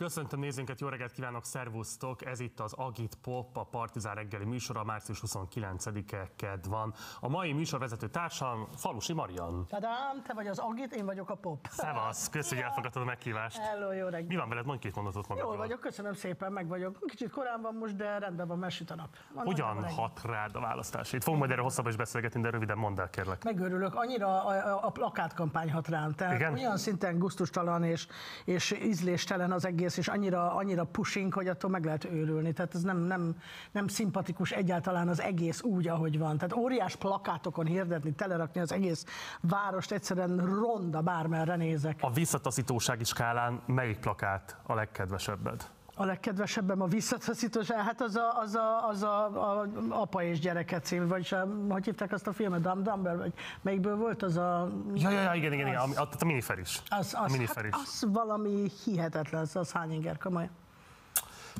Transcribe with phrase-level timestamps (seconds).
[0.00, 2.26] Köszöntöm nézőnket, jó reggelt kívánok, szervusztok!
[2.26, 6.94] Ez itt az Agit Pop, a Partizán reggeli műsora, március 29-e ked van.
[7.20, 9.66] A mai műsorvezető társam Falusi Marian.
[9.68, 11.66] Tadám, te vagy az Agit, én vagyok a Pop.
[11.70, 13.58] Szevasz, köszönjük, hogy elfogadtad a meghívást.
[13.58, 14.28] Hello, jó reggelt.
[14.28, 14.66] Mi van veled?
[14.66, 15.52] Mondj két mondatot magadról.
[15.52, 16.98] Jól vagyok, köszönöm szépen, meg vagyok.
[17.06, 19.08] Kicsit korán van most, de rendben van, mert süt a nap.
[19.34, 21.12] Van Hogyan hat rád a választás?
[21.12, 23.44] Itt fogunk majd erről hosszabb is beszélgetni, de röviden mondd el, kérlek.
[23.44, 26.12] Megörülök, annyira a, a, a plakátkampány hat rám.
[26.12, 26.52] Tehát Igen?
[26.52, 28.06] olyan szinten gusztustalan és,
[28.44, 32.52] és ízléstelen az egész, és annyira, annyira pushing, hogy attól meg lehet őrülni.
[32.52, 33.36] Tehát ez nem, nem,
[33.72, 36.36] nem szimpatikus egyáltalán az egész úgy, ahogy van.
[36.36, 39.04] Tehát óriás plakátokon hirdetni, telerakni az egész
[39.40, 41.98] várost, egyszerűen ronda bármerre nézek.
[42.00, 45.70] A visszataszítósági skálán melyik plakát a legkedvesebbed?
[46.00, 49.24] A legkedvesebbem a visszataszítós, hát az a, az a, az a,
[49.60, 53.32] a apa és gyereke cím, vagy a, hogy hívták azt a filmet, Dumb Dumber, vagy
[53.62, 54.68] melyikből volt az a...
[54.94, 56.82] Ja, ja, ja igen, igen, igen, a, a, a miniferis.
[56.88, 57.74] Az, a az, miniferis.
[57.74, 60.50] hát az valami hihetetlen, az, az hány inger, komolyan.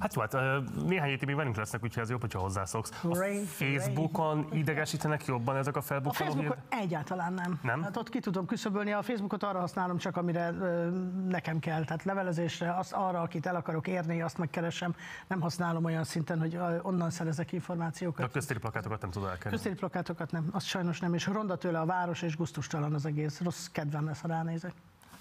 [0.01, 0.37] Hát jó, hát
[0.87, 2.91] néhány hétig még velünk lesznek, úgyhogy ez jobb, hogyha hozzászoksz.
[3.03, 3.15] A
[3.47, 6.83] Facebookon idegesítenek jobban ezek a A felbukkanó Facebookon hírek?
[6.85, 7.59] egyáltalán nem.
[7.63, 7.83] Nem?
[7.83, 10.51] Hát ott ki tudom küszöbölni, a Facebookot arra használom csak, amire
[11.29, 11.85] nekem kell.
[11.85, 14.95] Tehát levelezésre, azt arra, akit el akarok érni, azt megkeresem.
[15.27, 18.33] Nem használom olyan szinten, hogy onnan szerezek De a információkat.
[18.33, 19.57] köztéri plakátokat nem tudod elkerülni.
[19.57, 23.41] Köztéri plakátokat nem, azt sajnos nem, és ronda tőle a város, és gusztustalan az egész.
[23.41, 24.73] Rossz kedvem lesz, ha ránézek.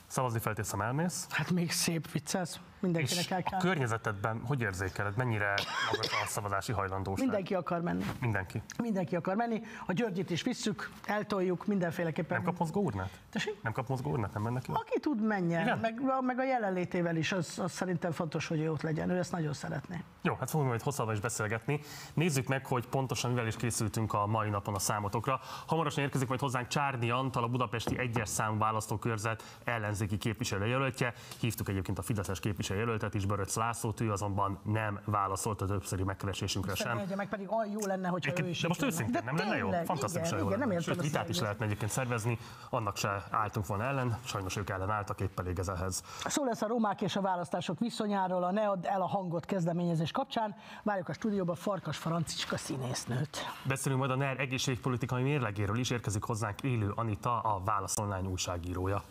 [0.07, 1.27] Szavazni feltészem elmész.
[1.29, 3.59] Hát még szép viccelsz, És mindenkinek el a kell.
[3.59, 5.53] környezetedben hogy érzékeled, mennyire
[5.91, 7.25] magas a szavazási hajlandóság?
[7.25, 8.05] Mindenki akar menni.
[8.19, 8.61] Mindenki.
[8.81, 9.61] Mindenki akar menni.
[9.85, 12.37] A Györgyit is visszük, eltoljuk, mindenféleképpen.
[12.37, 13.19] Nem kap mozgóurnát?
[13.29, 13.61] Tessék?
[13.63, 14.71] Nem kap mozgóurnát, nem mennek ki?
[14.73, 15.79] Aki tud, menjen.
[15.79, 19.09] Meg, meg a jelenlétével is, az, az szerintem fontos, hogy ő ott legyen.
[19.09, 20.03] Ő ezt nagyon szeretné.
[20.21, 21.79] Jó, hát fogunk majd hosszabban is beszélgetni.
[22.13, 25.39] Nézzük meg, hogy pontosan mivel is készültünk a mai napon a számotokra.
[25.65, 31.13] Hamarosan érkezik majd hozzánk Csárdi Antal, a budapesti egyes számú választókörzet ellenzéki képviselőjelöltje.
[31.39, 32.39] Hívtuk egyébként a Fideszes
[32.69, 36.97] képviselőjelöltet is, Böröc Lászlót, ő azonban nem válaszolt a többszöri megkeresésünkre sem.
[36.97, 37.17] Sem.
[37.17, 39.69] meg pedig olyan jó lenne, hogyha ő is de most őszintén, De nem lenne jó?
[39.69, 42.37] tényleg, Fantasztikusan igen, igen, nem Sőt, vitát is lehetne egyébként szervezni,
[42.69, 46.03] annak se álltunk volna ellen, sajnos ők ellen álltak, épp elég ez ehhez.
[46.25, 50.11] Szó lesz a romák és a választások viszonyáról, a Ne add el a hangot kezdeményezés
[50.11, 50.55] kapcsán.
[50.83, 53.37] Várjuk a stúdióba Farkas Francicska színésznőt.
[53.63, 59.03] Beszélünk majd a NER egészségpolitikai mérlegéről is, érkezik hozzánk élő Anita, a Válasz Online újságírója.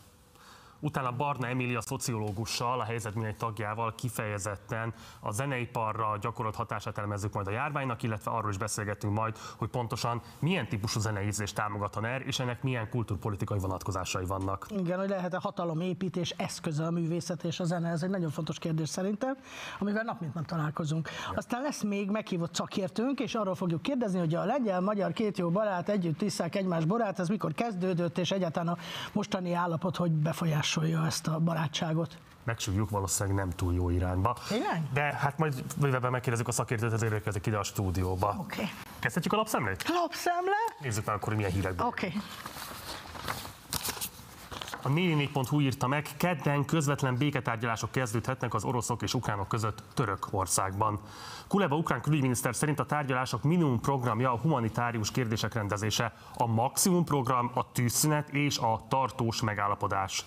[0.80, 7.46] Utána Barna Emília szociológussal, a helyzet mindegy tagjával kifejezetten a zeneiparra gyakorolt hatását elemezzük majd
[7.46, 12.22] a járványnak, illetve arról is beszélgetünk majd, hogy pontosan milyen típusú zeneízést támogat a NER,
[12.26, 14.66] és ennek milyen kulturpolitikai vonatkozásai vannak.
[14.70, 18.88] Igen, hogy lehet-e hatalomépítés eszköze a művészet és a zene, ez egy nagyon fontos kérdés
[18.88, 19.36] szerintem,
[19.78, 21.08] amivel nap mint nap találkozunk.
[21.34, 25.88] Aztán lesz még meghívott szakértőnk, és arról fogjuk kérdezni, hogy a lengyel-magyar két jó barát
[25.88, 28.78] együtt tiszták egymás borát, ez mikor kezdődött, és egyáltalán a
[29.12, 30.12] mostani állapot hogy
[30.68, 32.16] befolyásolja ezt a barátságot.
[32.44, 34.36] Megsúgjuk valószínűleg nem túl jó irányba.
[34.48, 34.82] Tényleg?
[34.92, 38.36] De hát majd bővebben megkérdezzük a szakértőt, ezért érkezik ide a stúdióba.
[38.38, 38.60] Oké.
[38.60, 38.70] Okay.
[38.98, 39.84] Kezdhetjük a lapszemlét?
[39.88, 40.56] Lapszemle?
[40.80, 41.86] Nézzük meg akkor, milyen hírekben.
[41.86, 42.06] Oké.
[42.06, 42.20] Okay.
[44.82, 51.00] A 44.hu írta meg, kedden közvetlen béketárgyalások kezdődhetnek az oroszok és ukránok között Törökországban.
[51.48, 57.50] Kuleba ukrán külügyminiszter szerint a tárgyalások minimum programja a humanitárius kérdések rendezése, a maximum program
[57.54, 60.24] a tűzszünet és a tartós megállapodás.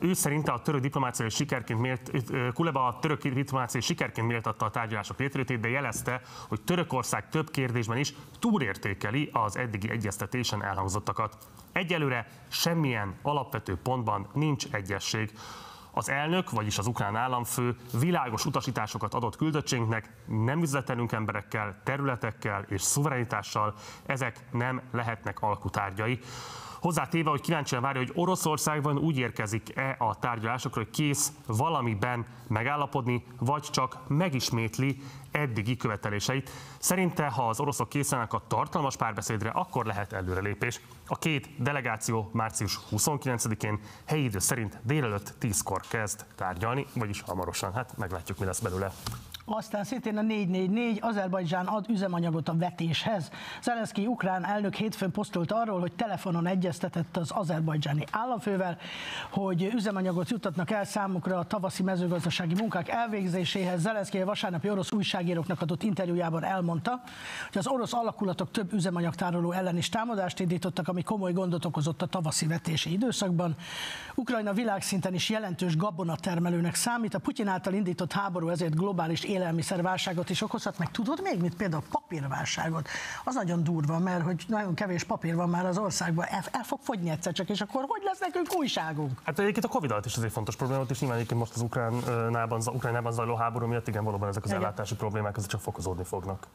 [0.00, 2.10] Ő szerinte a török diplomáciai sikerként mélt,
[2.54, 7.98] Kuleba a török diplomáciai sikerként méltatta a tárgyalások létrejöttét, de jelezte, hogy Törökország több kérdésben
[7.98, 11.36] is túlértékeli az eddigi egyeztetésen elhangzottakat.
[11.72, 15.32] Egyelőre semmilyen alapvető pontban nincs egyesség.
[15.90, 22.82] Az elnök, vagyis az ukrán államfő világos utasításokat adott küldöttségnek, nem üzletelünk emberekkel, területekkel és
[22.82, 23.74] szuverenitással,
[24.06, 26.20] ezek nem lehetnek alkutárgyai.
[26.80, 33.62] Hozzátéve, hogy kíváncsian várja, hogy Oroszországban úgy érkezik-e a tárgyalásokra, hogy kész valamiben megállapodni, vagy
[33.62, 34.96] csak megismétli
[35.30, 36.50] eddigi követeléseit.
[36.78, 40.80] Szerinte, ha az oroszok készenek a tartalmas párbeszédre, akkor lehet előrelépés.
[41.06, 47.72] A két delegáció március 29-én helyi idő szerint délelőtt 10-kor kezd tárgyalni, vagyis hamarosan.
[47.72, 48.92] Hát meglátjuk, mi lesz belőle.
[49.50, 53.30] Aztán szintén a 444, Azerbajdzsán ad üzemanyagot a vetéshez.
[53.62, 58.78] Zelenszky ukrán elnök hétfőn posztolt arról, hogy telefonon egyeztetett az azerbajdzsáni államfővel,
[59.30, 63.80] hogy üzemanyagot juttatnak el számukra a tavaszi mezőgazdasági munkák elvégzéséhez.
[63.80, 67.00] Zelenszky a vasárnapi orosz újságíróknak adott interjújában elmondta,
[67.46, 72.06] hogy az orosz alakulatok több üzemanyagtároló ellen is támadást indítottak, ami komoly gondot okozott a
[72.06, 73.56] tavaszi vetési időszakban.
[74.14, 80.42] Ukrajna világszinten is jelentős gabonatermelőnek számít, a Putyin által indított háború ezért globális élelmiszerválságot is
[80.42, 81.54] okozhat, meg tudod még mit?
[81.54, 82.88] Például papírválságot.
[83.24, 86.78] Az nagyon durva, mert hogy nagyon kevés papír van már az országban, el, el fog
[86.82, 89.20] fogyni egyszer csak, és akkor hogy lesz nekünk újságunk?
[89.24, 93.12] Hát egyébként a Covid is egy fontos probléma, és nyilván egyébként most az Ukránában, Ukránában
[93.12, 94.62] zajló háború miatt igen, valóban ezek az Igen.
[94.62, 96.46] ellátási problémák ezek csak fokozódni fognak.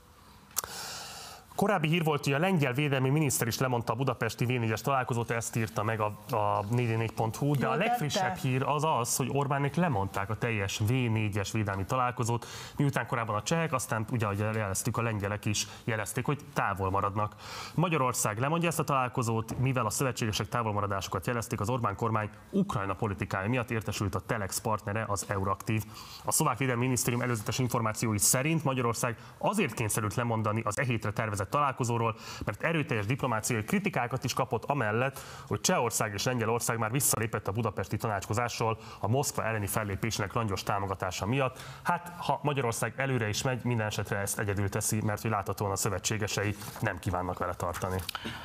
[1.55, 5.55] Korábbi hír volt, hogy a lengyel védelmi miniszter is lemondta a budapesti v találkozót, ezt
[5.55, 10.35] írta meg a, a 444.hu, de a legfrissebb hír az az, hogy Orbánék lemondták a
[10.35, 12.45] teljes V4-es védelmi találkozót,
[12.77, 17.35] miután korábban a csehek, aztán ugye, ahogy jeleztük, a lengyelek is jelezték, hogy távol maradnak.
[17.75, 23.49] Magyarország lemondja ezt a találkozót, mivel a szövetségesek távolmaradásokat jelezték, az Orbán kormány Ukrajna politikája
[23.49, 25.83] miatt értesült a Telex partnere, az Euraktív.
[26.25, 31.42] A szlovák védelmi minisztérium előzetes információi szerint Magyarország azért kényszerült lemondani az e hétre tervezett
[31.43, 37.47] tervezett találkozóról, mert erőteljes diplomáciai kritikákat is kapott amellett, hogy Csehország és Lengyelország már visszalépett
[37.47, 41.59] a budapesti tanácskozásról a Moszkva elleni fellépésnek langyos támogatása miatt.
[41.83, 45.75] Hát, ha Magyarország előre is megy, minden esetre ezt egyedül teszi, mert hogy láthatóan a
[45.75, 47.99] szövetségesei nem kívánnak vele tartani.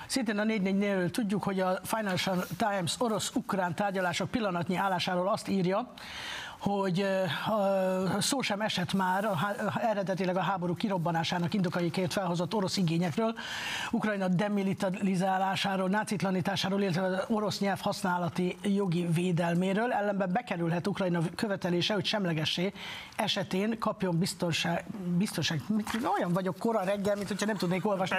[0.06, 5.92] Szintén a 444 tudjuk, hogy a Financial Times orosz-ukrán tárgyalások pillanatnyi állásáról azt írja,
[6.58, 7.06] hogy
[8.18, 9.28] szó sem esett már
[9.76, 13.34] eredetileg a háború kirobbanásának indokaiként felhozott orosz igényekről,
[13.90, 19.92] Ukrajna demilitarizálásáról, nácitlanításáról, illetve az orosz nyelv használati jogi védelméről.
[19.92, 22.72] Ellenben bekerülhet Ukrajna követelése, hogy semlegessé
[23.16, 24.84] esetén kapjon biztonság,
[25.18, 25.60] biztonság
[26.18, 28.16] olyan vagyok kora reggel, mint hogyha nem tudnék olvasni.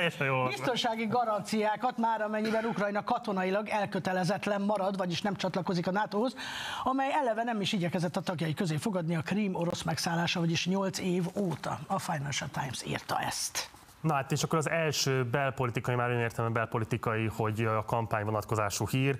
[0.47, 6.35] Biztonsági garanciákat már amennyiben Ukrajna katonailag elkötelezetlen marad, vagyis nem csatlakozik a NATO-hoz,
[6.83, 10.99] amely eleve nem is igyekezett a tagjai közé fogadni a Krím orosz megszállása, vagyis 8
[10.99, 11.79] év óta.
[11.87, 13.69] A Financial Times írta ezt.
[14.01, 18.87] Na hát és akkor az első belpolitikai, már én értem belpolitikai, hogy a kampány vonatkozású
[18.87, 19.19] hír,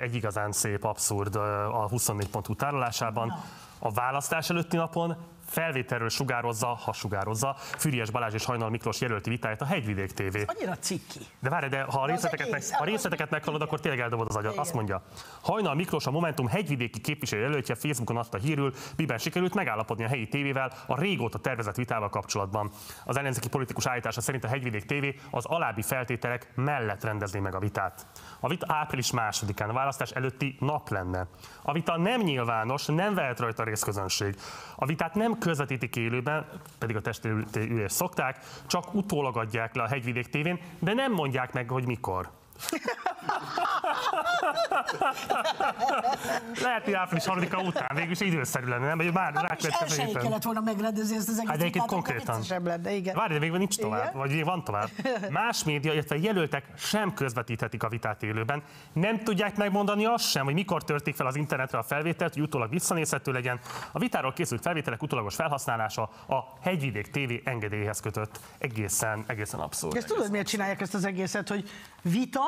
[0.00, 3.32] egy igazán szép abszurd a 24.hu tárolásában.
[3.78, 5.16] A választás előtti napon
[5.46, 10.36] felvételről sugározza, ha sugározza Füriás Balázs és Hajnal Miklós jelölti vitáját a Hegyvidék TV.
[10.36, 11.18] Ez annyira cikki.
[11.40, 14.56] De várj, de ha a részleteket, meg, ha részleteket meghallod, akkor tényleg eldobod az agyat.
[14.56, 15.02] Azt mondja,
[15.42, 20.28] Hajnal Miklós a Momentum hegyvidéki képviselő jelöltje Facebookon adta hírül, miben sikerült megállapodni a helyi
[20.28, 22.70] tévével a régóta tervezett vitával kapcsolatban.
[23.04, 27.58] Az ellenzéki politikus állítása szerint a Hegyvidék TV az alábbi feltételek mellett rendezni meg a
[27.58, 28.06] vitát.
[28.46, 31.26] A vita április másodikán, a választás előtti nap lenne.
[31.62, 34.36] A vita nem nyilvános, nem vehet rajta részközönség.
[34.76, 36.46] A vitát nem közvetítik élőben,
[36.78, 41.70] pedig a testülést szokták, csak utólag adják le a Hegyvidék tévén, de nem mondják meg,
[41.70, 42.30] hogy mikor.
[46.62, 48.96] Lehet, hogy április 3 után végül időszerű lenne, nem?
[48.96, 52.40] Vagy már hát rákövetkező kellett volna megrendezni ezt az egész hát egyébként konkrétan.
[52.48, 53.14] Lenne, igen.
[53.14, 54.16] Várj, de még nincs tovább, igen?
[54.16, 54.88] vagy van tovább.
[55.30, 58.62] Más média, illetve jelöltek sem közvetíthetik a vitát élőben.
[58.92, 62.70] Nem tudják megmondani azt sem, hogy mikor törték fel az internetre a felvételt, hogy utólag
[62.70, 63.60] visszanézhető legyen.
[63.92, 68.40] A vitáról készült felvételek utólagos felhasználása a Hegyvidék TV engedélyhez kötött.
[68.58, 69.96] Egészen, egészen abszurd.
[69.96, 71.70] Ezt tudod, miért csinálják ezt az egészet, hogy
[72.02, 72.45] vita,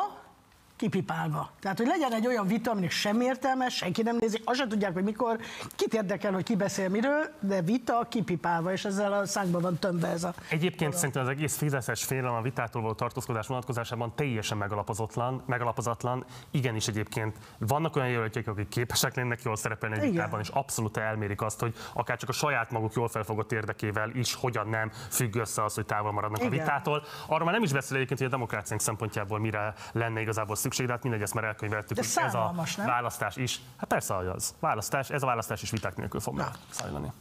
[0.78, 1.50] kipipálva.
[1.60, 4.92] Tehát, hogy legyen egy olyan vita, aminek sem értelme, senki nem nézi, azt sem tudják,
[4.92, 5.38] hogy mikor,
[5.76, 10.08] kit érdekel, hogy ki beszél miről, de vita kipipálva, és ezzel a szánkban van tömbbe
[10.08, 10.34] ez a...
[10.50, 16.24] Egyébként szerintem az egész fideszes félelem a vitától való tartózkodás vonatkozásában teljesen megalapozatlan, megalapozatlan.
[16.50, 21.42] Igenis egyébként vannak olyan jelöltjek, akik képesek lennek jól szerepelni egy vitában, és abszolút elmérik
[21.42, 25.64] azt, hogy akár csak a saját maguk jól felfogott érdekével is hogyan nem függ össze
[25.64, 26.52] az, hogy távol maradnak Igen.
[26.52, 27.02] a vitától.
[27.26, 30.92] Arra már nem is beszél egyébként, hogy a demokráciánk szempontjából mire lenne igazából szükség, de
[30.92, 32.86] hát mindegy, ezt már elkönyveltük, de ez a nem?
[32.86, 33.60] választás is.
[33.76, 34.54] Hát persze, hogy az.
[34.60, 37.12] Választás, ez a választás is viták nélkül fog zajlani.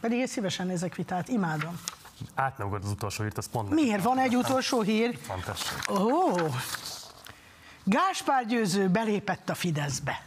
[0.00, 1.80] Pedig én szívesen nézek vitát, imádom.
[2.34, 4.02] Átneugod az utolsó hírt, az pont Miért?
[4.02, 5.18] Van egy utolsó hír?
[5.90, 6.54] Ó, oh.
[7.84, 10.22] Gáspár Győző belépett a Fideszbe.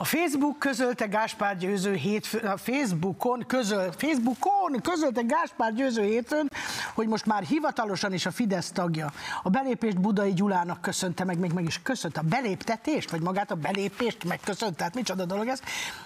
[0.00, 6.50] A Facebook közölte Gáspár Győző hétfő, a Facebookon, közöl, Facebookon közölte Gáspár Győző hétfőn,
[6.94, 9.12] hogy most már hivatalosan is a Fidesz tagja.
[9.42, 13.54] A belépést Budai Gyulának köszönte meg, még meg is köszönt a beléptetést, vagy magát a
[13.54, 15.60] belépést megköszönt, tehát micsoda dolog ez.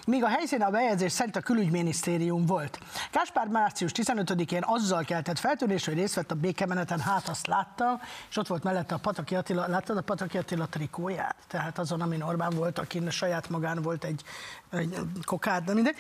[0.07, 2.79] Míg a helyszín a bejegyzés szerint a külügyminisztérium volt.
[3.13, 8.37] Gáspár március 15-én azzal keltett feltűnés, hogy részt vett a békemeneten, hát azt látta, és
[8.37, 11.37] ott volt mellette a Pataki Attila, láttad a Pataki Attila trikóját?
[11.47, 14.23] Tehát azon, ami Orbán volt, akin saját magán volt egy,
[14.71, 15.97] egy kokád, de mindegy.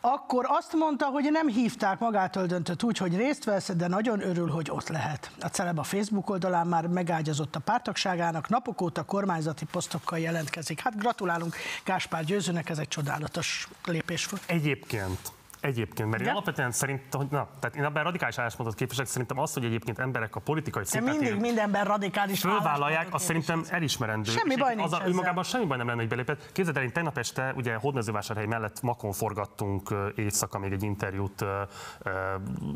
[0.00, 4.48] Akkor azt mondta, hogy nem hívták, magától döntött úgy, hogy részt vesz, de nagyon örül,
[4.48, 5.30] hogy ott lehet.
[5.40, 10.80] A Celeb a Facebook oldalán már megágyazott a pártagságának, napok óta kormányzati posztokkal jelentkezik.
[10.80, 14.42] Hát gratulálunk Gáspár Győzőnek, ez egy csodálatos lépés volt.
[14.46, 15.35] Egyébként
[15.66, 19.52] Egyébként, mert én alapvetően szerintem, hogy na, tehát én ebben radikális álláspontot képviselek, szerintem az,
[19.52, 24.30] hogy egyébként emberek a politikai szinten mindig mindenben radikális fölvállalják, azt szerintem elismerendő.
[24.30, 26.52] Semmi baj nincs az a, ő magában semmi baj nem lenne, hogy belépett.
[26.52, 31.44] Képzeld el, én tegnap este ugye Hódmezővásárhely mellett Makon forgattunk éjszaka még egy interjút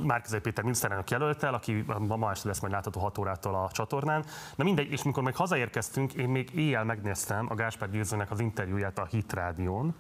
[0.05, 4.25] Márkizai Péter miniszterelnök jelöltel, aki ma este lesz majd látható 6 órától a csatornán.
[4.57, 8.99] Na mindegy, és mikor meg hazaérkeztünk, én még éjjel megnéztem a Gáspár Győzőnek az interjúját
[8.99, 9.95] a Hit Rádión.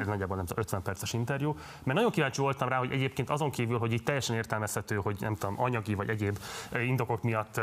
[0.00, 1.56] Ez nagyjából nem 50 perces interjú.
[1.84, 5.34] Mert nagyon kíváncsi voltam rá, hogy egyébként azon kívül, hogy itt teljesen értelmezhető, hogy nem
[5.34, 6.38] tudom, anyagi vagy egyéb
[6.72, 7.60] indokok miatt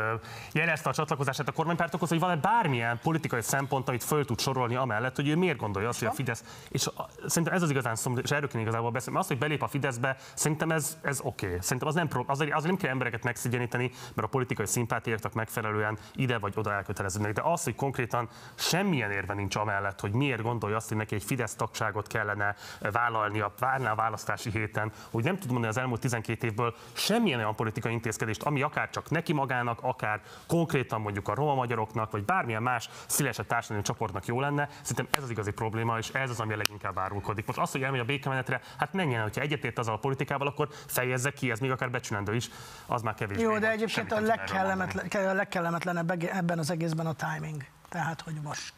[0.52, 5.16] jelezte a csatlakozását a kormánypártokhoz, hogy van-e bármilyen politikai szempont, amit föl tud sorolni amellett,
[5.16, 6.44] hogy ő miért gondolja azt, hogy a Fidesz.
[6.70, 9.20] És a, szerintem ez az igazán szomorú, és erről kéne igazából beszélni.
[9.20, 11.46] Az, hogy belép a Fideszbe, szerintem ez, ez oké.
[11.46, 11.58] Okay.
[11.62, 16.38] Szerintem az nem, azért, azért nem kell embereket megszigyeníteni, mert a politikai szimpátiáknak megfelelően ide
[16.38, 17.34] vagy oda elköteleződnek.
[17.34, 21.24] De az, hogy konkrétan semmilyen érve nincs amellett, hogy miért gondolja azt, hogy neki egy
[21.24, 26.48] Fidesz tagságot kellene vállalnia, várná a választási héten, hogy nem tud mondani az elmúlt 12
[26.48, 31.56] évből semmilyen olyan politikai intézkedést, ami akár csak neki magának, akár konkrétan mondjuk a roma
[31.56, 34.70] magyaroknak, vagy bármilyen más szélesebb társadalmi csoportnak jó lenne.
[34.82, 37.46] Szerintem ez az igazi probléma, és ez az, ami a leginkább árulkodik.
[37.46, 41.32] Most az, hogy elmegy a békemenetre, hát menjen, hogyha egyetért azzal a politikával, akkor fejezze
[41.32, 42.50] ki, ez még akár becsülendő is,
[42.86, 43.38] az már kevés.
[43.40, 47.66] Jó, de egyébként a legkellemetlen, legkellemetlenebb ebben az egészben a timing.
[47.90, 48.74] Tehát, hogy most.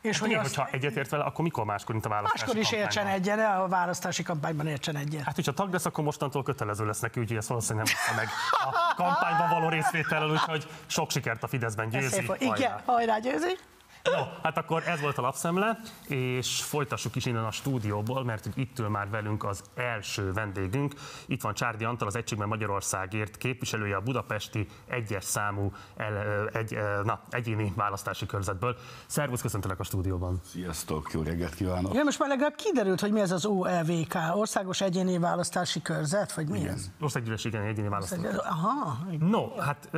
[0.00, 0.54] És hát hogy azt...
[0.54, 4.22] hogyha egyetért vele, akkor mikor máskor, mint a választási Máskor is értsen egyen, a választási
[4.22, 5.22] kampányban értsen egyen.
[5.24, 8.94] Hát, hogyha tag lesz, akkor mostantól kötelező lesz neki, úgyhogy ezt valószínűleg nem meg a
[8.94, 12.30] kampányban való részvétellel, úgyhogy sok sikert a Fideszben győzi.
[12.38, 13.58] Igen, hajrá győzi.
[14.04, 18.78] Jó, hát akkor ez volt a lapszemle, és folytassuk is innen a stúdióból, mert itt
[18.78, 20.94] ül már velünk az első vendégünk.
[21.26, 27.20] Itt van Csárdi Antal, az Egységben Magyarországért képviselője a budapesti egyes számú el, egy, na,
[27.30, 28.76] egyéni választási körzetből.
[29.06, 30.40] Szervusz, köszöntelek a stúdióban.
[30.44, 31.94] Sziasztok, jó reggelt kívánok.
[31.94, 36.48] Ja, most már legalább kiderült, hogy mi ez az OEVK, Országos Egyéni Választási Körzet, vagy
[36.48, 36.74] mi igen.
[36.74, 36.90] ez?
[37.00, 38.98] Országgyűlés, igen, egyéni választási Aha.
[39.10, 39.28] Igen.
[39.28, 39.88] No, hát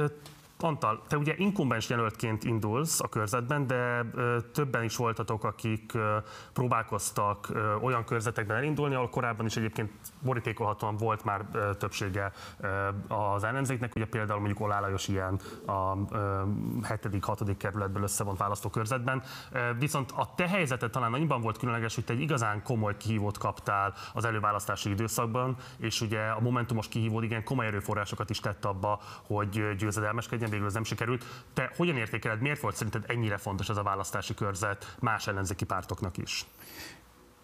[0.63, 6.17] Antal, te ugye inkumbens jelöltként indulsz a körzetben, de ö, többen is voltatok, akik ö,
[6.53, 9.91] próbálkoztak ö, olyan körzetekben elindulni, ahol korábban is egyébként
[10.23, 15.97] borítékolhatóan volt már ö, többsége ö, az ellenzéknek, ugye például mondjuk Olá Lajos ilyen a
[15.97, 17.55] 7.-6.
[17.59, 19.23] kerületből összevont választókörzetben.
[19.53, 23.39] Ö, viszont a te helyzeted talán annyiban volt különleges, hogy te egy igazán komoly kihívót
[23.39, 29.01] kaptál az előválasztási időszakban, és ugye a Momentumos kihívód igen komoly erőforrásokat is tett abba,
[29.27, 31.25] hogy győzedelmeskedjen végül ez nem sikerült.
[31.55, 36.19] Te hogyan értékeled, miért volt szerinted ennyire fontos ez a választási körzet más ellenzéki pártoknak
[36.19, 36.47] is?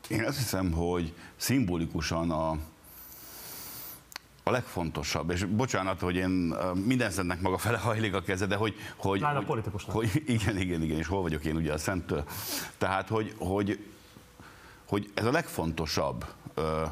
[0.09, 2.51] Én azt hiszem, hogy szimbolikusan a,
[4.43, 8.75] a legfontosabb, és bocsánat, hogy én minden szentnek maga fele hajlik a keze, de hogy...
[8.97, 9.97] hogy, hogy, politikusnak.
[9.97, 12.25] hogy igen, igen, igen, és hol vagyok én ugye a Szenttől.
[12.79, 13.85] Tehát, hogy, hogy,
[14.89, 16.25] hogy ez a legfontosabb
[16.55, 16.85] ö,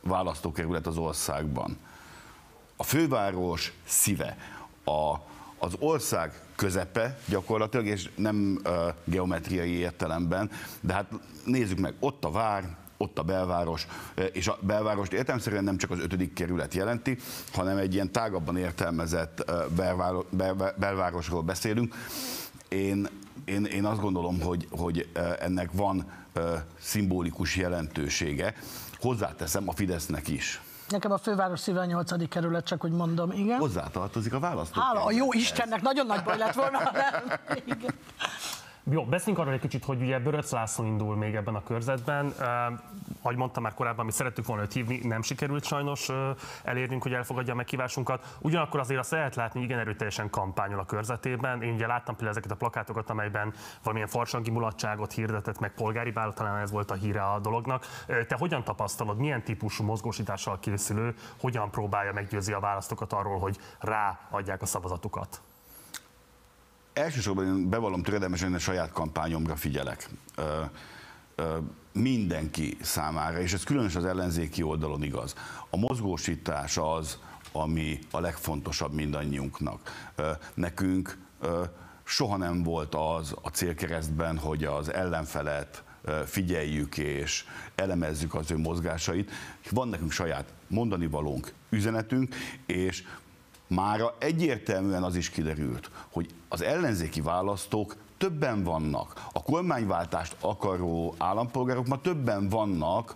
[0.00, 1.78] választókerület az országban.
[2.76, 4.36] A főváros szíve,
[4.84, 5.14] a,
[5.58, 8.72] az ország közepe gyakorlatilag, és nem uh,
[9.04, 11.06] geometriai értelemben, de hát
[11.44, 13.86] nézzük meg, ott a vár, ott a belváros,
[14.32, 17.18] és a belvárost értelmszerűen nem csak az ötödik kerület jelenti,
[17.52, 20.24] hanem egy ilyen tágabban értelmezett belváros,
[20.78, 21.94] belvárosról beszélünk.
[22.68, 23.08] Én,
[23.44, 25.08] én, én azt gondolom, hogy, hogy
[25.40, 26.10] ennek van
[26.78, 28.54] szimbolikus jelentősége.
[29.00, 30.60] Hozzáteszem a Fidesznek is.
[30.88, 32.28] Nekem a főváros szíve a 8.
[32.28, 33.58] kerület, csak hogy mondom, igen.
[33.58, 34.80] Hozzátartozik a választó.
[34.80, 37.38] Hála a jó Istennek, nagyon nagy baj lett volna, nem?
[37.64, 37.94] Igen.
[38.90, 42.26] Jó, beszéljünk arról egy kicsit, hogy ugye Böröc László indul még ebben a körzetben.
[42.26, 42.78] Uh,
[43.22, 46.16] ahogy mondtam már korábban, mi szerettük volna őt hívni, nem sikerült sajnos uh,
[46.62, 48.36] elérnünk, hogy elfogadja a meghívásunkat.
[48.40, 51.62] Ugyanakkor azért azt lehet látni, igen erőteljesen kampányol a körzetében.
[51.62, 56.32] Én ugye láttam például ezeket a plakátokat, amelyben valamilyen farsangi mulatságot hirdetett meg polgári bál,
[56.32, 57.86] talán ez volt a híre a dolognak.
[58.06, 64.62] Te hogyan tapasztalod, milyen típusú mozgósítással készülő, hogyan próbálja meggyőzni a választókat arról, hogy ráadják
[64.62, 65.40] a szavazatukat?
[66.96, 70.08] Elsősorban én bevallom töredelmesen, a saját kampányomra figyelek.
[70.36, 70.62] Ö,
[71.34, 71.56] ö,
[71.92, 75.34] mindenki számára, és ez különös az ellenzéki oldalon igaz.
[75.70, 77.18] A mozgósítás az,
[77.52, 80.10] ami a legfontosabb mindannyiunknak.
[80.14, 81.24] Ö, nekünk
[82.04, 85.82] soha nem volt az a célkeresztben, hogy az ellenfelet
[86.24, 89.30] figyeljük és elemezzük az ő mozgásait.
[89.70, 92.34] Van nekünk saját mondani valónk, üzenetünk,
[92.66, 93.04] és
[93.66, 99.26] Mára egyértelműen az is kiderült, hogy az ellenzéki választók többen vannak.
[99.32, 103.14] A kormányváltást akaró állampolgárok ma többen vannak,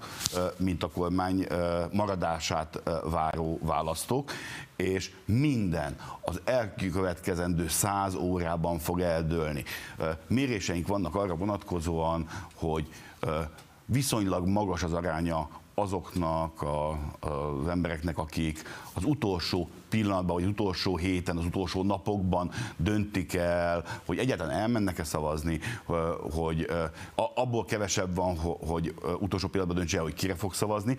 [0.57, 1.47] mint a kormány
[1.93, 4.33] maradását váró választók,
[4.77, 9.65] és minden az elkövetkezendő száz órában fog eldőlni.
[10.27, 12.89] Méréseink vannak arra vonatkozóan, hogy
[13.85, 18.63] viszonylag magas az aránya azoknak a, az embereknek, akik
[18.95, 25.05] az utolsó pillanatban, vagy az utolsó héten, az utolsó napokban döntik el, hogy egyáltalán elmennek-e
[25.05, 25.61] szavazni,
[26.31, 26.67] hogy
[27.35, 30.97] abból kevesebb van, hogy utolsó pillanatban döntse el, hogy kire fog szavazni.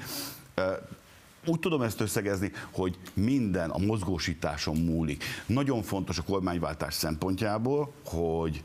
[1.46, 5.24] Úgy tudom ezt összegezni, hogy minden a mozgósításon múlik.
[5.46, 8.64] Nagyon fontos a kormányváltás szempontjából, hogy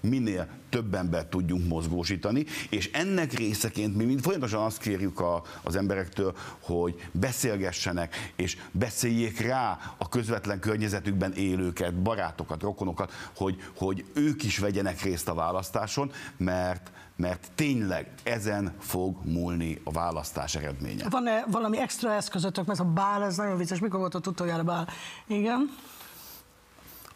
[0.00, 5.76] minél több embert tudjunk mozgósítani, és ennek részeként mi mind folyamatosan azt kérjük a, az
[5.76, 14.42] emberektől, hogy beszélgessenek, és beszéljék rá a közvetlen környezetükben élőket, barátokat, rokonokat, hogy, hogy ők
[14.42, 21.08] is vegyenek részt a választáson, mert mert tényleg ezen fog múlni a választás eredménye.
[21.08, 24.88] Van-e valami extra eszközötök, mert a bál, ez nagyon vicces, mikor volt a utoljára bál?
[25.26, 25.70] Igen.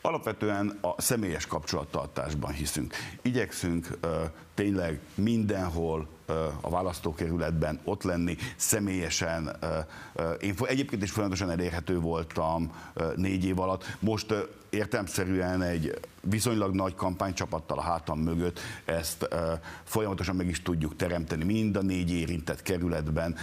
[0.06, 2.94] Alapvetően a személyes kapcsolattartásban hiszünk.
[3.22, 3.98] Igyekszünk
[4.54, 6.08] tényleg mindenhol
[6.60, 9.56] a választókerületben ott lenni, személyesen.
[10.40, 12.72] Én egyébként is folyamatosan elérhető voltam
[13.16, 13.96] négy év alatt.
[14.00, 14.34] Most
[14.70, 19.28] értelmszerűen egy viszonylag nagy kampánycsapattal a hátam mögött ezt
[19.84, 23.36] folyamatosan meg is tudjuk teremteni mind a négy érintett kerületben.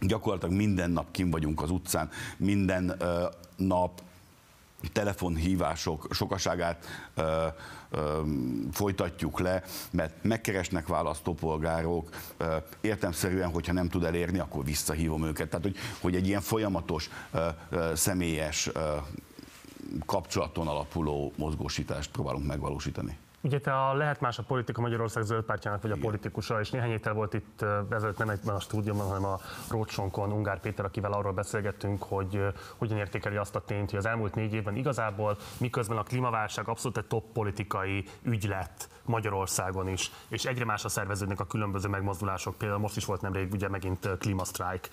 [0.00, 2.96] Gyakorlatilag minden nap kim vagyunk az utcán, minden
[3.56, 4.04] nap
[4.92, 7.46] telefonhívások sokaságát ö,
[7.90, 8.20] ö,
[8.72, 15.48] folytatjuk le, mert megkeresnek választópolgárok, ö, értemszerűen, hogyha nem tud elérni, akkor visszahívom őket.
[15.48, 18.96] Tehát, hogy, hogy egy ilyen folyamatos ö, ö, személyes ö,
[20.06, 23.16] kapcsolaton alapuló mozgósítást próbálunk megvalósítani.
[23.46, 26.88] Ugye te a Lehet Más a Politika Magyarország zöld pártjának vagy a politikusa, és néhány
[26.88, 29.38] héttel volt itt ezelőtt nem egyben a stúdióban, hanem a
[29.70, 32.42] Rócsonkon Ungár Péter, akivel arról beszélgettünk, hogy
[32.76, 36.96] hogyan értékeli azt a tényt, hogy az elmúlt négy évben igazából miközben a klímaválság abszolút
[36.96, 42.80] egy top politikai ügy lett Magyarországon is, és egyre másra szerveződnek a különböző megmozdulások, például
[42.80, 44.88] most is volt nemrég ugye megint klímasztrájk.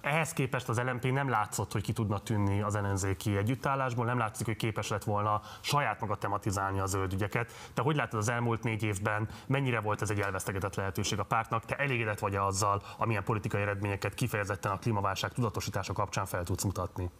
[0.00, 4.46] Ehhez képest az LMP nem látszott, hogy ki tudna tűnni az ellenzéki együttállásból, nem látszik,
[4.46, 7.52] hogy képes lett volna saját maga tematizálni a zöld ügyeket.
[7.74, 11.64] Te hogy látod az elmúlt négy évben, mennyire volt ez egy elvesztegetett lehetőség a pártnak?
[11.64, 17.10] Te elégedett vagy azzal, amilyen politikai eredményeket kifejezetten a klímaválság tudatosítása kapcsán fel tudsz mutatni?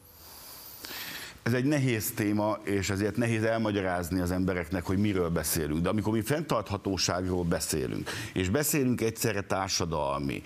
[1.42, 5.80] Ez egy nehéz téma, és ezért nehéz elmagyarázni az embereknek, hogy miről beszélünk.
[5.80, 10.42] De amikor mi fenntarthatóságról beszélünk, és beszélünk egyszerre társadalmi,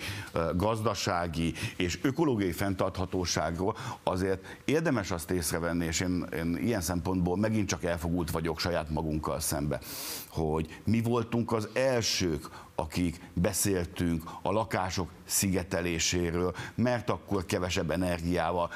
[0.55, 7.83] gazdasági és ökológiai fenntarthatóságról, azért érdemes azt észrevenni, és én, én ilyen szempontból megint csak
[7.83, 9.79] elfogult vagyok saját magunkkal szembe,
[10.27, 18.71] hogy mi voltunk az elsők, akik beszéltünk a lakások szigeteléséről, mert akkor kevesebb energiával,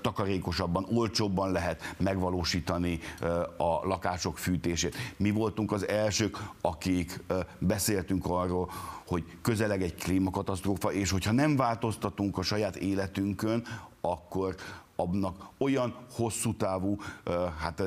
[0.00, 2.98] takarékosabban, olcsóbban lehet megvalósítani
[3.56, 4.96] a lakások fűtését.
[5.16, 7.20] Mi voltunk az elsők, akik
[7.58, 8.70] beszéltünk arról,
[9.06, 13.66] hogy közeleg egy klímakatasztrófa, és hogyha nem változtatunk a saját életünkön,
[14.00, 14.54] akkor
[14.96, 16.96] abnak olyan hosszú távú,
[17.58, 17.82] hát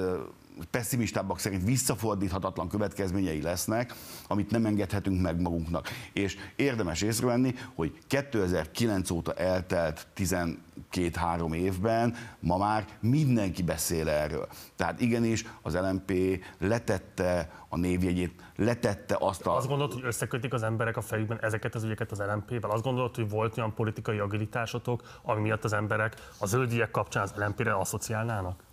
[0.66, 3.94] pessimistábbak szerint visszafordíthatatlan következményei lesznek,
[4.28, 5.88] amit nem engedhetünk meg magunknak.
[6.14, 14.48] És érdemes észrevenni, hogy 2009 óta eltelt 12-3 évben ma már mindenki beszél erről.
[14.76, 16.14] Tehát igenis az LMP
[16.60, 19.56] letette a névjegyét, letette azt a...
[19.56, 22.72] Azt gondolod, hogy összekötik az emberek a fejükben ezeket az ügyeket az LMP-vel?
[22.72, 27.34] Azt gondolod, hogy volt olyan politikai agilitásotok, ami miatt az emberek a zöldügyek kapcsán az
[27.36, 28.64] LMP-re asszociálnának?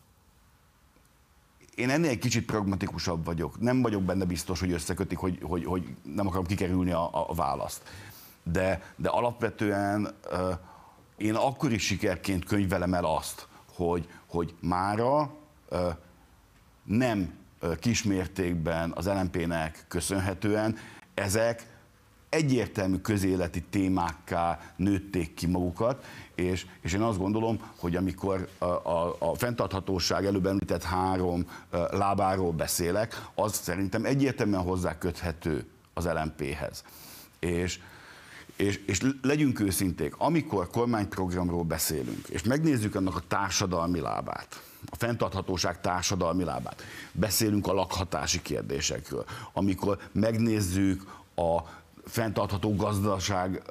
[1.79, 3.61] Én ennél egy kicsit pragmatikusabb vagyok.
[3.61, 7.83] Nem vagyok benne biztos, hogy összekötik, hogy, hogy, hogy nem akarom kikerülni a, a választ.
[8.43, 10.15] De, de alapvetően
[11.17, 15.35] én akkor is sikerként könyvelem el azt, hogy, hogy mára
[16.85, 17.35] nem
[17.81, 20.77] kismértékben az LMP-nek köszönhetően
[21.15, 21.67] ezek
[22.29, 26.05] egyértelmű közéleti témákká nőtték ki magukat,
[26.39, 31.47] és, és én azt gondolom, hogy amikor a, a, a fenntarthatóság előbb említett három
[31.91, 36.85] lábáról beszélek, az szerintem egyértelműen hozzá köthető az LMP-hez.
[37.39, 37.81] És,
[38.57, 45.81] és, és legyünk őszinték, amikor kormányprogramról beszélünk, és megnézzük annak a társadalmi lábát, a fenntarthatóság
[45.81, 51.63] társadalmi lábát, beszélünk a lakhatási kérdésekről, amikor megnézzük a
[52.09, 53.63] fenntartható gazdaság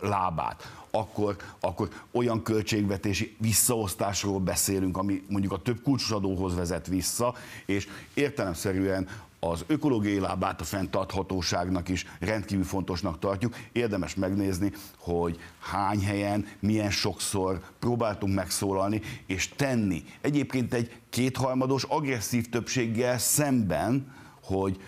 [0.00, 7.34] lábát, akkor, akkor olyan költségvetési visszaosztásról beszélünk, ami mondjuk a több kulcsosadóhoz vezet vissza,
[7.66, 9.08] és értelemszerűen
[9.40, 13.56] az ökológiai lábát a fenntarthatóságnak is rendkívül fontosnak tartjuk.
[13.72, 20.04] Érdemes megnézni, hogy hány helyen, milyen sokszor próbáltunk megszólalni és tenni.
[20.20, 24.80] Egyébként egy kétharmados agresszív többséggel szemben, hogy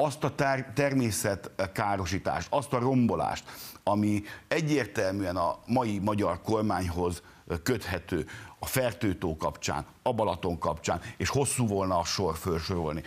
[0.00, 3.44] azt a ter- természetkárosítást, azt a rombolást,
[3.82, 7.22] ami egyértelműen a mai magyar kormányhoz
[7.62, 8.26] köthető
[8.58, 13.02] a Fertőtó kapcsán, a Balaton kapcsán, és hosszú volna a sor felsorolni.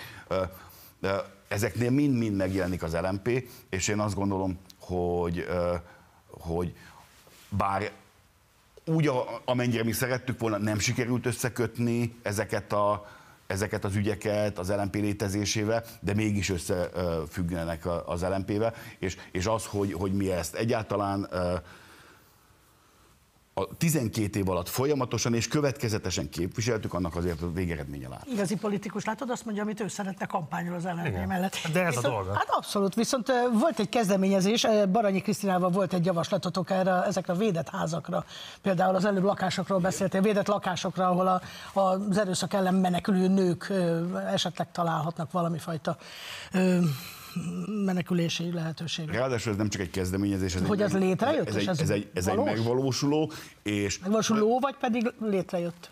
[1.47, 5.47] Ezeknél mind-mind megjelenik az LMP, és én azt gondolom, hogy,
[6.29, 6.75] hogy
[7.49, 7.91] bár
[8.85, 9.11] úgy,
[9.45, 13.05] amennyire mi szerettük volna, nem sikerült összekötni ezeket, a,
[13.51, 19.93] ezeket az ügyeket az LMP létezésével, de mégis összefüggenek az LMP-vel, és, és az, hogy,
[19.93, 21.29] hogy mi ezt egyáltalán
[23.53, 28.27] a 12 év alatt folyamatosan és következetesen képviseltük, annak azért a végeredménye lát.
[28.31, 31.55] Igazi politikus, látod, azt mondja, amit ő szeretne kampányol az LNP mellett.
[31.73, 32.33] De ez viszont, a dolga.
[32.33, 37.69] Hát abszolút, viszont volt egy kezdeményezés, Baranyi Krisztinával volt egy javaslatotok erre, ezekre a védett
[37.69, 38.25] házakra.
[38.61, 41.41] Például az előbb lakásokról beszéltél, védett lakásokra, ahol a,
[41.79, 43.73] az erőszak ellen menekülő nők
[44.31, 45.97] esetleg találhatnak valami fajta
[47.85, 49.09] menekülési lehetőség.
[49.09, 50.55] Ráadásul ez nem csak egy kezdeményezés.
[50.55, 51.47] Ez hogy egy, ez létrejött?
[51.47, 53.31] Ez, egy, ez, ez, egy, ez egy megvalósuló.
[53.63, 55.89] És megvalósuló, vagy pedig létrejött?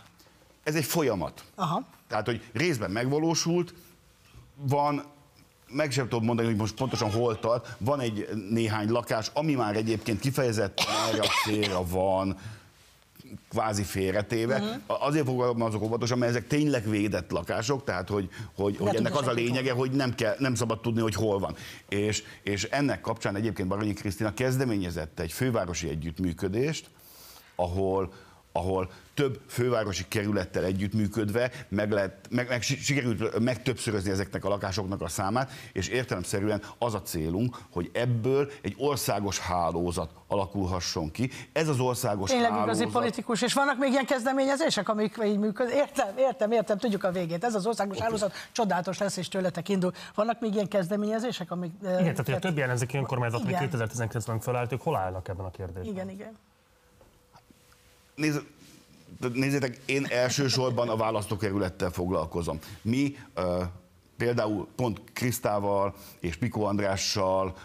[0.64, 1.44] Ez egy folyamat.
[1.56, 1.84] Aha.
[2.08, 3.74] Tehát, hogy részben megvalósult,
[4.56, 5.04] van
[5.72, 9.76] meg sem tudom mondani, hogy most pontosan hol tart, van egy néhány lakás, ami már
[9.76, 12.38] egyébként kifejezetten erre a célra van,
[13.50, 14.56] kvázi félretéve.
[14.56, 15.06] Uh-huh.
[15.06, 15.28] Azért
[15.60, 19.72] azok óvatosan, mert ezek tényleg védett lakások, tehát hogy, hogy, hogy ennek az a lényege,
[19.72, 21.56] hogy nem, kell, nem szabad tudni, hogy hol van.
[21.90, 26.90] És, és ennek kapcsán egyébként Baranyi Krisztina kezdeményezett egy fővárosi együttműködést,
[27.56, 28.14] ahol,
[28.52, 35.08] ahol több fővárosi kerülettel együttműködve meg, lehet, meg, meg sikerült megtöbbszörözni ezeknek a lakásoknak a
[35.08, 41.30] számát, és értelemszerűen az a célunk, hogy ebből egy országos hálózat alakulhasson ki.
[41.54, 42.76] Ez az országos Tényleg hálózat...
[42.76, 45.76] igazi politikus, és vannak még ilyen kezdeményezések, amik így működnek?
[45.76, 47.44] Értem, értem, értem, tudjuk a végét.
[47.44, 48.08] Ez az országos okay.
[48.08, 49.92] hálózat csodálatos lesz, és tőletek indul.
[50.16, 51.72] Vannak még ilyen kezdeményezések, amik...
[51.82, 55.52] Igen, tehát hogy a többi ellenzéki önkormányzat, ami 2019-ben felállt, ők hol állnak ebben a
[55.52, 55.86] kérdésben?
[55.86, 56.38] Igen, igen.
[58.16, 58.42] Nézd,
[59.34, 62.60] nézzétek, én elsősorban a választókerülettel foglalkozom.
[62.82, 63.16] Mi
[64.20, 67.56] például pont Krisztával és Pikó Andrással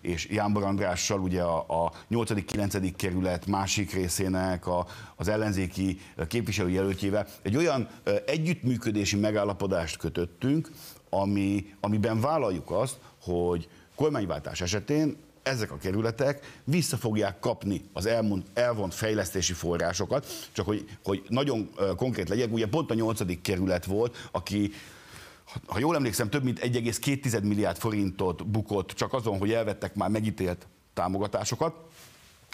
[0.00, 2.92] és Jámbor Andrással, ugye a, a 8.-9.
[2.96, 7.88] kerület másik részének a, az ellenzéki képviselőjelöltjével egy olyan
[8.26, 10.70] együttműködési megállapodást kötöttünk,
[11.10, 18.42] ami, amiben vállaljuk azt, hogy kormányváltás esetén ezek a kerületek vissza fogják kapni az elmond,
[18.54, 24.28] elvont fejlesztési forrásokat, csak hogy, hogy nagyon konkrét legyek, ugye pont a nyolcadik kerület volt,
[24.30, 24.72] aki
[25.66, 30.66] ha jól emlékszem, több mint 1,2 milliárd forintot bukott csak azon, hogy elvettek már megítélt
[30.94, 31.74] támogatásokat.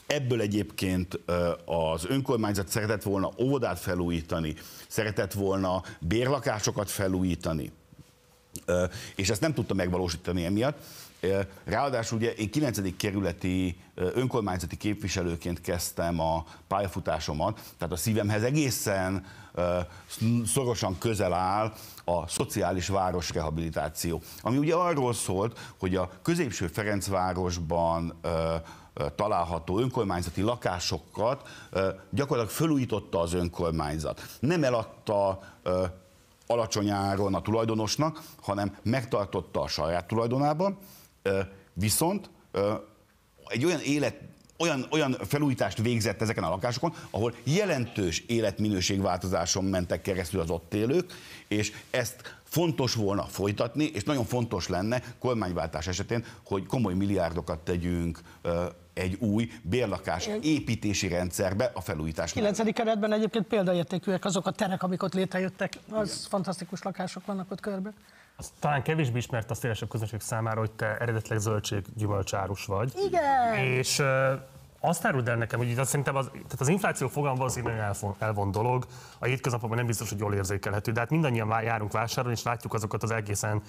[0.07, 1.21] Ebből egyébként
[1.65, 4.55] az önkormányzat szeretett volna óvodát felújítani,
[4.89, 7.73] szeretett volna bérlakásokat felújítani,
[9.17, 10.79] és ezt nem tudta megvalósítani emiatt.
[11.65, 12.97] Ráadásul ugye én 9.
[12.97, 19.25] kerületi önkormányzati képviselőként kezdtem a pályafutásomat, tehát a szívemhez egészen
[20.47, 21.73] szorosan közel áll
[22.05, 28.21] a szociális városrehabilitáció, ami ugye arról szólt, hogy a középső Ferencvárosban
[29.15, 31.49] található önkormányzati lakásokat
[32.11, 34.37] gyakorlatilag fölújította az önkormányzat.
[34.41, 35.41] Nem eladta
[36.47, 40.79] alacsony áron a tulajdonosnak, hanem megtartotta a saját tulajdonában,
[41.73, 42.31] Viszont
[43.49, 44.15] egy olyan élet
[44.59, 51.13] olyan, olyan felújítást végzett ezeken a lakásokon, ahol jelentős életminőségváltozáson mentek keresztül az ott élők,
[51.49, 58.21] és ezt fontos volna folytatni, és nagyon fontos lenne kormányváltás esetén, hogy komoly milliárdokat tegyünk
[58.95, 62.33] egy új bérlakás építési rendszerbe a felújítás.
[62.33, 62.73] 9.
[62.73, 66.29] keretben egyébként példaértékűek azok a terek, amik ott létrejöttek, az Igen.
[66.29, 67.93] fantasztikus lakások vannak ott körbe.
[68.37, 72.93] Az talán kevésbé ismert a szélesebb közönség számára, hogy te eredetileg zöldséggyümölcsárus vagy.
[73.07, 73.55] Igen.
[73.55, 74.03] És
[74.81, 78.15] azt áruld el nekem, hogy azt szerintem az, tehát az infláció fogalma az egy elvon,
[78.19, 78.87] elvon dolog,
[79.19, 83.03] a hétköznapokban nem biztos, hogy jól érzékelhető, de hát mindannyian járunk vásárolni, és látjuk azokat
[83.03, 83.63] az egészen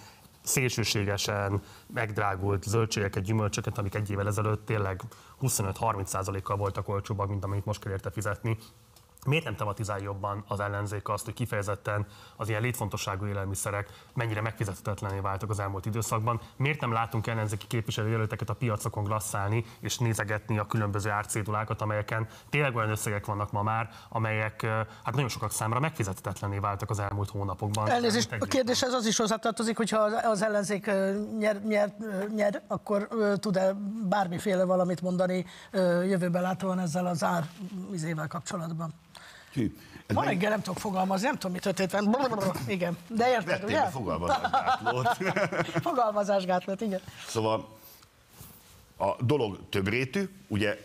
[0.43, 1.61] szélsőségesen
[1.93, 5.01] megdrágult zöldségeket, gyümölcsöket, amik egy évvel ezelőtt tényleg
[5.41, 8.57] 25-30%-kal voltak olcsóbbak, mint amit most kell érte fizetni.
[9.27, 15.19] Miért nem tematizál jobban az ellenzék azt, hogy kifejezetten az ilyen létfontosságú élelmiszerek mennyire megfizethetetlené
[15.19, 16.41] váltak az elmúlt időszakban?
[16.55, 22.75] Miért nem látunk ellenzéki képviselőjelölteket a piacokon glasszálni és nézegetni a különböző árcédulákat, amelyeken tényleg
[22.75, 24.61] olyan összegek vannak ma már, amelyek
[25.03, 27.89] hát nagyon sokak számára megfizethetetlené váltak az elmúlt hónapokban.
[27.89, 30.91] Elnézést, a kérdés ez az is hozzátartozik, hogyha az ellenzék
[31.37, 31.93] nyer, nyer,
[32.35, 33.73] nyer akkor tud-e
[34.09, 35.45] bármiféle valamit mondani
[36.05, 37.49] jövőben látóan ezzel az ár
[38.27, 38.93] kapcsolatban?
[39.57, 39.75] Hű.
[40.05, 41.91] Ez Ma reggel nem tudok fogalmazni, nem tudom, mi történt.
[42.67, 43.89] Igen, de érted, Vettél ugye?
[43.89, 45.17] fogalmazásgátlót.
[45.87, 46.99] Fogalmazásgátlót, igen.
[47.27, 47.67] Szóval
[48.97, 50.77] a dolog többrétű, ugye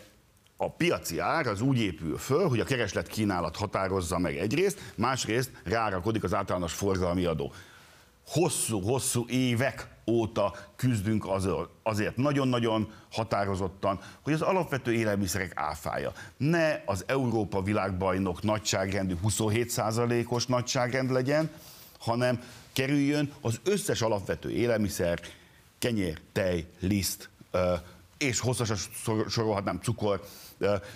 [0.57, 5.51] a piaci ár az úgy épül föl, hogy a kereslet kínálat határozza meg egyrészt, másrészt
[5.63, 7.53] rárakodik az általános forgalmi adó.
[8.27, 11.25] Hosszú-hosszú évek óta küzdünk
[11.83, 21.11] azért nagyon-nagyon határozottan, hogy az alapvető élelmiszerek áfája ne az Európa világbajnok nagyságrendű 27%-os nagyságrend
[21.11, 21.49] legyen,
[21.99, 22.41] hanem
[22.73, 25.19] kerüljön az összes alapvető élelmiszer,
[25.79, 27.29] kenyér, tej, liszt,
[28.17, 28.77] és hosszasan
[29.29, 30.23] sorolhatnám cukor,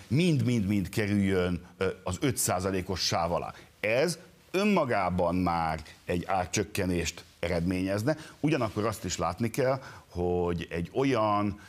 [0.08, 1.66] mind-mind-mind kerüljön
[2.04, 3.54] az 5%-os sáv alá.
[3.80, 4.18] Ez
[4.52, 8.16] önmagában már egy árcsökkenést eredményezne.
[8.40, 11.60] Ugyanakkor azt is látni kell, hogy egy olyan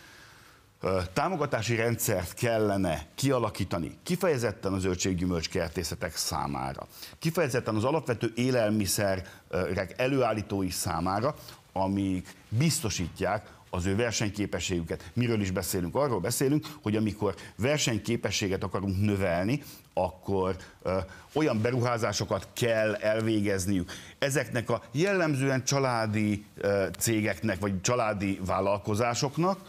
[1.12, 6.86] támogatási rendszert kellene kialakítani kifejezetten az zöldséggyümölcs kertészetek számára,
[7.18, 11.34] kifejezetten az alapvető élelmiszerek előállítói számára,
[11.72, 15.10] amik biztosítják az ő versenyképességüket.
[15.14, 15.94] Miről is beszélünk?
[15.94, 19.62] Arról beszélünk, hogy amikor versenyképességet akarunk növelni,
[19.94, 20.98] akkor ö,
[21.32, 29.60] olyan beruházásokat kell elvégezniük ezeknek a jellemzően családi ö, cégeknek, vagy családi vállalkozásoknak,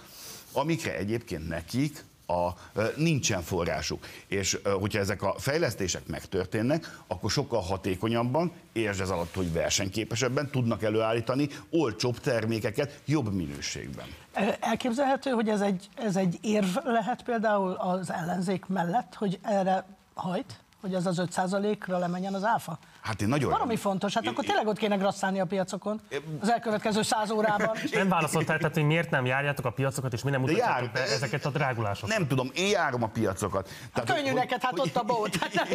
[0.51, 2.55] amikre egyébként nekik a,
[2.95, 4.05] nincsen forrásuk.
[4.27, 10.83] És hogyha ezek a fejlesztések megtörténnek, akkor sokkal hatékonyabban, és ez alatt, hogy versenyképesebben tudnak
[10.83, 14.07] előállítani olcsóbb termékeket jobb minőségben.
[14.59, 20.59] Elképzelhető, hogy ez egy, ez egy érv lehet például az ellenzék mellett, hogy erre hajt?
[20.81, 22.79] hogy az az 5%-ra lemenjen az áfa?
[23.01, 23.51] Hát én nagyon...
[23.51, 26.01] Valami fontos, hát akkor tényleg ott kéne grasszálni a piacokon
[26.39, 27.77] az elkövetkező száz órában.
[27.91, 31.45] nem válaszoltál, tehát hogy miért nem járjátok a piacokat, és mi nem mutatjátok be ezeket
[31.45, 32.17] a drágulásokat?
[32.17, 33.69] Nem tudom, én járom a piacokat.
[33.69, 35.35] Hát tehát, könnyű hogy, neked, hát ott a bolt.
[35.35, 35.67] Hát nem,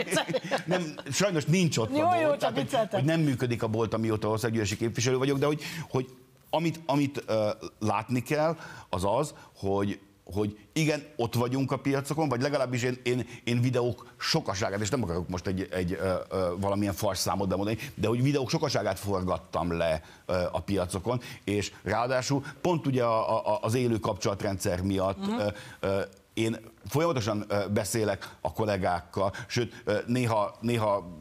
[0.81, 2.21] nem, sajnos nincs ott jó, a bolt.
[2.21, 5.61] Jó, csak tehát, hogy, hogy nem működik a bolt, amióta országgyűlési képviselő vagyok, de hogy,
[5.89, 6.07] hogy
[6.51, 7.37] amit, amit uh,
[7.79, 8.57] látni kell,
[8.91, 14.07] az az, hogy hogy igen, ott vagyunk a piacokon, vagy legalábbis én, én, én videók
[14.19, 18.23] sokaságát, és nem akarok most egy, egy ö, ö, valamilyen fals számot bemondani, de hogy
[18.23, 23.99] videók sokaságát forgattam le ö, a piacokon, és ráadásul pont ugye a, a, az élő
[23.99, 25.41] kapcsolatrendszer miatt uh-huh.
[25.81, 26.01] ö, ö,
[26.35, 26.57] én
[26.89, 31.19] folyamatosan beszélek a kollégákkal, sőt, néha, néha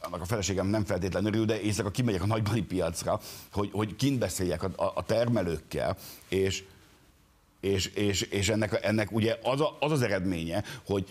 [0.00, 3.20] annak a feleségem nem feltétlenül örül, de éjszaka kimegyek a nagybani piacra,
[3.52, 5.96] hogy, hogy kint beszéljek a, a, a termelőkkel,
[6.28, 6.64] és
[7.64, 11.08] és, és, és ennek, ennek ugye az, a, az az eredménye, hogy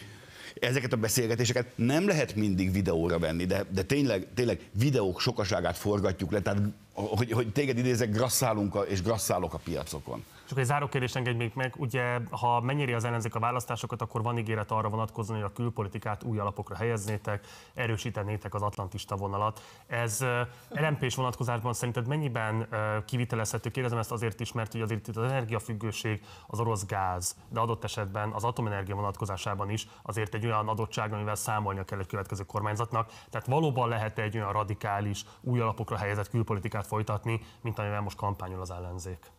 [0.60, 6.32] ezeket a beszélgetéseket nem lehet mindig videóra venni, de, de tényleg, tényleg videók sokaságát forgatjuk
[6.32, 6.62] le, tehát
[6.94, 10.24] hogy, hogy téged idézek, grasszálunk a, és grasszálok a piacokon.
[10.54, 14.24] Csak egy záró kérdés engedj még meg, ugye ha mennyire az ellenzék a választásokat, akkor
[14.24, 19.62] van ígéret arra vonatkozóan, hogy a külpolitikát új alapokra helyeznétek, erősítenétek az atlantista vonalat.
[19.88, 20.26] Ez
[20.70, 22.68] lmp vonatkozásban szerinted mennyiben
[23.06, 23.70] kivitelezhető?
[23.70, 27.84] Kérdezem ezt azért is, mert ugye azért itt az energiafüggőség, az orosz gáz, de adott
[27.84, 33.12] esetben az atomenergia vonatkozásában is azért egy olyan adottság, amivel számolnia kell egy következő kormányzatnak.
[33.30, 38.62] Tehát valóban lehet egy olyan radikális, új alapokra helyezett külpolitikát folytatni, mint amivel most kampányol
[38.62, 39.32] az ellenzék?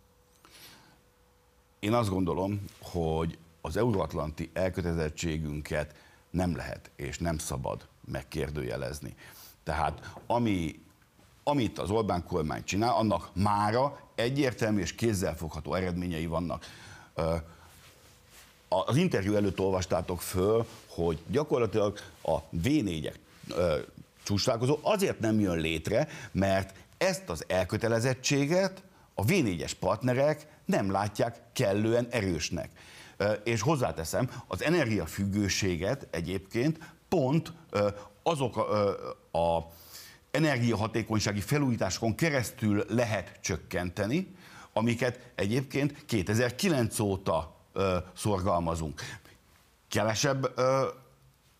[1.84, 5.94] Én azt gondolom, hogy az euróatlanti elkötelezettségünket
[6.30, 9.14] nem lehet és nem szabad megkérdőjelezni.
[9.62, 10.80] Tehát ami,
[11.42, 16.64] amit az Orbán kormány csinál, annak mára egyértelmű és kézzelfogható eredményei vannak.
[18.68, 23.14] Az interjú előtt olvastátok föl, hogy gyakorlatilag a V4-ek
[24.22, 28.82] csúcsálkozó azért nem jön létre, mert ezt az elkötelezettséget
[29.14, 32.70] a V4-es partnerek nem látják kellően erősnek.
[33.44, 37.52] És hozzáteszem, az energiafüggőséget egyébként pont
[38.22, 38.88] azok a,
[39.38, 39.72] a
[40.30, 44.36] energiahatékonysági felújításokon keresztül lehet csökkenteni,
[44.72, 49.00] amiket egyébként 2009 óta ö, szorgalmazunk.
[49.88, 50.60] Kevesebb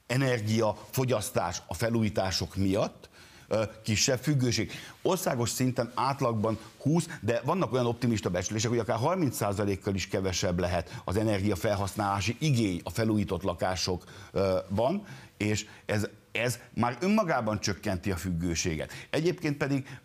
[0.07, 3.09] energiafogyasztás a felújítások miatt,
[3.83, 4.73] kisebb függőség.
[5.03, 11.01] Országos szinten átlagban 20, de vannak olyan optimista becslések, hogy akár 30%-kal is kevesebb lehet
[11.05, 18.93] az energiafelhasználási igény a felújított lakásokban, és ez, ez már önmagában csökkenti a függőséget.
[19.11, 19.99] Egyébként pedig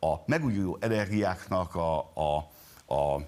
[0.00, 2.36] a megújuló energiáknak a, a,
[2.94, 3.20] a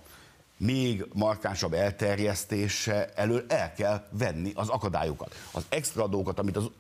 [0.57, 5.35] még markánsabb elterjesztése elől el kell venni az akadályokat.
[5.53, 6.71] Az extra adókat, amit az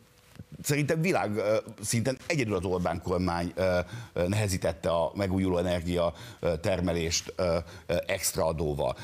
[0.66, 1.40] szerintem világ
[1.82, 3.52] szinten egyedül az Orbán kormány
[4.12, 6.12] nehezítette a megújuló energia
[6.60, 7.34] termelést
[8.06, 8.96] extra adóval.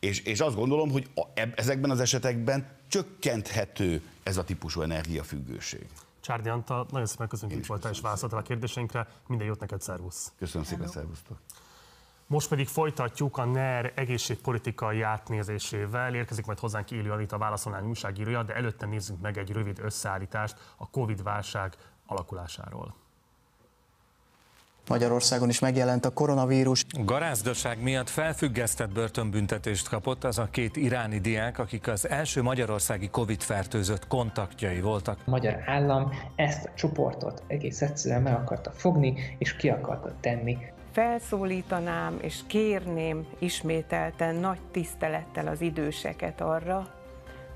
[0.00, 1.22] És, és azt gondolom, hogy a,
[1.54, 5.86] ezekben az esetekben csökkenthető ez a típusú energiafüggőség.
[6.20, 9.06] Csárdi Antal, nagyon szépen köszönjük, hogy voltál és válaszoltál a kérdéseinkre.
[9.26, 10.32] Minden jót neked, szervusz!
[10.38, 11.36] Köszönöm szépen, szervusztok!
[12.30, 16.14] Most pedig folytatjuk a NER egészségpolitikai átnézésével.
[16.14, 20.90] Érkezik majd hozzánk Éli Anita válaszolnány újságírója, de előtte nézzünk meg egy rövid összeállítást a
[20.90, 21.74] Covid-válság
[22.06, 22.94] alakulásáról.
[24.88, 26.84] Magyarországon is megjelent a koronavírus.
[27.04, 34.06] Garázdaság miatt felfüggesztett börtönbüntetést kapott az a két iráni diák, akik az első magyarországi Covid-fertőzött
[34.06, 35.18] kontaktjai voltak.
[35.26, 40.58] A magyar állam ezt a csoportot egész egyszerűen meg akarta fogni, és ki akarta tenni
[40.92, 46.94] felszólítanám és kérném ismételten nagy tisztelettel az időseket arra,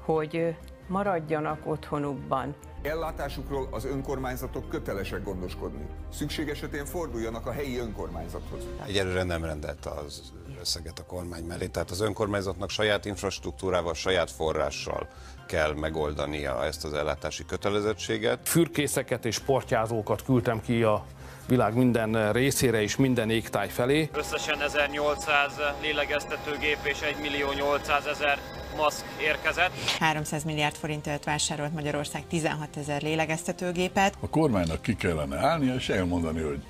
[0.04, 2.54] hogy maradjanak otthonukban.
[2.82, 5.86] Ellátásukról az önkormányzatok kötelesek gondoskodni.
[6.12, 8.66] Szükség esetén forduljanak a helyi önkormányzathoz.
[8.86, 15.08] Egyelőre nem rendelte az összeget a kormány mellé, tehát az önkormányzatnak saját infrastruktúrával, saját forrással
[15.46, 18.48] kell megoldania ezt az ellátási kötelezettséget.
[18.48, 21.04] Fürkészeket és portyázókat küldtem ki a
[21.48, 24.08] világ minden részére és minden égtáj felé.
[24.12, 25.52] Összesen 1800
[25.82, 28.38] lélegeztetőgép és 1 millió 800 ezer
[28.76, 29.72] maszk érkezett.
[29.98, 34.14] 300 milliárd forintért vásárolt Magyarország 16 ezer lélegeztetőgépet.
[34.20, 36.62] A kormánynak ki kellene állnia és elmondani, hogy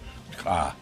[0.45, 0.75] á,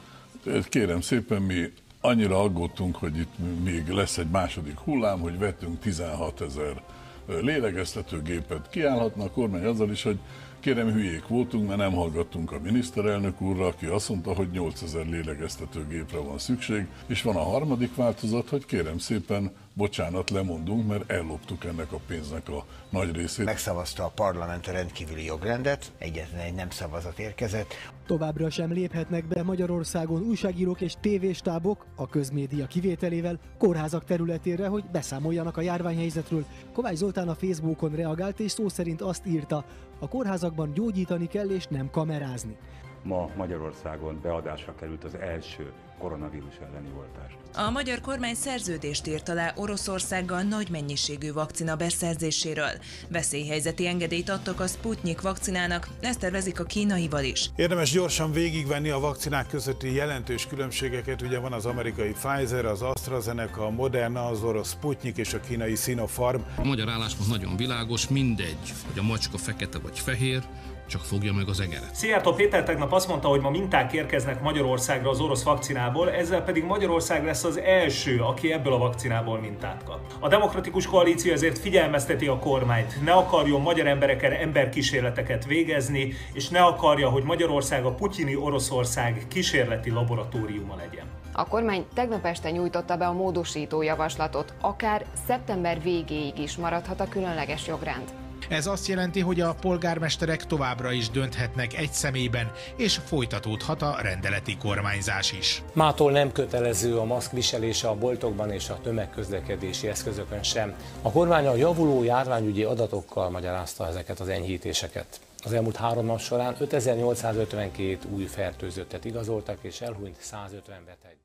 [0.68, 6.40] kérem szépen mi annyira aggódtunk, hogy itt még lesz egy második hullám, hogy vettünk 16
[6.40, 6.82] ezer
[7.26, 8.70] lélegeztetőgépet.
[8.70, 10.18] Kiállhatna a kormány azzal is, hogy
[10.62, 16.18] Kérem, hülyék voltunk, mert nem hallgattunk a miniszterelnök úrra, aki azt mondta, hogy 8000 lélegeztetőgépre
[16.18, 21.92] van szükség, és van a harmadik változat, hogy kérem szépen, bocsánat, lemondunk, mert elloptuk ennek
[21.92, 23.44] a pénznek a nagy részét.
[23.44, 27.74] Megszavazta a parlament a rendkívüli jogrendet, egyetlen egy nem szavazat érkezett.
[28.06, 35.56] Továbbra sem léphetnek be Magyarországon újságírók és tévéstábok, a közmédia kivételével, kórházak területére, hogy beszámoljanak
[35.56, 36.44] a járványhelyzetről.
[36.72, 39.64] Kovács Zoltán a Facebookon reagált és szó szerint azt írta,
[39.98, 42.56] a kórházakban gyógyítani kell és nem kamerázni.
[43.02, 47.36] Ma Magyarországon beadásra került az első koronavírus elleni oltás.
[47.54, 52.70] A magyar kormány szerződést írt alá Oroszországgal nagy mennyiségű vakcina beszerzéséről.
[53.08, 57.50] Veszélyhelyzeti engedélyt adtak a Sputnik vakcinának, ezt tervezik a kínaival is.
[57.56, 61.22] Érdemes gyorsan végigvenni a vakcinák közötti jelentős különbségeket.
[61.22, 65.74] Ugye van az amerikai Pfizer, az AstraZeneca, a Moderna, az orosz Sputnik és a kínai
[65.74, 66.40] Sinopharm.
[66.56, 70.42] A magyar álláspont nagyon világos, mindegy, hogy a macska fekete vagy fehér,
[70.86, 71.94] csak fogja meg az egeret.
[71.94, 76.64] Szijjártó Péter tegnap azt mondta, hogy ma minták érkeznek Magyarországra az orosz vakcinából, ezzel pedig
[76.64, 80.00] Magyarország lesz az első, aki ebből a vakcinából mintát kap.
[80.20, 86.62] A demokratikus koalíció ezért figyelmezteti a kormányt, ne akarjon magyar embereken emberkísérleteket végezni, és ne
[86.62, 91.04] akarja, hogy Magyarország a putyini Oroszország kísérleti laboratóriuma legyen.
[91.32, 97.08] A kormány tegnap este nyújtotta be a módosító javaslatot, akár szeptember végéig is maradhat a
[97.08, 98.21] különleges jogrend.
[98.52, 104.56] Ez azt jelenti, hogy a polgármesterek továbbra is dönthetnek egy személyben, és folytatódhat a rendeleti
[104.56, 105.62] kormányzás is.
[105.72, 110.74] Mától nem kötelező a maszk viselése a boltokban és a tömegközlekedési eszközökön sem.
[111.02, 115.20] A kormány a javuló járványügyi adatokkal magyarázta ezeket az enyhítéseket.
[115.44, 121.16] Az elmúlt három nap során 5852 új fertőzöttet igazoltak, és elhunyt 150 beteg.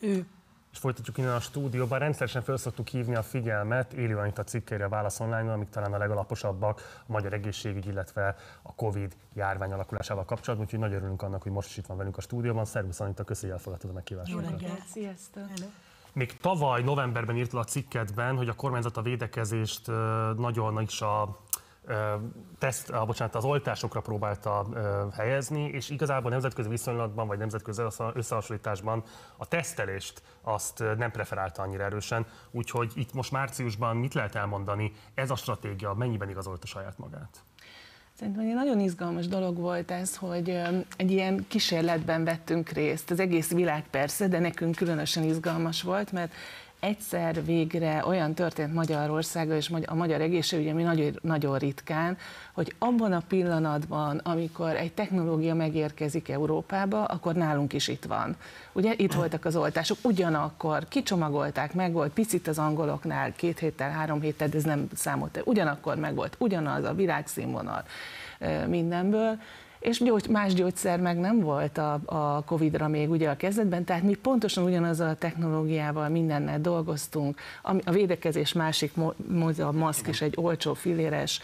[0.00, 0.26] Ő
[0.76, 1.98] és folytatjuk innen a stúdióban.
[1.98, 5.98] Rendszeresen fel szoktuk hívni a figyelmet Élő Anita cikkeire a Válasz online amik talán a
[5.98, 11.52] legalaposabbak a magyar egészségügy, illetve a Covid járvány alakulásával kapcsolatban, úgyhogy nagyon örülünk annak, hogy
[11.52, 12.64] most is itt van velünk a stúdióban.
[12.64, 14.50] Szervusz Anita, köszönjük elfogadtad a meghívásunkat.
[14.50, 15.48] Jó reggelt, sziasztok!
[16.12, 19.86] Még tavaly novemberben írtad a cikketben, hogy a kormányzat a védekezést
[20.36, 21.40] nagyon is a
[22.58, 24.66] teszt, a, bocsánat, az oltásokra próbálta
[25.12, 27.82] helyezni, és igazából nemzetközi viszonylatban, vagy nemzetközi
[28.14, 29.02] összehasonlításban
[29.36, 35.30] a tesztelést azt nem preferálta annyira erősen, úgyhogy itt most márciusban mit lehet elmondani, ez
[35.30, 37.44] a stratégia mennyiben igazolta saját magát?
[38.18, 40.48] Szerintem egy nagyon izgalmas dolog volt ez, hogy
[40.96, 43.10] egy ilyen kísérletben vettünk részt.
[43.10, 46.32] Az egész világ persze, de nekünk különösen izgalmas volt, mert
[46.80, 52.16] egyszer végre olyan történt Magyarországon és a magyar egészségügy, ami nagyon, nagyon ritkán,
[52.52, 58.36] hogy abban a pillanatban, amikor egy technológia megérkezik Európába, akkor nálunk is itt van.
[58.72, 64.20] Ugye itt voltak az oltások, ugyanakkor kicsomagolták, meg volt picit az angoloknál, két héttel, három
[64.20, 67.84] héttel, de ez nem számolt, ugyanakkor meg volt ugyanaz a világszínvonal
[68.66, 69.38] mindenből,
[69.78, 74.02] és gyógy, más gyógyszer meg nem volt a, a Covid-ra még ugye a kezdetben, tehát
[74.02, 77.40] mi pontosan ugyanazzal a technológiával mindennel dolgoztunk.
[77.62, 78.92] A, a védekezés másik,
[79.58, 81.40] a maszk is egy olcsó filéres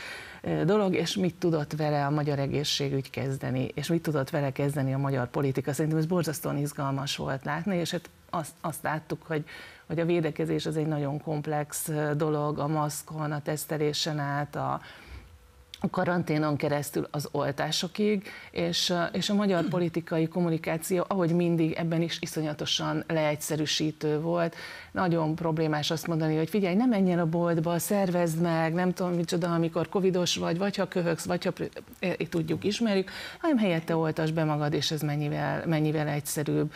[0.64, 4.98] dolog, és mit tudott vele a magyar egészségügy kezdeni, és mit tudott vele kezdeni a
[4.98, 5.72] magyar politika.
[5.72, 9.44] Szerintem ez borzasztóan izgalmas volt látni, és hát azt, azt láttuk, hogy,
[9.86, 14.80] hogy a védekezés az egy nagyon komplex dolog, a maszkon, a tesztelésen át, a,
[15.82, 22.18] a karanténon keresztül az oltásokig, és, és a magyar politikai kommunikáció, ahogy mindig, ebben is
[22.20, 24.56] iszonyatosan leegyszerűsítő volt.
[24.92, 29.54] Nagyon problémás azt mondani, hogy figyelj, ne menjen a boltba, szervezd meg, nem tudom micsoda,
[29.54, 31.52] amikor covidos vagy, vagy ha köhögsz, vagy ha
[32.28, 36.72] tudjuk, ismerjük, hanem helyette oltas be magad, és ez mennyivel, mennyivel egyszerűbb.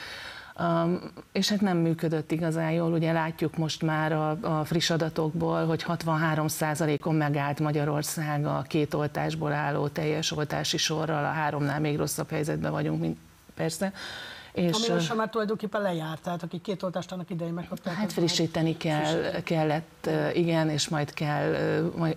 [1.33, 5.85] És hát nem működött igazán jól, ugye látjuk most már a, a friss adatokból, hogy
[5.89, 12.71] 63%-on megállt Magyarország a két oltásból álló teljes oltási sorral, a háromnál még rosszabb helyzetben
[12.71, 13.19] vagyunk, mint
[13.55, 13.93] persze.
[14.57, 17.95] És, Ami most már tulajdonképpen lejárt, tehát akik két oltást annak idején megkapták.
[17.95, 19.43] Hát frissíteni kell, frissíteni.
[19.43, 21.55] kellett, igen, és majd kell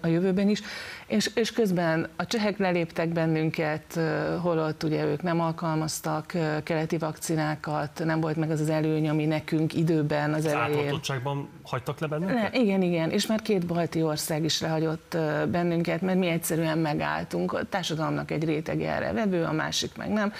[0.01, 0.61] a jövőben is.
[1.07, 3.99] És, és közben a csehek leléptek bennünket,
[4.41, 6.25] holott ugye ők nem alkalmaztak
[6.63, 10.99] keleti vakcinákat, nem volt meg az az előny, ami nekünk időben az, az elején.
[11.63, 12.35] hagytak le bennünket?
[12.35, 15.17] Le, igen, igen, és már két balti ország is lehagyott
[15.51, 17.53] bennünket, mert mi egyszerűen megálltunk.
[17.53, 20.33] A társadalomnak egy réteg erre vevő, a másik meg nem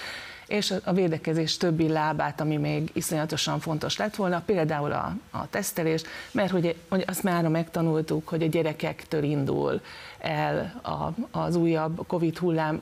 [0.50, 6.02] és a védekezés többi lábát, ami még iszonyatosan fontos lett volna, például a, a tesztelés,
[6.30, 9.80] mert hogy, hogy azt már megtanultuk, hogy a gyerekektől indul
[10.18, 12.80] el a, az újabb Covid hullám,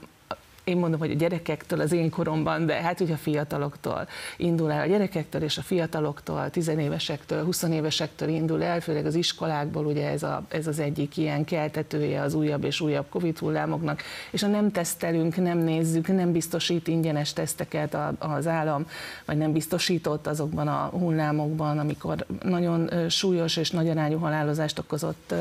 [0.69, 4.83] én mondom, hogy a gyerekektől az én koromban, de hát ugye a fiataloktól indul el,
[4.83, 10.43] a gyerekektől és a fiataloktól, tizenévesektől, huszonévesektől indul el, főleg az iskolákból, ugye ez, a,
[10.49, 15.37] ez az egyik ilyen keltetője az újabb és újabb Covid hullámoknak, és ha nem tesztelünk,
[15.37, 18.87] nem nézzük, nem biztosít ingyenes teszteket az állam,
[19.25, 25.35] vagy nem biztosított azokban a hullámokban, amikor nagyon súlyos és nagy arányú halálozást okozott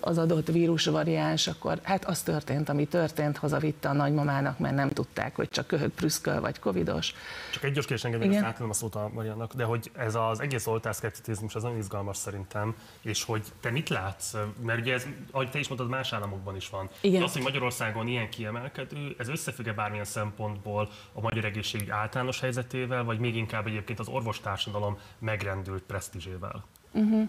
[0.00, 5.36] az adott vírusvariáns, akkor hát az történt, ami történt, hazavitte a nagymamának, mert nem tudták,
[5.36, 7.14] hogy csak köhög, prüszköl vagy covidos.
[7.52, 10.40] Csak egy gyors kérdés engedni, hogy átadom a szót a Mariannak, de hogy ez az
[10.40, 14.34] egész oltászkepticizmus az nagyon izgalmas szerintem, és hogy te mit látsz?
[14.62, 16.88] Mert ugye ez, ahogy te is mondtad, más államokban is van.
[17.00, 17.22] Igen.
[17.22, 23.18] Az, hogy Magyarországon ilyen kiemelkedő, ez összefügg-e bármilyen szempontból a magyar egészség általános helyzetével, vagy
[23.18, 26.64] még inkább egyébként az orvostársadalom megrendült presztízsével?
[26.92, 27.28] Uh-huh.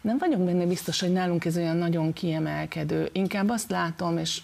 [0.00, 3.08] Nem vagyok benne biztos, hogy nálunk ez olyan nagyon kiemelkedő.
[3.12, 4.40] Inkább azt látom, és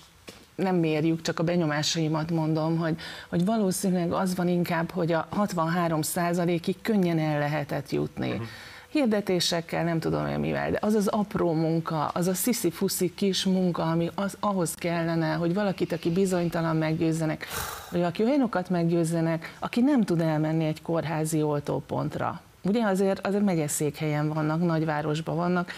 [0.55, 2.97] nem mérjük, csak a benyomásaimat mondom, hogy,
[3.29, 6.01] hogy valószínűleg az van inkább, hogy a 63
[6.47, 8.31] ig könnyen el lehetett jutni.
[8.31, 8.47] Uh-huh
[8.95, 13.91] hirdetésekkel, nem tudom én mivel, de az az apró munka, az a sziszi-fuszi kis munka,
[13.91, 17.47] ami az, ahhoz kellene, hogy valakit, aki bizonytalan meggyőzzenek,
[17.91, 22.41] vagy aki olyanokat meggyőzzenek, aki nem tud elmenni egy kórházi oltópontra.
[22.65, 25.73] Ugye azért, azért megyeszékhelyen vannak, nagyvárosban vannak,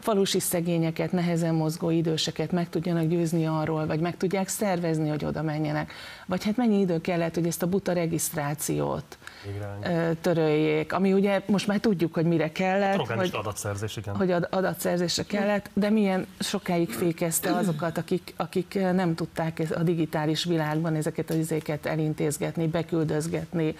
[0.00, 5.42] falusi szegényeket, nehezen mozgó időseket meg tudjanak győzni arról, vagy meg tudják szervezni, hogy oda
[5.42, 5.92] menjenek.
[6.26, 9.18] Vagy hát mennyi idő kellett, hogy ezt a buta regisztrációt
[9.48, 10.16] Igen.
[10.20, 13.06] töröljék, ami ugye most már tudjuk, hogy mire kellett.
[13.06, 14.16] Hát, hogy adatszerzés, igen.
[14.16, 20.94] Hogy adatszerzésre kellett, de milyen sokáig fékezte azokat, akik, akik nem tudták a digitális világban
[20.94, 23.74] ezeket az izéket elintézgetni, beküldözgetni,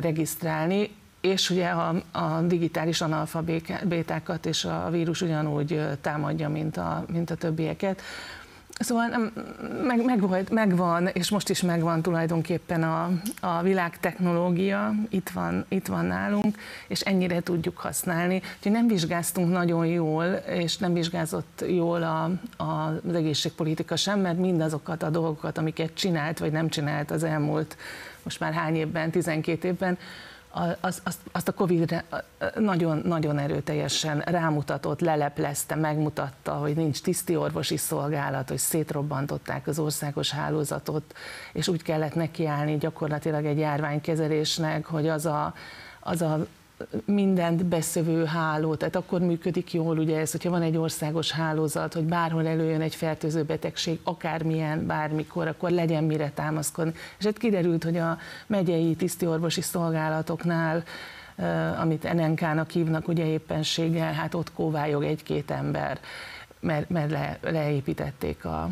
[0.00, 0.90] regisztrálni
[1.20, 7.34] és ugye a, a digitális analfabétákat és a vírus ugyanúgy támadja, mint a, mint a
[7.34, 8.02] többieket.
[8.82, 9.32] Szóval
[9.82, 13.10] meg, meg volt, megvan, és most is megvan tulajdonképpen a,
[13.40, 16.56] a világ technológia, itt van, itt van nálunk,
[16.88, 18.42] és ennyire tudjuk használni.
[18.56, 22.30] Úgyhogy nem vizsgáztunk nagyon jól, és nem vizsgázott jól a,
[22.62, 27.76] a, az egészségpolitika sem, mert mindazokat a dolgokat, amiket csinált, vagy nem csinált az elmúlt,
[28.22, 29.98] most már hány évben, 12 évben,
[30.80, 32.04] az, azt, azt a Covid
[32.54, 40.30] nagyon, nagyon erőteljesen rámutatott, leleplezte, megmutatta, hogy nincs tiszti orvosi szolgálat, hogy szétrobbantották az országos
[40.30, 41.16] hálózatot,
[41.52, 45.54] és úgy kellett nekiállni gyakorlatilag egy járványkezelésnek, hogy az a,
[46.00, 46.46] az a
[47.04, 52.04] mindent beszövő háló, tehát akkor működik jól ugye ez, hogyha van egy országos hálózat, hogy
[52.04, 56.92] bárhol előjön egy fertőző betegség, akármilyen, bármikor, akkor legyen mire támaszkodni.
[57.18, 60.82] És hát kiderült, hogy a megyei tisztiorvosi szolgálatoknál
[61.80, 66.00] amit NNK-nak hívnak ugye éppenséggel, hát ott kóvályog egy-két ember,
[66.60, 68.70] mert, mert le, leépítették a,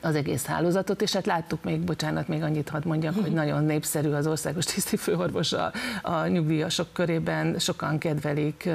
[0.00, 4.10] az egész hálózatot, és hát láttuk még, bocsánat, még annyit hadd mondjak, hogy nagyon népszerű
[4.10, 5.72] az országos tisztifőorvos a,
[6.02, 8.68] a nyugdíjasok körében, sokan kedvelik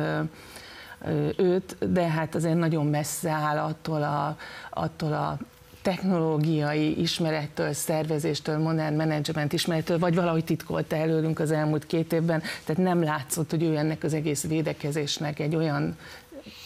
[1.37, 4.37] őt, de hát azért nagyon messze áll attól a,
[4.69, 5.37] attól a
[5.81, 12.81] technológiai ismerettől, szervezéstől, modern menedzsment ismerettől, vagy valahogy titkolta előlünk az elmúlt két évben, tehát
[12.81, 15.97] nem látszott, hogy ő ennek az egész védekezésnek egy olyan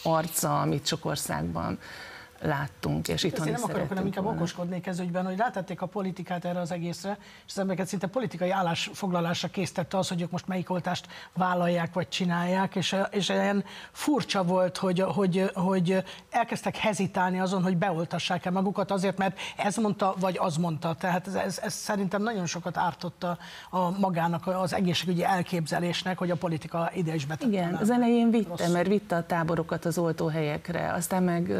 [0.04, 1.80] arca, amit sok országban
[2.42, 4.40] láttunk, és itthon Én is nem akarok, hanem inkább volna.
[4.40, 8.50] okoskodnék ez ügyben, hogy rátették a politikát erre az egészre, és az embereket szinte politikai
[8.50, 14.44] állásfoglalásra készítette az, hogy ők most melyik oltást vállalják vagy csinálják, és, és ilyen furcsa
[14.44, 20.38] volt, hogy, hogy, hogy elkezdtek hezitálni azon, hogy beoltassák-e magukat azért, mert ez mondta, vagy
[20.40, 20.94] az mondta.
[20.94, 23.38] Tehát ez, ez, ez szerintem nagyon sokat ártotta
[23.70, 27.52] a magának az egészségügyi elképzelésnek, hogy a politika ide is betette.
[27.52, 28.72] Igen, az elején vitte, Rossz.
[28.72, 31.52] mert vitte a táborokat az oltóhelyekre, aztán meg,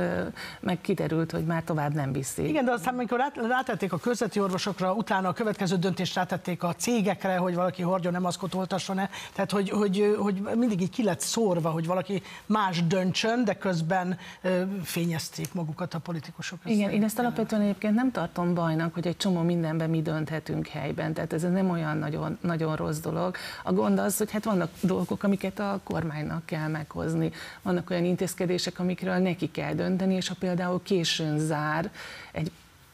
[0.70, 2.48] meg kiderült, hogy már tovább nem viszi.
[2.48, 6.74] Igen, de aztán amikor rát- rátették a közveti orvosokra, utána a következő döntést rátették a
[6.76, 9.10] cégekre, hogy valaki hordjon nem maszkot oltasson-e.
[9.34, 14.18] Tehát, hogy, hogy, hogy mindig így ki lett szórva, hogy valaki más döntsön, de közben
[14.42, 16.60] ö, fényezték magukat a politikusok.
[16.66, 21.14] Igen, én ezt alapvetően egyébként nem tartom bajnak, hogy egy csomó mindenben mi dönthetünk helyben,
[21.14, 23.36] tehát ez nem olyan nagyon, nagyon rossz dolog.
[23.64, 27.32] A gond az, hogy hát vannak dolgok, amiket a kormánynak kell meghozni.
[27.62, 31.92] Vannak olyan intézkedések, amikről neki kell dönteni, és ha például későn zár
[32.32, 32.52] egy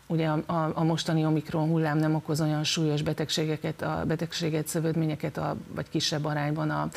[0.07, 5.37] Ugye a, a, a mostani omikron hullám nem okoz olyan súlyos betegségeket, a betegséget, szövődményeket,
[5.37, 6.89] a, vagy kisebb arányban a,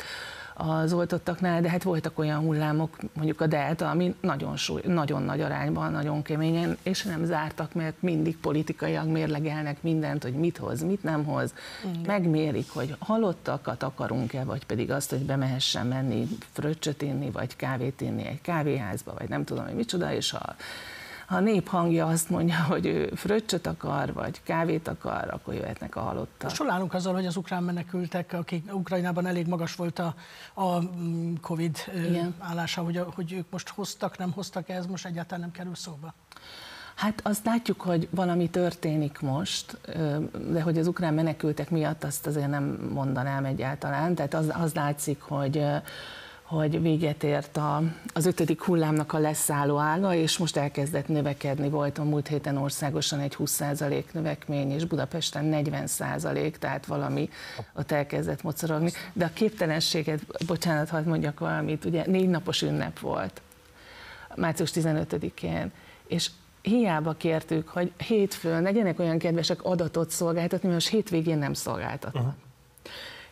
[0.61, 5.41] az oltottaknál, de hát voltak olyan hullámok, mondjuk a delta, ami nagyon, súly, nagyon nagy
[5.41, 11.03] arányban, nagyon keményen, és nem zártak, mert mindig politikaiak mérlegelnek mindent, hogy mit hoz, mit
[11.03, 11.53] nem hoz.
[11.89, 12.01] Igen.
[12.05, 18.25] Megmérik, hogy halottakat akarunk-e, vagy pedig azt, hogy bemehessen menni fröccsöt inni, vagy kávét inni
[18.25, 20.55] egy kávéházba, vagy nem tudom, hogy micsoda, és ha
[21.29, 25.95] ha a nép hangja azt mondja, hogy ő fröccsöt akar, vagy kávét akar, akkor jöhetnek
[25.95, 26.43] a halottak.
[26.43, 30.15] Most hol állunk azzal, hogy az ukrán menekültek, akik Ukrajnában elég magas volt a,
[30.53, 32.35] a mm, Covid Igen.
[32.39, 36.13] állása, hogy, hogy ők most hoztak, nem hoztak, ez most egyáltalán nem kerül szóba.
[36.95, 39.77] Hát azt látjuk, hogy valami történik most,
[40.51, 44.15] de hogy az ukrán menekültek miatt azt azért nem mondanám egyáltalán.
[44.15, 45.65] Tehát az, az látszik, hogy
[46.49, 47.81] hogy véget ért a,
[48.13, 51.69] az ötödik hullámnak a leszálló ága, és most elkezdett növekedni.
[51.69, 57.29] Volt a múlt héten országosan egy 20% növekmény, és Budapesten 40%, tehát valami
[57.75, 58.91] ott elkezdett mocorogni.
[59.13, 63.41] De a képtelenséget, bocsánat, hadd mondjak valamit, ugye négy napos ünnep volt,
[64.35, 65.71] március 15-én,
[66.07, 66.29] és
[66.61, 72.23] hiába kértük, hogy hétfőn legyenek olyan kedvesek adatot szolgáltatni, mert most hétvégén nem szolgáltatnak.
[72.23, 72.37] Uh-huh.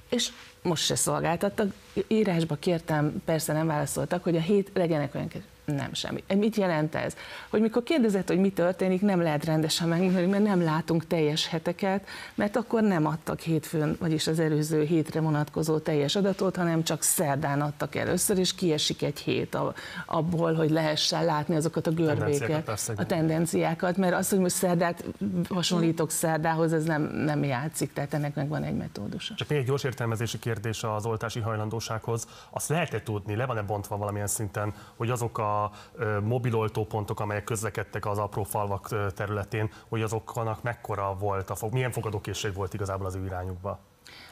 [0.10, 0.32] És
[0.68, 1.74] most se szolgáltattak.
[2.08, 5.30] Írásba kértem, persze nem válaszoltak, hogy a hét legyenek olyan.
[5.76, 6.24] Nem semmi.
[6.36, 7.16] Mit jelent ez?
[7.50, 12.08] Hogy mikor kérdezett, hogy mi történik, nem lehet rendesen megmondani, mert nem látunk teljes heteket,
[12.36, 17.62] mert akkor nem adtak hétfőn, vagyis az előző hétre vonatkozó teljes adatot, hanem csak szerdán
[17.62, 19.58] adtak először, és kiesik egy hét
[20.06, 25.04] abból, hogy lehessen látni azokat a görbéket, a tendenciákat, mert az, hogy most szerdát
[25.50, 29.34] hasonlítok szerdához, ez nem, nem játszik, tehát ennek meg van egy metódusa.
[29.36, 32.28] Csak még egy gyors értelmezési kérdés az oltási hajlandósághoz.
[32.50, 35.57] Azt lehet-e tudni, le van-e bontva valamilyen szinten, hogy azok a
[35.96, 41.92] ö, mobiloltópontok, amelyek közlekedtek az apró falvak területén, hogy azoknak mekkora volt a fog, milyen
[41.92, 43.80] fogadókészség volt igazából az ő irányukba?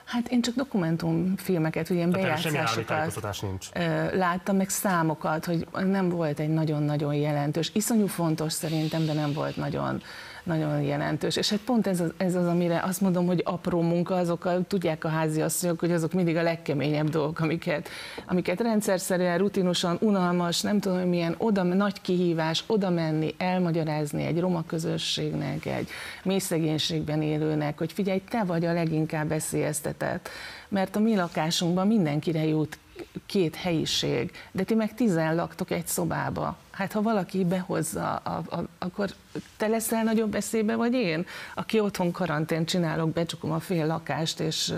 [0.05, 3.69] Hát én csak dokumentumfilmeket, ugye ilyen bejátszásokat nincs.
[4.13, 9.55] láttam, meg számokat, hogy nem volt egy nagyon-nagyon jelentős, iszonyú fontos szerintem, de nem volt
[9.55, 10.01] nagyon,
[10.46, 11.36] nagyon jelentős.
[11.36, 14.62] És hát pont ez az, ez az, amire azt mondom, hogy apró munka, azok a,
[14.68, 17.89] tudják a háziasszonyok, hogy azok mindig a legkeményebb dolgok, amiket,
[18.26, 24.39] amiket rendszerszerűen, rutinosan, unalmas, nem tudom, hogy milyen, oda, nagy kihívás, oda menni, elmagyarázni egy
[24.39, 25.89] roma közösségnek, egy
[26.24, 30.30] mély szegénységben élőnek, hogy figyelj, te vagy a leginkább veszélyeztetett,
[30.68, 32.78] mert a mi lakásunkban mindenkire jut
[33.26, 36.58] két helyiség, de ti meg tizen laktok egy szobába.
[36.76, 39.09] Hát ha valaki behozza, a, a, akkor
[39.57, 44.73] te leszel nagyobb veszélybe, vagy én, aki otthon karantén csinálok, becsukom a fél lakást, és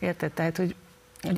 [0.00, 0.74] érted, tehát, hogy,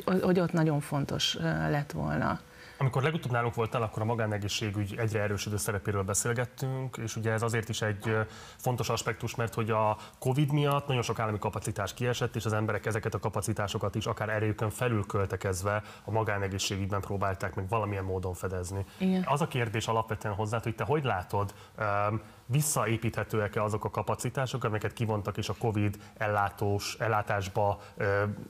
[0.05, 1.35] hogy, hogy ott nagyon fontos
[1.71, 2.41] lett volna.
[2.81, 7.69] Amikor legutóbb nálunk voltál, akkor a magánegészségügy egyre erősödő szerepéről beszélgettünk, és ugye ez azért
[7.69, 8.17] is egy
[8.57, 12.87] fontos aspektus, mert hogy a Covid miatt nagyon sok állami kapacitás kiesett, és az emberek
[12.87, 18.85] ezeket a kapacitásokat is akár erőkön felül költekezve a magánegészségügyben próbálták meg valamilyen módon fedezni.
[18.99, 19.25] Igen.
[19.27, 21.55] Az a kérdés alapvetően hozzá, hogy te hogy látod,
[22.47, 27.81] visszaépíthetőek-e azok a kapacitások, amiket kivontak és a Covid ellátós, ellátásba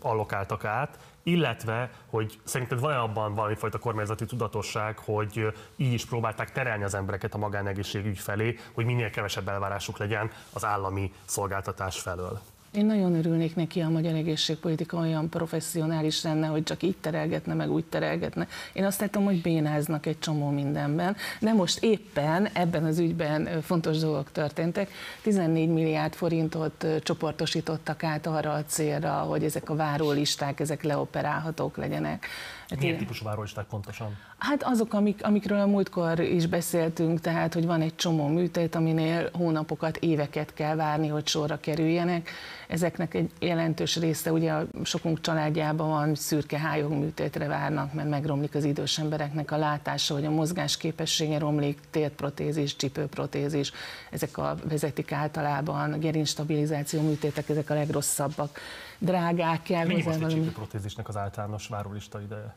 [0.01, 5.47] allokáltak át, illetve, hogy szerinted van-e abban valamifajta kormányzati tudatosság, hogy
[5.77, 10.65] így is próbálták terelni az embereket a magánegészségügy felé, hogy minél kevesebb elvárásuk legyen az
[10.65, 12.41] állami szolgáltatás felől?
[12.73, 17.55] Én nagyon örülnék neki, ha a magyar egészségpolitika olyan professzionális lenne, hogy csak így terelgetne,
[17.55, 18.47] meg úgy terelgetne.
[18.73, 23.99] Én azt látom, hogy bénáznak egy csomó mindenben, de most éppen ebben az ügyben fontos
[23.99, 24.91] dolgok történtek.
[25.23, 32.27] 14 milliárd forintot csoportosítottak át arra a célra, hogy ezek a várólisták, ezek leoperálhatók legyenek.
[32.71, 34.17] Hát Milyen ilyen- típusú várólisták pontosan?
[34.39, 39.31] Hát azok, amik, amikről a múltkor is beszéltünk, tehát, hogy van egy csomó műtét, aminél
[39.33, 42.31] hónapokat, éveket kell várni, hogy sorra kerüljenek.
[42.69, 48.55] Ezeknek egy jelentős része, ugye a sokunk családjában van szürke hályog műtétre várnak, mert megromlik
[48.55, 53.73] az idős embereknek a látása, hogy a mozgás képessége romlik, térprotézis, csipőprotézis,
[54.11, 58.59] ezek a vezetik általában, gerincstabilizáció műtétek, ezek a legrosszabbak.
[59.01, 60.35] Drágák kell Mennyi hozzá valami.
[60.35, 62.55] csípőprotézisnek az általános várólista ideje?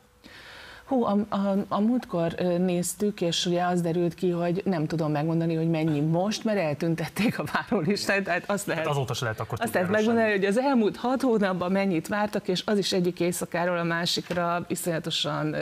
[0.85, 5.55] Hú, a, a, a múltkor néztük, és ugye az derült ki, hogy nem tudom megmondani,
[5.55, 9.57] hogy mennyi most, mert eltüntették a várólistát, tehát azt lehet, Hát azóta se lehet akkor
[9.61, 13.77] azt lehet megmondani, hogy az elmúlt hat hónapban mennyit vártak, és az is egyik éjszakáról
[13.77, 15.55] a másikra iszonyatosan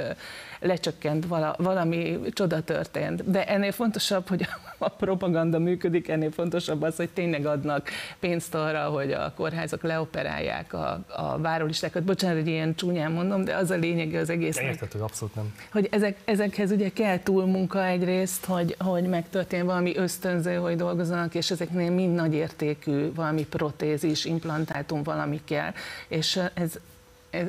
[0.61, 3.31] lecsökkent, vala, valami csoda történt.
[3.31, 4.47] De ennél fontosabb, hogy
[4.77, 7.89] a propaganda működik, ennél fontosabb az, hogy tényleg adnak
[8.19, 12.03] pénzt arra, hogy a kórházak leoperálják a, a várólistákat.
[12.03, 14.35] Bocsánat, hogy ilyen csúnyán mondom, de az a lényege az sem.
[14.35, 15.53] egésznek Érthető, abszolút nem.
[15.71, 21.51] hogy ezek, ezekhez ugye kell túlmunka egyrészt, hogy, hogy megtörténjen valami ösztönző, hogy dolgozzanak, és
[21.51, 25.71] ezeknél mind nagyértékű valami protézis, implantátum valami kell,
[26.07, 26.79] és ez,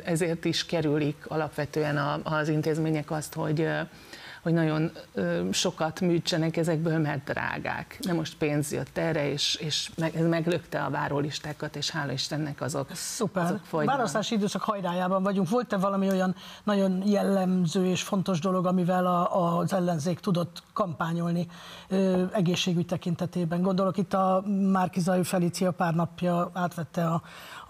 [0.04, 3.68] ezért is kerülik alapvetően az intézmények azt, hogy
[4.42, 4.90] hogy nagyon
[5.50, 7.98] sokat műtsenek ezekből, mert drágák.
[8.00, 12.60] De most pénz jött erre, és, és meg, ez meglökte a várólistákat, és hála Istennek
[12.60, 13.44] azok, Szuper.
[13.44, 13.94] azok fogynak.
[13.94, 15.48] Választási időszak hajrájában vagyunk.
[15.48, 21.46] Volt-e valami olyan nagyon jellemző és fontos dolog, amivel a, az ellenzék tudott kampányolni
[21.88, 23.62] ö, egészségügy tekintetében?
[23.62, 27.22] Gondolok itt a Márkizai Felícia pár napja átvette a,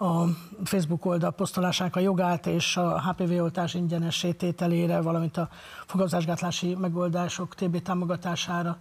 [0.03, 0.27] a
[0.63, 5.49] Facebook oldal posztolásának a jogát és a HPV oltás ingyenes tételére, valamint a
[5.85, 8.77] fogamzásgátlási megoldások TB támogatására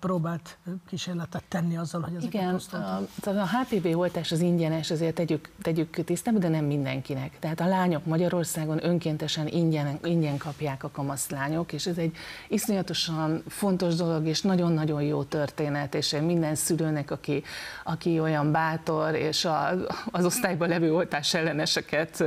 [0.00, 3.06] próbált kísérletet tenni azzal, hogy ezeket Igen, posztolta.
[3.24, 7.38] a, a HPV oltás az ingyenes, ezért tegyük, tegyük tisztába, de nem mindenkinek.
[7.38, 12.16] Tehát a lányok Magyarországon önkéntesen ingyen, ingyen kapják a kamaszlányok, és ez egy
[12.48, 17.42] iszonyatosan fontos dolog, és nagyon-nagyon jó történet, és minden szülőnek, aki,
[17.84, 19.70] aki olyan bátor, és a,
[20.10, 22.24] az osztályban levő oltás elleneseket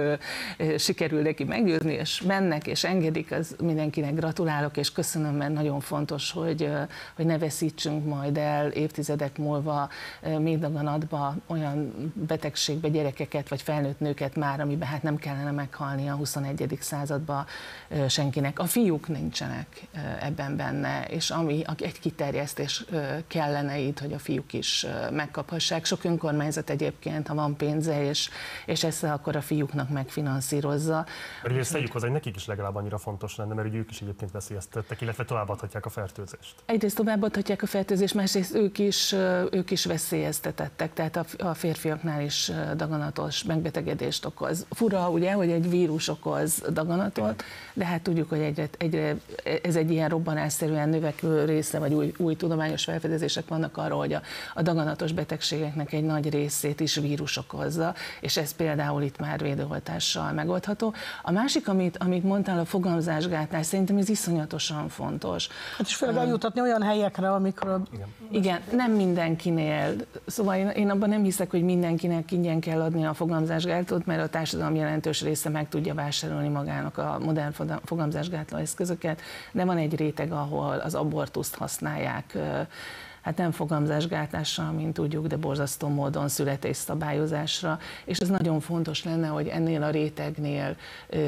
[0.78, 6.32] sikerül neki meggyőzni, és mennek, és engedik, az mindenkinek gratulálok, és köszönöm, mert nagyon fontos,
[6.32, 6.70] hogy,
[7.16, 9.90] hogy ne veszítsünk majd el évtizedek múlva
[10.40, 16.14] még daganatba olyan betegségbe gyerekeket, vagy felnőtt nőket már, amiben hát nem kellene meghalni a
[16.14, 16.78] 21.
[16.80, 17.46] században
[17.90, 18.60] ö, senkinek.
[18.60, 19.88] A fiúk nincsenek
[20.22, 22.86] ebben benne, és ami egy kiterjesztés
[23.28, 25.86] kellene itt, hogy a fiúk is megkaphassák.
[25.86, 28.30] Sok önkormányzat egyébként, ha van pénze, és,
[28.66, 31.06] és ezt akkor a fiúknak megfinanszírozza.
[31.44, 34.32] Mert ezt tegyük hozzá, hogy nekik is legalább annyira fontos lenne, mert ők is egyébként
[34.32, 36.56] veszélyeztettek, illetve továbbadhatják a fertőzést.
[36.66, 39.16] Egyrészt továbbadhatják a fertőzést, másrészt ők is,
[39.52, 44.66] ők is veszélyeztetettek, tehát a, férfiaknál is daganatos megbetegedést okoz.
[44.70, 47.44] Fura ugye, hogy egy vírus okoz daganatot,
[47.74, 49.16] de hát tudjuk, hogy egyre, egyre
[49.64, 54.22] ez egy ilyen robbanásszerűen növekvő része, vagy új, új tudományos felfedezések vannak arról, hogy a,
[54.54, 60.32] a daganatos betegségeknek egy nagy részét is vírus okozza, és ez például itt már védőoltással
[60.32, 60.94] megoldható.
[61.22, 65.48] A másik, amit, amit mondtál, a fogamzásgátlás, szerintem ez iszonyatosan fontos.
[65.78, 67.88] Hát és főleg eljutatni olyan helyekre, amikről...
[68.32, 69.94] Igen, nem mindenkinél.
[70.26, 74.30] Szóval én, én abban nem hiszek, hogy mindenkinek ingyen kell adni a fogamzásgátlót, mert a
[74.30, 79.22] társadalom jelentős része meg tudja vásárolni magának a modern foga- fogamzásgátló eszközöket,
[79.52, 82.38] de van egy réteg, ahol az abortuszt használják
[83.28, 89.48] hát nem fogamzásgátlásra, mint tudjuk, de borzasztó módon születésszabályozásra, és ez nagyon fontos lenne, hogy
[89.48, 90.76] ennél a rétegnél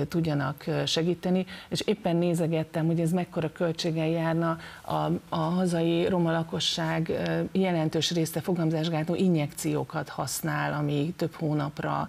[0.08, 4.58] tudjanak segíteni, és éppen nézegettem, hogy ez mekkora költséggel járna.
[4.82, 7.12] A, a hazai roma lakosság
[7.52, 12.08] jelentős része fogamzásgátló injekciókat használ, ami több hónapra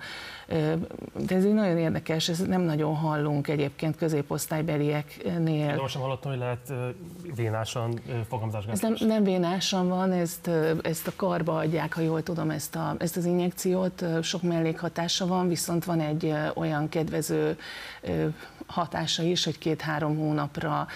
[1.26, 5.66] de ez így nagyon érdekes, ezt nem nagyon hallunk egyébként középosztálybelieknél.
[5.66, 6.72] De most sem hallottam, hogy lehet
[7.34, 8.98] vénásan ö, Ez fogamzásgátlás.
[8.98, 10.50] nem, nem vénásan van, ezt,
[10.82, 15.48] ezt a karba adják, ha jól tudom, ezt, a, ezt az injekciót, sok mellékhatása van,
[15.48, 17.58] viszont van egy olyan kedvező
[18.66, 20.86] hatása is, hogy két-három hónapra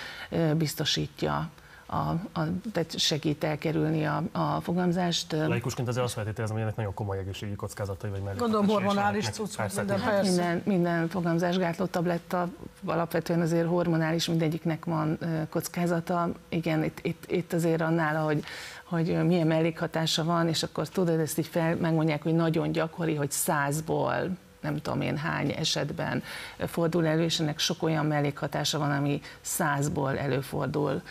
[0.57, 1.49] biztosítja
[1.95, 5.33] a, a, tehát segít elkerülni a, a fogamzást.
[5.33, 9.29] Laikusként azért azt feltételezem, hogy ennek nagyon komoly egészségügyi kockázatai vagy mellékhatásai Gondolom is hormonális
[9.29, 10.15] cucc, meg minden, tényleg.
[10.15, 10.31] persze.
[10.31, 12.49] Minden, minden fogamzásgátló tabletta
[12.85, 15.19] alapvetően azért hormonális, mindegyiknek van
[15.51, 16.31] kockázata.
[16.49, 18.45] Igen, itt, itt, itt azért annál, hogy,
[18.85, 23.31] hogy milyen mellékhatása van, és akkor tudod, ezt így fel, megmondják, hogy nagyon gyakori, hogy
[23.31, 26.23] százból nem tudom én hány esetben
[26.67, 31.03] fordul elő, és ennek sok olyan mellékhatása van, ami százból előfordul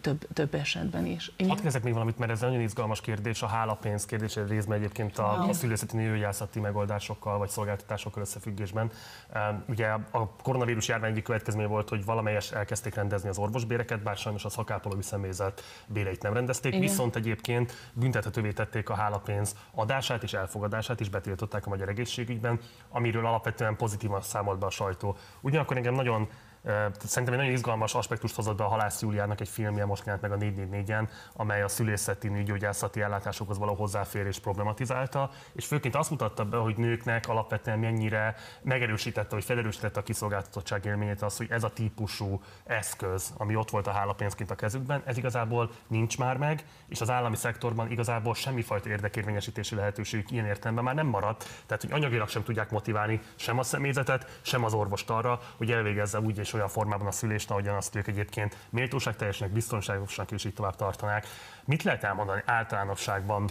[0.00, 1.32] több, több esetben is.
[1.36, 1.50] Igen?
[1.50, 4.78] Hadd kezdek még valamit, mert ez egy nagyon izgalmas kérdés, a hálapénz kérdés, egy részben
[4.78, 8.90] egyébként a, a szülőszeti nőgyászati megoldásokkal vagy szolgáltatásokkal összefüggésben.
[9.68, 14.44] Ugye a koronavírus járvány egyik következménye volt, hogy valamelyes elkezdték rendezni az orvosbéreket, bár sajnos
[14.44, 16.86] a szakápolói személyzet béreit nem rendezték, Igen.
[16.86, 23.26] viszont egyébként büntethetővé tették a hálapénz adását és elfogadását is betiltották a magyar egészségügyben, amiről
[23.26, 25.16] alapvetően pozitívan számolt be a sajtó.
[25.40, 26.28] Ugyanakkor engem nagyon
[26.98, 30.32] Szerintem egy nagyon izgalmas aspektust hozott be a Halász Júliának egy filmje, most jelent meg
[30.32, 36.56] a 444-en, amely a szülészeti nőgyógyászati ellátásokhoz való hozzáférés problematizálta, és főként azt mutatta be,
[36.56, 42.42] hogy nőknek alapvetően mennyire megerősítette, vagy felerősítette a kiszolgáltatottság élményét az, hogy ez a típusú
[42.64, 47.10] eszköz, ami ott volt a hálapénzként a kezükben, ez igazából nincs már meg, és az
[47.10, 52.42] állami szektorban igazából semmifajta érdekérvényesítési lehetőség ilyen értelemben már nem maradt, tehát hogy anyagilag sem
[52.42, 57.06] tudják motiválni sem a személyzetet, sem az orvost arra, hogy elvégezze úgy és olyan formában
[57.06, 61.26] a szülést, ahogyan azt ők egyébként méltóságteljesnek, biztonságosnak és így tovább tartanák.
[61.64, 63.48] Mit lehet elmondani általánosságban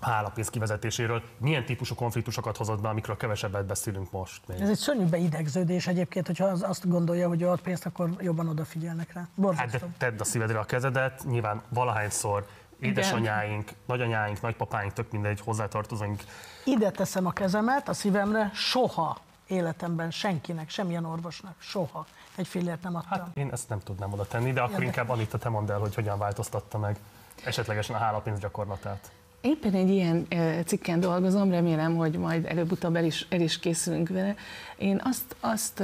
[0.00, 1.22] hálapénz kivezetéséről.
[1.38, 4.40] Milyen típusú konfliktusokat hozott be, amikről kevesebbet beszélünk most?
[4.46, 4.60] Még?
[4.60, 9.12] Ez egy szörnyű beidegződés egyébként, hogyha az, azt gondolja, hogy ad pénzt, akkor jobban odafigyelnek
[9.12, 9.28] rá.
[9.34, 9.78] Borzasztó.
[9.78, 12.46] Hát de tedd a szívedre a kezedet, nyilván valahányszor
[12.80, 13.74] édesanyáink, Igen.
[13.86, 16.22] nagyanyáink, nagypapáink, tök mindegy hozzátartozóink.
[16.64, 22.06] Ide teszem a kezemet a szívemre, soha életemben senkinek, semmilyen orvosnak, soha
[22.36, 23.18] egy fillért nem adtam.
[23.18, 24.96] Hát én ezt nem tudnám oda tenni, de akkor Érdekes.
[24.96, 26.96] inkább Anita, te mondd el, hogy hogyan változtatta meg
[27.44, 29.10] esetlegesen a hálapénz gyakorlatát.
[29.40, 30.26] Éppen egy ilyen
[30.64, 34.34] cikken dolgozom, remélem, hogy majd előbb-utóbb el is, el is készülünk vele.
[34.76, 35.82] Én azt, azt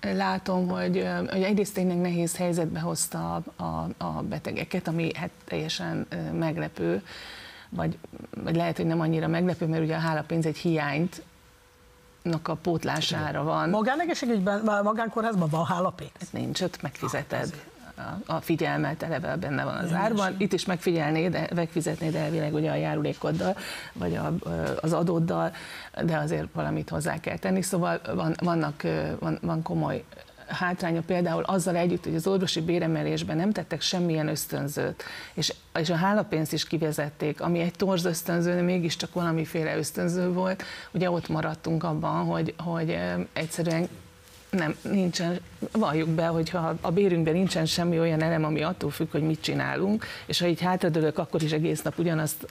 [0.00, 6.06] látom, hogy, hogy egyrészt tényleg nehéz helyzetbe hozta a, a, a betegeket, ami hát teljesen
[6.38, 7.02] meglepő,
[7.68, 7.98] vagy,
[8.44, 11.22] vagy lehet, hogy nem annyira meglepő, mert ugye a hálapénz egy hiányt
[12.42, 13.70] a pótlására van.
[13.70, 16.10] Magánegészségügyben, magánkórházban van hálapénz?
[16.20, 17.52] Hát nincs, ott megfizeted
[18.26, 20.34] a figyelmet eleve benne van az árban.
[20.38, 23.56] Itt is megfigyelnéd, megfizetnéd elvileg ugye a járulékoddal,
[23.92, 24.32] vagy a,
[24.80, 25.52] az adóddal,
[26.02, 27.62] de azért valamit hozzá kell tenni.
[27.62, 28.82] Szóval van, vannak,
[29.18, 30.04] van, van komoly
[30.48, 35.02] hátránya például azzal együtt, hogy az orvosi béremelésben nem tettek semmilyen ösztönzőt,
[35.34, 40.62] és, és a hálapénzt is kivezették, ami egy torz ösztönző, de mégiscsak valamiféle ösztönző volt.
[40.92, 42.98] Ugye ott maradtunk abban, hogy, hogy
[43.32, 43.88] egyszerűen
[44.56, 45.40] nem, nincsen,
[45.72, 50.04] valljuk be, hogyha a bérünkben nincsen semmi olyan elem, ami attól függ, hogy mit csinálunk,
[50.26, 52.46] és ha így hátradőlök, akkor is egész nap ugyanazt,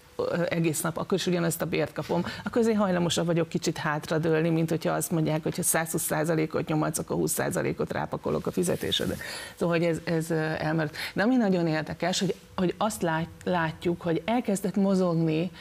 [0.49, 4.69] egész nap, akkor is ugyanazt a bért kapom, akkor azért hajlamosabb vagyok kicsit hátradőlni, mint
[4.69, 9.15] hogyha azt mondják, hogy ha 120%-ot nyomadsz, akkor 20%-ot rápakolok a fizetésedre.
[9.55, 10.95] Szóval, hogy ez, ez elmaradt.
[11.13, 15.51] De ami nagyon érdekes, hogy, hogy azt lát, látjuk, hogy elkezdett mozogni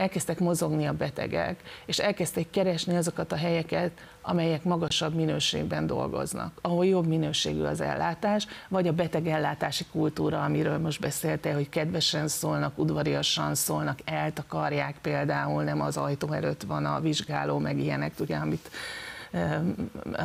[0.00, 3.90] elkezdtek mozogni a betegek, és elkezdték keresni azokat a helyeket,
[4.30, 11.00] amelyek magasabb minőségben dolgoznak, ahol jobb minőségű az ellátás, vagy a betegellátási kultúra, amiről most
[11.00, 17.58] beszéltél, hogy kedvesen szólnak, udvariasan szólnak, eltakarják például, nem az ajtó előtt van a vizsgáló,
[17.58, 18.70] meg ilyenek, ugye, amit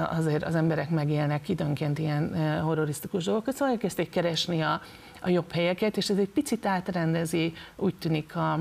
[0.09, 4.81] azért az emberek megélnek időnként ilyen horrorisztikus dolgokat, szóval elkezdték keresni a,
[5.21, 8.59] a jobb helyeket, és ez egy picit átrendezi, úgy tűnik a,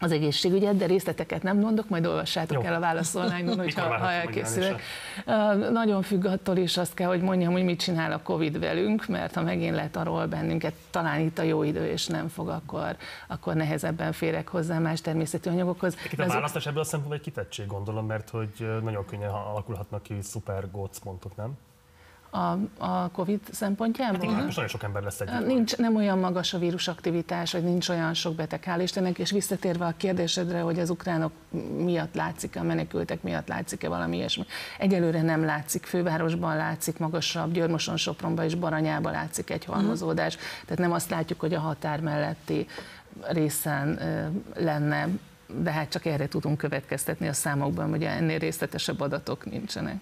[0.00, 2.68] az egészségügyet, de részleteket nem mondok, majd olvassátok Jó.
[2.68, 4.80] el a válaszolnányon, hogyha ha elkészülök.
[5.72, 9.34] Nagyon függ attól is azt kell, hogy mondjam, hogy mit csinál a Covid velünk, mert
[9.34, 12.96] ha megint lehet arról bennünket, talán itt a jó idő, és nem fog, akkor,
[13.28, 15.96] akkor nehezebben férek hozzá más természetű anyagokhoz.
[16.12, 20.14] Itt a választás ebből a szempontból egy kitettség, gondolom, mert hogy nagyon könnyen alakulhatnak ki
[20.20, 20.64] szuper
[21.02, 21.58] pontok, nem?
[22.36, 24.14] A, a COVID szempontjából?
[24.14, 25.46] Hát igen, most nagyon sok ember lesz egy.
[25.46, 29.86] Nincs, nem olyan magas a vírusaktivitás, hogy nincs olyan sok beteg, hál' Istennek, és visszatérve
[29.86, 31.32] a kérdésedre, hogy az ukránok
[31.76, 34.44] miatt látszik, a menekültek miatt látszik-e valami ilyesmi.
[34.78, 40.40] Egyelőre nem látszik, fővárosban látszik magasabb, Györmoson, Sopronban és Baranyában látszik egy halmozódás, mm.
[40.64, 42.66] tehát nem azt látjuk, hogy a határ melletti
[43.28, 43.98] részen
[44.54, 45.08] lenne
[45.62, 49.96] de hát csak erre tudunk következtetni a számokban, hogy ennél részletesebb adatok nincsenek.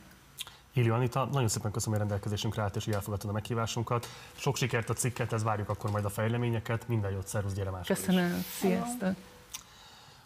[0.76, 4.08] Illi Anita, nagyon szépen köszönöm, hogy rendelkezésünkre állt, és hogy elfogadtad a meghívásunkat.
[4.32, 6.88] Sok sikert a cikket, ez várjuk akkor majd a fejleményeket.
[6.88, 7.86] Minden jót, szervusz, gyere más.
[7.86, 9.14] Köszönöm, sziasztok!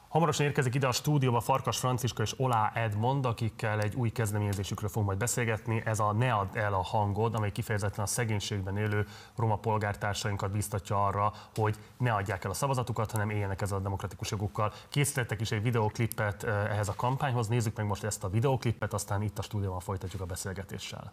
[0.09, 5.07] Hamarosan érkezik ide a stúdióba Farkas Franciska és Olá Edmond, akikkel egy új kezdeményezésükről fogunk
[5.07, 5.83] majd beszélgetni.
[5.85, 9.07] Ez a Ne add el a hangod, amely kifejezetten a szegénységben élő
[9.37, 14.31] roma polgártársainkat biztatja arra, hogy ne adják el a szavazatukat, hanem éljenek ezzel a demokratikus
[14.31, 14.73] jogukkal.
[14.89, 17.49] Készítettek is egy videoklipet eh, ehhez a kampányhoz.
[17.49, 21.13] Nézzük meg most ezt a videoklipet, aztán itt a stúdióban folytatjuk a beszélgetéssel.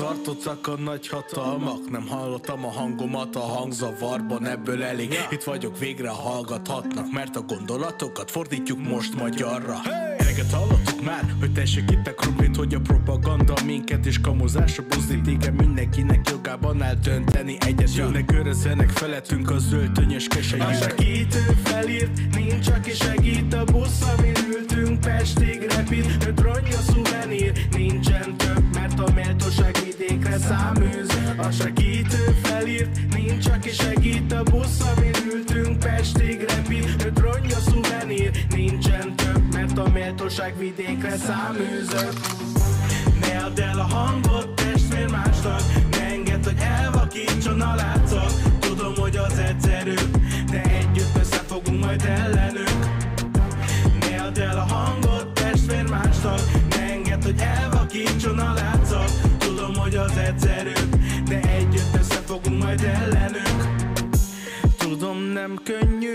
[0.00, 1.90] Tartottak a nagy hatalmak.
[1.90, 5.14] Nem hallottam a hangomat a hangzavarban, ebből elég.
[5.30, 9.74] Itt vagyok, végre hallgathatnak Mert a gondolatokat fordítjuk most magyarra.
[10.16, 15.26] Eleget hallottuk már, hogy tessék itt a krumplit Hogy a propaganda minket és kamuzásra buzdít.
[15.26, 22.34] Igen, mindenkinek jogában áll dönteni egyet Jönnek örözenek felettünk az öltönyös keselyű A segítő felírt,
[22.34, 29.00] nincs aki segít A busz, amin ültünk Pestig repít, öt ronja szuvenír Nincsen több, mert
[29.00, 29.79] a méltóság
[30.10, 37.18] vidékre száműz A segítő felírt, nincs aki segít A busz, amin ültünk Pestig repít, öt
[37.18, 42.18] ronja szuvenír Nincsen több, mert a méltóság vidékre száműzött.
[43.20, 48.32] Ne add el a hangot, testvér másnak Ne engedd, hogy elvakítson a látszat.
[48.60, 50.16] Tudom, hogy az egyszerűbb
[50.50, 52.78] De együtt összefogunk majd ellenük
[54.00, 58.79] Ne add el a hangot, testvér másnak Ne engedd, hogy elvakítson a látszat
[59.90, 60.96] hogy az egyszerűbb
[61.28, 63.78] De együtt összefogunk majd ellenük.
[64.78, 66.12] Tudom nem könnyű,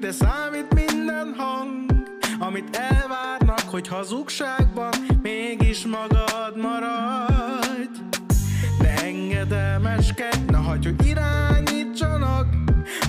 [0.00, 2.06] de számít minden hang
[2.38, 7.98] Amit elvárnak, hogy hazugságban Mégis magad maradj.
[8.78, 12.46] De engedelmeskedj, ne hagyj, hogy irányítsanak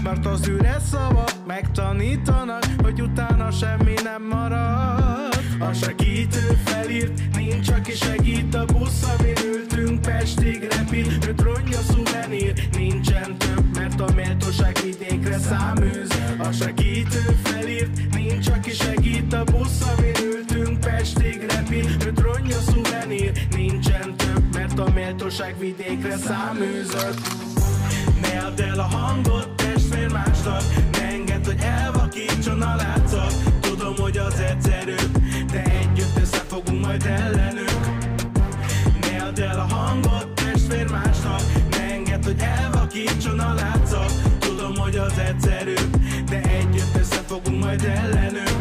[0.04, 5.29] Mert az üres szavak megtanítanak Hogy utána semmi nem marad
[5.60, 12.68] A segítő felírt, nincs aki segít A busz, amin ültünk, Pestig repít Öt ronja szuvenír,
[12.72, 16.10] nincsen több Mert a méltóság vidékre száműz.
[16.38, 23.32] A segítő felírt, nincs aki segít A busz, amin ültünk, Pestig repít Öt ronja szuvenír,
[23.52, 27.20] nincsen több Mert a méltóság vidékre száműzött.
[28.22, 33.34] Ne add el a hangot, testvér másnak Ne engedd, hogy elvakítson a látszat.
[33.62, 35.19] Tudom, hogy az egyszerűbb
[43.00, 44.12] elvakítson a látszat.
[44.40, 45.98] Tudom, hogy az egyszerűbb
[46.30, 48.58] De együtt összefogunk majd ellenük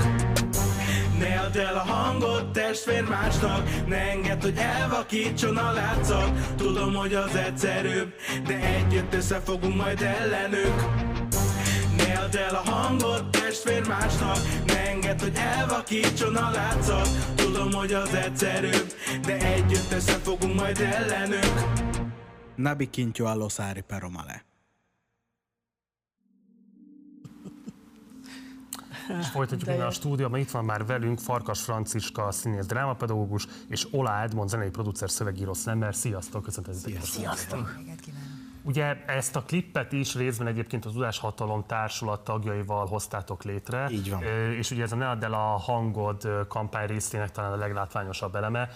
[1.19, 3.87] ne add el a hangot, testvér másnak.
[3.87, 6.31] Ne engedd, hogy elvakítson a látszat.
[6.57, 8.13] Tudom, hogy az egyszerűbb
[8.47, 10.83] De együtt összefogunk majd ellenük
[11.97, 14.39] Ne add el a hangot, testvér másnak.
[14.67, 17.09] Ne engedd, hogy elvakítson a látszat.
[17.35, 18.93] Tudom, hogy az egyszerűbb
[19.27, 21.88] De együtt összefogunk majd ellenük
[22.59, 24.45] Nabi Kintyo Alloszári Peromale.
[29.21, 29.91] És folytatjuk innen a jó.
[29.91, 30.41] stúdióban.
[30.41, 35.95] Itt van már velünk Farkas Franciska, színész drámapedagógus, és Ola Edmond, zenei producer, szövegíró szlemmer.
[35.95, 36.75] Sziasztok, köszöntöm.
[37.03, 37.77] Sziasztok!
[38.63, 43.89] Ugye ezt a klippet is részben egyébként az Udás Hatalom társulat tagjaival hoztátok létre.
[43.91, 44.23] Így van.
[44.59, 48.69] És ugye ez a Ne add el a hangod kampány részének talán a leglátványosabb eleme.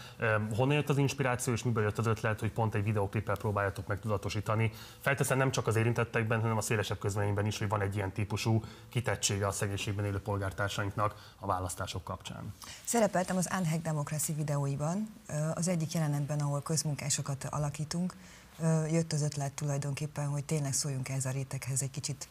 [0.56, 4.00] Honnan jött az inspiráció, és miből jött az ötlet, hogy pont egy videoklippel próbáljátok meg
[4.00, 4.70] tudatosítani?
[5.00, 8.62] Felteszem nem csak az érintettekben, hanem a szélesebb közvéleményben is, hogy van egy ilyen típusú
[8.88, 12.54] kitettsége a szegénységben élő polgártársainknak a választások kapcsán.
[12.84, 15.08] Szerepeltem az Unhack Democracy videóiban.
[15.54, 18.14] Az egyik jelenetben, ahol közmunkásokat alakítunk,
[18.90, 22.28] jött az ötlet tulajdonképpen, hogy tényleg szóljunk ez a réteghez egy kicsit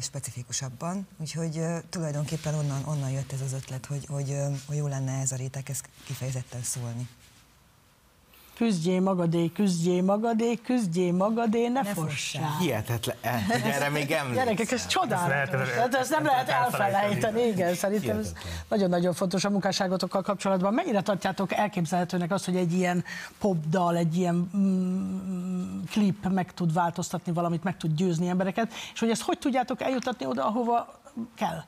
[0.00, 1.06] specifikusabban.
[1.16, 4.36] Úgyhogy tulajdonképpen onnan, onnan jött ez az ötlet, hogy, hogy,
[4.66, 7.08] hogy jó lenne ez a réteghez kifejezetten szólni.
[8.56, 12.56] Küzdjél magadé, küzdjél magadé, küzdjél magadé, ne, ne fossál.
[12.60, 13.16] Hihetetlen,
[13.74, 14.44] erre még emlékszem.
[14.44, 15.68] Gyerekek, ez csodálatos.
[15.68, 17.42] Tehát ezt nem lehet elfelejteni.
[17.42, 18.32] Igen, szerintem ez
[18.68, 20.74] nagyon-nagyon fontos a munkásságotokkal kapcsolatban.
[20.74, 23.04] Mennyire tartjátok elképzelhetőnek azt, hogy egy ilyen
[23.38, 29.10] popdal, egy ilyen mm, klip meg tud változtatni valamit, meg tud győzni embereket, és hogy
[29.10, 31.00] ezt hogy tudjátok eljutatni oda, ahova
[31.34, 31.64] kell?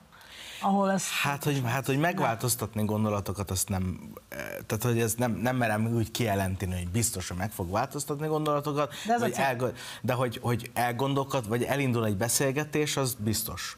[0.60, 1.02] Ahol ez...
[1.22, 5.86] Hát, hogy, hát, hogy megváltoztatni gondolatokat, azt nem, eh, tehát, hogy ez nem, nem merem
[5.86, 9.44] úgy kijelenteni, hogy biztos, hogy meg fog változtatni gondolatokat, De ez a vagy cél.
[9.44, 13.76] elgo- de hogy, hogy elgondolkod, vagy elindul egy beszélgetés, az biztos.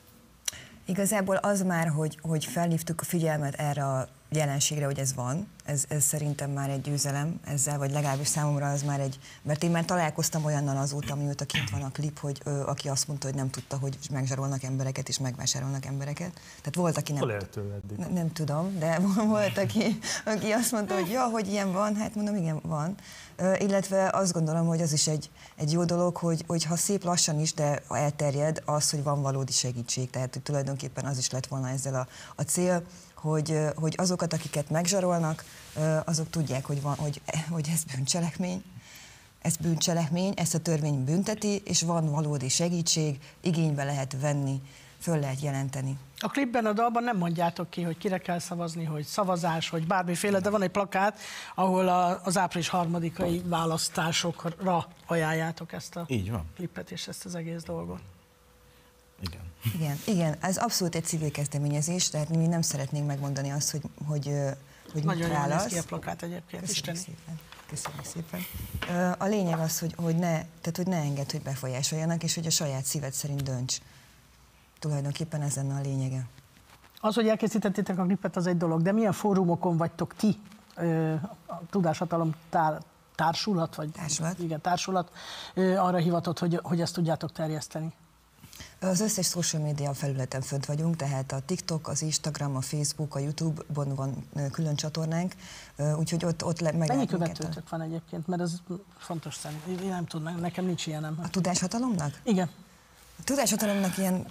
[0.84, 5.84] Igazából az már, hogy, hogy felhívtuk a figyelmet erre a jelenségre, hogy ez van, ez,
[5.88, 9.84] ez szerintem már egy győzelem ezzel, vagy legalábbis számomra az már egy, mert én már
[9.84, 13.50] találkoztam olyannal azóta, mióta kint van a klip, hogy ö, aki azt mondta, hogy nem
[13.50, 16.32] tudta, hogy megzsarolnak embereket és megvásárolnak embereket.
[16.32, 17.96] Tehát volt, aki nem, eddig?
[17.96, 22.14] ne- nem tudom, de volt, aki, aki azt mondta, hogy ja, hogy ilyen van, hát
[22.14, 22.94] mondom, igen, van.
[23.36, 27.04] Ö, illetve azt gondolom, hogy az is egy, egy jó dolog, hogy, hogy ha szép
[27.04, 30.10] lassan is, de elterjed, az, hogy van valódi segítség.
[30.10, 32.06] Tehát hogy tulajdonképpen az is lett volna ezzel a,
[32.36, 32.82] a cél,
[33.20, 35.44] hogy, hogy azokat, akiket megzsarolnak,
[36.04, 38.62] azok tudják, hogy, van, hogy, hogy ez bűncselekmény,
[39.42, 44.60] ez bűncselekmény, ezt a törvény bünteti, és van valódi segítség, igénybe lehet venni
[45.00, 45.98] föl lehet jelenteni.
[46.18, 50.40] A klipben, a dalban nem mondjátok ki, hogy kire kell szavazni, hogy szavazás, hogy bármiféle,
[50.40, 51.18] de van egy plakát,
[51.54, 56.44] ahol a, az április harmadikai választásokra ajánljátok ezt a Így van.
[56.54, 58.00] klipet és ezt az egész dolgot.
[59.20, 59.40] Igen.
[59.74, 64.32] Igen, igen, ez abszolút egy civil kezdeményezés, tehát mi nem szeretnénk megmondani azt, hogy, hogy,
[64.92, 66.98] hogy Nagyon mit jól néz ki a plakát egyébként, Köszönjük Isteni.
[66.98, 67.38] szépen.
[67.68, 68.40] Köszönjük szépen.
[69.18, 72.50] A lényeg az, hogy, hogy, ne, tehát, hogy ne engedd, hogy befolyásoljanak, és hogy a
[72.50, 73.78] saját szíved szerint dönts.
[74.78, 76.26] Tulajdonképpen ez lenne a lényege.
[77.00, 80.38] Az, hogy elkészítettétek a klipet, az egy dolog, de milyen fórumokon vagytok ti,
[81.46, 82.78] a Tudáshatalom tár,
[83.14, 84.38] társulat, vagy társulat.
[84.38, 85.12] Igen, társulat,
[85.56, 87.92] arra hivatott, hogy, hogy ezt tudjátok terjeszteni?
[88.82, 93.18] Az összes social media felületen fönt vagyunk, tehát a TikTok, az Instagram, a Facebook, a
[93.18, 95.34] YouTube-on van ö, külön csatornánk,
[95.96, 98.26] úgyhogy ott, ott le, meg Mennyi követőtök van egyébként?
[98.26, 98.52] Mert ez
[98.98, 99.84] fontos szerintem.
[99.84, 101.18] Én nem tudom, nekem nincs ilyenem.
[101.22, 102.20] A Tudáshatalomnak?
[102.22, 102.50] Igen.
[103.18, 104.26] A Tudáshatalomnak ilyen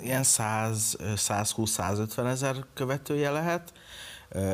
[0.00, 3.72] Ilyen 100, 120-150 ezer követője lehet.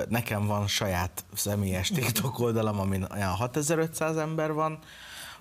[0.08, 4.78] Nekem van saját személyes TikTok oldalam, amin olyan 6500 ember van.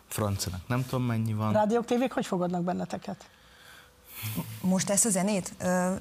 [0.08, 1.54] Francinak nem tudom mennyi van.
[1.54, 3.30] Rádiók, tévék hogy fogadnak benneteket?
[4.62, 5.54] Most ezt a zenét,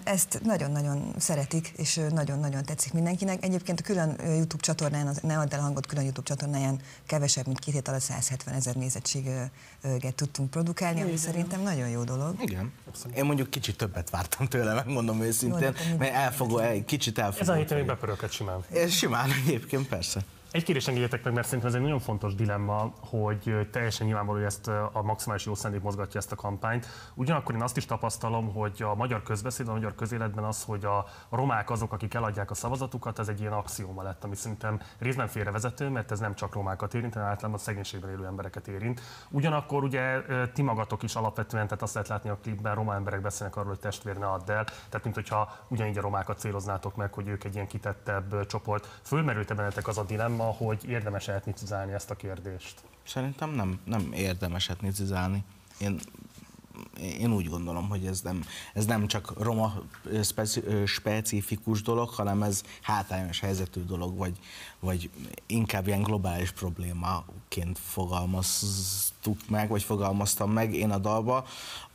[0.05, 3.45] ezt nagyon-nagyon szeretik, és nagyon-nagyon tetszik mindenkinek.
[3.45, 7.59] Egyébként a külön YouTube csatornán, az Ne Add El Hangot külön YouTube csatornáján kevesebb, mint
[7.59, 11.23] két hét alatt 170 ezer nézettséget tudtunk produkálni, ami Igen.
[11.23, 12.43] szerintem nagyon jó dolog.
[12.43, 12.73] Igen.
[13.15, 17.43] Én mondjuk kicsit többet vártam tőle, megmondom őszintén, Jó, mert elfogó, egy kicsit elfogó.
[17.43, 18.65] Ez a héten még bepöröket simán.
[18.73, 20.21] Ez simán egyébként, persze.
[20.51, 24.47] Egy kérdés engedjetek meg, mert szerintem ez egy nagyon fontos dilemma, hogy teljesen nyilvánvaló, hogy
[24.47, 26.87] ezt a maximális jó szándék mozgatja ezt a kampányt.
[27.15, 31.07] Ugyanakkor én azt is tapasztalom, hogy a magyar közbeszéd, a magyar közéletben az, hogy a
[31.31, 35.89] romák azok, akik eladják a szavazatukat, ez egy ilyen axióma lett, ami szerintem részben félrevezető,
[35.89, 39.01] mert ez nem csak romákat érint, hanem általában szegénységben élő embereket érint.
[39.31, 40.23] Ugyanakkor ugye
[40.53, 43.81] ti magatok is alapvetően, tehát azt lehet látni a klipben, roma emberek beszélnek arról, hogy
[43.81, 47.55] testvér ne add el, tehát mint hogyha ugyanígy a romákat céloznátok meg, hogy ők egy
[47.55, 49.01] ilyen kitettebb csoport.
[49.03, 52.81] Fölmerült bennetek az a dilemma, hogy érdemes etnicizálni ezt a kérdést?
[53.05, 55.45] Szerintem nem, nem érdemes etnicizálni.
[55.81, 56.01] Én,
[57.01, 59.83] én úgy gondolom, hogy ez nem, ez nem csak roma
[60.23, 64.39] speci, specifikus dolog, hanem ez hátrányos helyzetű dolog, vagy,
[64.81, 65.11] vagy
[65.47, 71.47] inkább ilyen globális problémaként fogalmaztuk meg, vagy fogalmaztam meg én a dalba.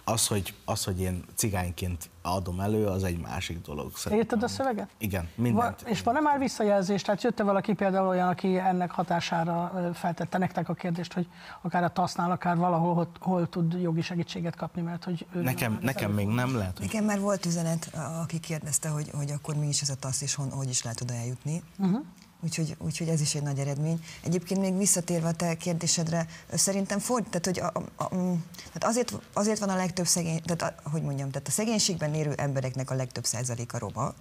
[0.05, 3.95] Az, hogy, az, hogy én cigányként adom elő, az egy másik dolog.
[3.97, 4.19] Szerintem.
[4.19, 4.89] Érted a szöveget?
[4.97, 5.81] Igen, mindent.
[5.81, 7.01] Va- és van-e már visszajelzés?
[7.01, 11.27] Tehát jött-e valaki például olyan, aki ennek hatására feltette nektek a kérdést, hogy
[11.61, 15.77] akár a TASZ-nál, akár valahol hol, hol tud jogi segítséget kapni, mert hogy ő Nekem,
[15.81, 16.77] nekem még nem lehet.
[16.77, 17.91] hogy- Nekem már volt üzenet,
[18.21, 21.01] aki kérdezte, hogy, hogy akkor mi is ez a TASZ, és hon, hogy is lehet
[21.01, 21.63] oda eljutni.
[21.77, 22.01] Uh-huh.
[22.43, 24.03] Úgyhogy, úgyhogy ez is egy nagy eredmény.
[24.23, 28.09] Egyébként még visszatérve a te kérdésedre, szerintem ford, tehát, hogy a, a, a,
[28.55, 32.33] tehát azért, azért van a legtöbb szegény, tehát a, hogy mondjam, tehát a szegénységben élő
[32.33, 34.13] embereknek a legtöbb százaléka roma.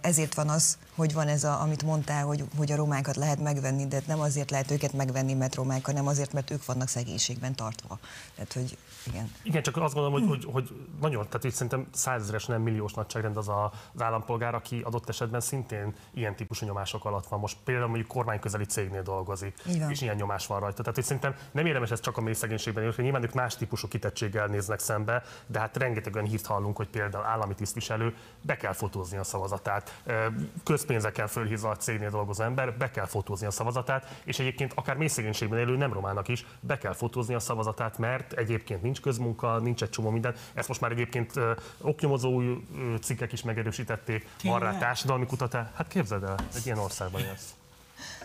[0.00, 3.86] Ezért van az, hogy van ez, a, amit mondtál, hogy, hogy a romákat lehet megvenni,
[3.86, 7.98] de nem azért lehet őket megvenni, mert romák, hanem azért, mert ők vannak szegénységben tartva.
[8.34, 8.76] Tehát, hogy
[9.06, 9.30] igen.
[9.42, 13.36] Igen, csak azt gondolom, hogy, hogy, hogy nagyon, tehát itt szerintem százezeres, nem milliós nagyságrend
[13.36, 17.40] az a, az állampolgár, aki adott esetben szintén ilyen típusú nyomások alatt van.
[17.40, 19.90] Most például mondjuk kormányközeli cégnél dolgozik, Így van.
[19.90, 20.76] és ilyen nyomás van rajta.
[20.76, 23.88] Tehát hogy szerintem nem érdemes ez csak a mély szegénységben élni, nyilván ők más típusú
[23.88, 28.72] kitettséggel néznek szembe, de hát rengeteg olyan hírt hallunk, hogy például állami tisztviselő be kell
[28.72, 30.02] fotózni a szavazatát.
[30.64, 35.08] Közpénzekkel fölhívva a cégnél dolgozó ember, be kell fotózni a szavazatát, és egyébként akár mély
[35.08, 39.82] szegénységben élő nem romának is be kell fotózni a szavazatát, mert egyébként nincs közmunka, nincs
[39.82, 40.34] egy csomó minden.
[40.54, 41.32] Ezt most már egyébként
[41.80, 42.54] oknyomozó ö,
[43.02, 45.66] cikkek is megerősítették, van rá társadalmi kutatás.
[45.74, 47.54] Hát képzeld el, egy ilyen országban élsz.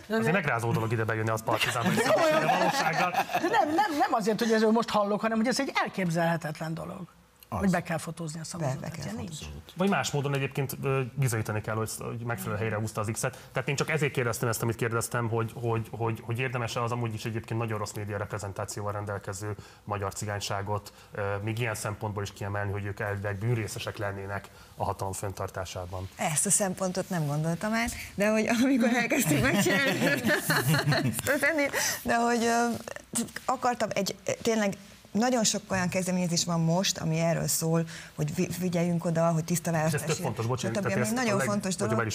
[0.08, 3.10] Azért megrázó dolog ide bejönni az partizánba, és de valósággal.
[3.40, 7.00] Nem, nem, nem azért, hogy ezzel most hallok, hanem hogy ez egy elképzelhetetlen dolog.
[7.52, 7.58] Az.
[7.58, 8.80] Hogy be kell fotózni a szavazatot.
[8.80, 9.36] Be, be kell nincs.
[9.76, 10.76] Vagy más módon egyébként
[11.14, 13.48] bizonyítani kell, hogy, hogy megfelelő helyre húzta az X-et.
[13.52, 17.14] Tehát én csak ezért kérdeztem ezt, amit kérdeztem, hogy, hogy, hogy, hogy érdemes-e az amúgy
[17.14, 20.92] is egyébként nagyon rossz média reprezentációval rendelkező magyar cigányságot
[21.42, 26.08] még ilyen szempontból is kiemelni, hogy ők elvileg bűnrészesek lennének a hatalom föntartásában.
[26.16, 29.98] Ezt a szempontot nem gondoltam át, de hogy amikor elkezdtük megcsinálni
[32.02, 32.48] de hogy
[33.44, 34.76] akartam egy, tényleg
[35.12, 39.92] nagyon sok olyan kezdeményezés van most, ami erről szól, hogy figyeljünk oda, hogy tiszta És
[39.92, 42.06] ez tök fontos, bocsánat, stb., ami nagyon a fontos dolog.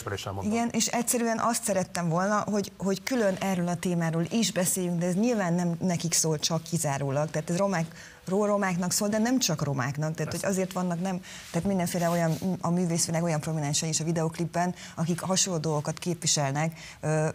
[0.41, 5.05] Igen, és egyszerűen azt szerettem volna, hogy, hogy külön erről a témáról is beszéljünk, de
[5.05, 7.85] ez nyilván nem nekik szól csak kizárólag, tehát ez romák,
[8.27, 11.21] romáknak szól, de nem csak romáknak, tehát hogy azért vannak nem,
[11.51, 16.79] tehát mindenféle olyan, a művészvilág olyan prominensei is a videoklipben, akik hasonló dolgokat képviselnek,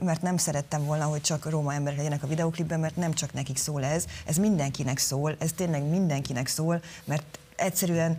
[0.00, 3.56] mert nem szerettem volna, hogy csak roma emberek legyenek a videoklipben, mert nem csak nekik
[3.56, 8.16] szól ez, ez mindenkinek szól, ez tényleg mindenkinek szól, mert egyszerűen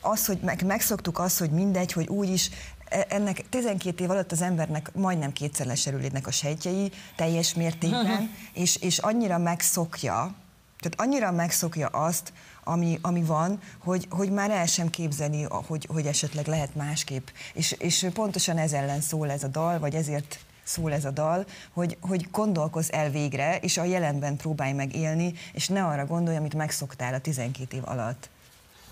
[0.00, 2.50] az, hogy meg, megszoktuk azt, hogy mindegy, hogy úgy is
[2.88, 8.76] e- ennek 12 év alatt az embernek majdnem kétszer leserülődnek a sejtjei teljes mértékben, és,
[8.76, 10.34] és annyira megszokja,
[10.80, 12.32] tehát annyira megszokja azt,
[12.64, 17.28] ami, ami van, hogy, hogy már el sem képzeli, hogy, hogy esetleg lehet másképp.
[17.52, 21.46] És, és pontosan ez ellen szól ez a dal, vagy ezért szól ez a dal,
[21.72, 26.36] hogy, hogy gondolkozz el végre, és a jelenben próbálj meg élni, és ne arra gondolj,
[26.36, 28.28] amit megszoktál a 12 év alatt.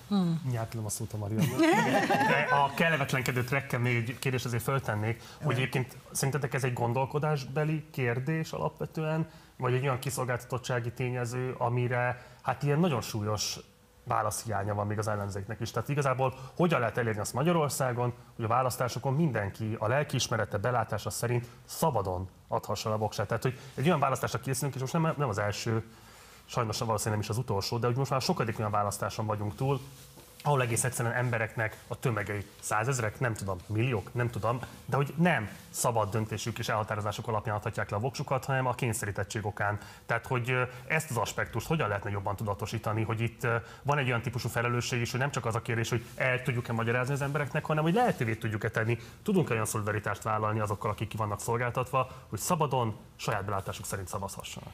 [0.08, 0.42] Hmm.
[0.50, 1.58] Nyártulom a szót a Mariannak.
[2.30, 7.84] De a kellemetlenkedő trekkel még egy kérdés azért föltennék, hogy egyébként szerintetek ez egy gondolkodásbeli
[7.90, 9.26] kérdés alapvetően,
[9.58, 13.58] vagy egy olyan kiszolgáltatottsági tényező, amire hát ilyen nagyon súlyos
[14.04, 15.70] válaszhiánya van még az ellenzéknek is.
[15.70, 21.46] Tehát igazából hogyan lehet elérni azt Magyarországon, hogy a választásokon mindenki a lelkiismerete, belátása szerint
[21.64, 23.26] szabadon adhassa a voksát.
[23.26, 25.84] Tehát, hogy egy olyan választásra készülünk, és most nem, nem az első,
[26.44, 29.80] sajnos valószínűleg nem is az utolsó, de hogy most már sokadik olyan választáson vagyunk túl,
[30.42, 35.48] ahol egész egyszerűen embereknek a tömegei százezrek, nem tudom, milliók, nem tudom, de hogy nem
[35.70, 39.78] szabad döntésük és elhatározások alapján adhatják le a voksukat, hanem a kényszerítettség okán.
[40.06, 43.46] Tehát, hogy ezt az aspektust hogyan lehetne jobban tudatosítani, hogy itt
[43.82, 46.72] van egy olyan típusú felelősség is, hogy nem csak az a kérdés, hogy el tudjuk-e
[46.72, 51.16] magyarázni az embereknek, hanem hogy lehetővé tudjuk-e tenni, tudunk-e olyan szolidaritást vállalni azokkal, akik ki
[51.16, 54.72] vannak szolgáltatva, hogy szabadon, saját belátásuk szerint szavazhassanak.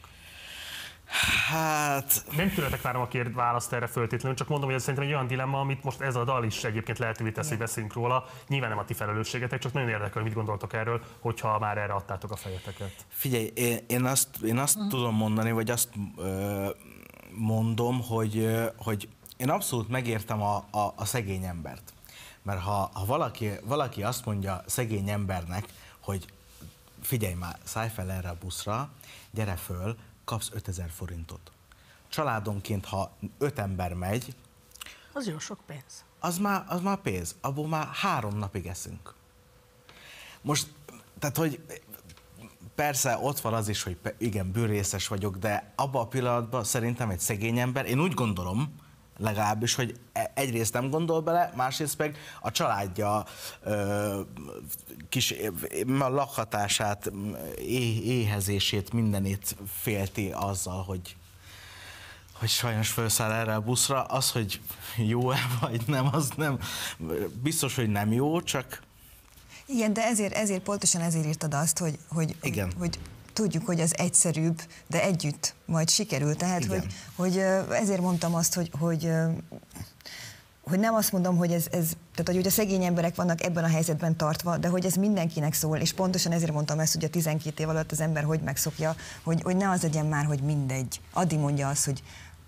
[1.49, 2.25] Hát...
[2.37, 5.27] Nem tőletek várom a kérd választ erre föltétlenül, csak mondom, hogy ez szerintem egy olyan
[5.27, 8.27] dilemma, amit most ez a dal is egyébként lehetővé teszi, hogy beszéljünk róla.
[8.49, 11.93] Nyilván nem a ti felelősségetek, csak nagyon érdekel, hogy mit gondoltok erről, hogyha már erre
[11.93, 12.93] adtátok a fejeteket.
[13.09, 14.91] Figyelj, én, én azt, én azt uh-huh.
[14.91, 16.69] tudom mondani, vagy azt ö,
[17.31, 21.93] mondom, hogy, hogy én abszolút megértem a, a, a szegény embert.
[22.43, 25.67] Mert ha, ha valaki, valaki azt mondja szegény embernek,
[26.01, 26.25] hogy
[27.03, 28.89] figyelj már, szállj fel erre a buszra,
[29.31, 31.53] gyere föl, kapsz 5000 forintot.
[32.09, 34.35] Családonként, ha öt ember megy,
[35.13, 36.05] az jó sok pénz.
[36.21, 39.15] Az már, az már pénz, abból már három napig eszünk.
[40.43, 40.75] Most,
[41.19, 41.61] tehát, hogy
[42.75, 47.21] persze ott van az is, hogy igen, bőrészes vagyok, de abban a pillanatban szerintem egy
[47.21, 48.75] szegény ember, én úgy gondolom,
[49.17, 53.25] legalábbis, hogy e- egyrészt nem gondol bele, másrészt meg a családja
[53.63, 54.21] ö,
[55.09, 55.35] kis
[55.99, 57.11] a lakhatását,
[57.59, 61.17] éhezését, mindenét félti azzal, hogy
[62.35, 64.61] hogy sajnos felszáll erre a buszra, az, hogy
[64.97, 66.59] jó-e vagy nem, az nem,
[67.43, 68.83] biztos, hogy nem jó, csak
[69.67, 72.73] igen, de ezért, ezért pontosan ezért írtad azt, hogy, hogy, Igen.
[72.79, 72.99] hogy
[73.35, 76.37] tudjuk, hogy az egyszerűbb, de együtt majd sikerül.
[76.37, 77.39] Tehát, hogy, hogy
[77.71, 79.11] ezért mondtam azt, hogy, hogy
[80.69, 83.69] hogy nem azt mondom, hogy ez, ez tehát hogy a szegény emberek vannak ebben a
[83.69, 87.63] helyzetben tartva, de hogy ez mindenkinek szól, és pontosan ezért mondtam ezt, hogy a 12
[87.63, 91.01] év alatt az ember hogy megszokja, hogy, hogy ne az legyen már, hogy mindegy.
[91.13, 92.03] Addig mondja azt, hogy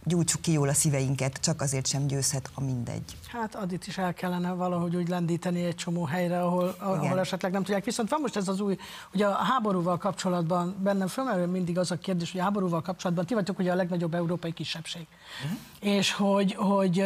[0.07, 3.16] gyújtsuk ki jól a szíveinket, csak azért sem győzhet a mindegy.
[3.28, 7.62] Hát Adit is el kellene valahogy úgy lendíteni egy csomó helyre, ahol, ahol esetleg nem
[7.62, 7.84] tudják.
[7.84, 8.76] Viszont van most ez az új,
[9.11, 13.34] hogy a háborúval kapcsolatban bennem fölmerül mindig az a kérdés, hogy a háborúval kapcsolatban ti
[13.34, 15.07] vagytok ugye a legnagyobb európai kisebbség.
[15.44, 15.94] Uh-huh.
[15.96, 17.04] És hogy, hogy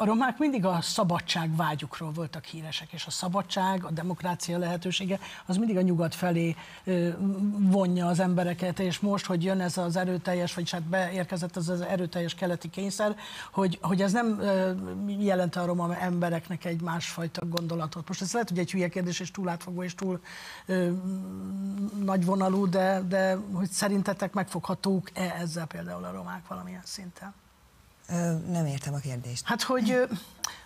[0.00, 5.56] a romák mindig a szabadság vágyukról voltak híresek, és a szabadság, a demokrácia lehetősége, az
[5.56, 6.56] mindig a nyugat felé
[7.58, 11.80] vonja az embereket, és most, hogy jön ez az erőteljes, vagy hát beérkezett ez az
[11.80, 13.16] erőteljes keleti kényszer,
[13.52, 14.40] hogy, hogy ez nem
[15.18, 18.08] jelent a roma embereknek egy másfajta gondolatot.
[18.08, 20.20] Most ez lehet, hogy egy hülye kérdés, és túl átfogó, és túl
[20.66, 20.90] ö,
[22.04, 27.34] nagyvonalú, de, de hogy szerintetek megfoghatók-e ezzel például a romák valamilyen szinten?
[28.50, 29.42] Nem értem a kérdést.
[29.46, 30.08] Hát, hogy,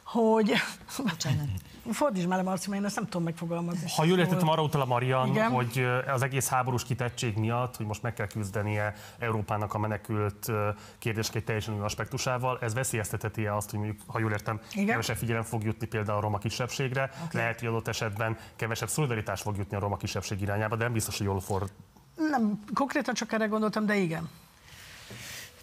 [0.05, 0.53] hogy...
[0.97, 1.49] Bocsánat.
[1.91, 3.91] Fordítsd már le, Marci, mert én ezt nem tudom megfogalmazni.
[3.97, 5.51] Ha jól értettem, arra utal a Marian, Igen?
[5.51, 10.51] hogy az egész háborús kitettség miatt, hogy most meg kell küzdenie Európának a menekült
[10.99, 14.87] kérdések egy teljesen új aspektusával, ez veszélyezteteti azt, hogy mondjuk, ha jól értem, Igen?
[14.87, 17.41] kevesebb figyelem fog jutni például a roma kisebbségre, okay.
[17.41, 21.19] lehet, hogy adott esetben kevesebb szolidaritás fog jutni a roma kisebbség irányába, de nem biztos,
[21.19, 21.71] hogy jól ford.
[22.17, 24.29] Nem, konkrétan csak erre gondoltam, de igen.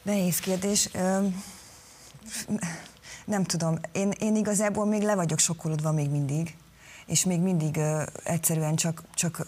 [0.02, 0.90] Nehéz kérdés
[3.26, 6.56] nem tudom, én, én igazából még le vagyok sokkolódva még mindig,
[7.06, 9.46] és még mindig uh, egyszerűen csak, csak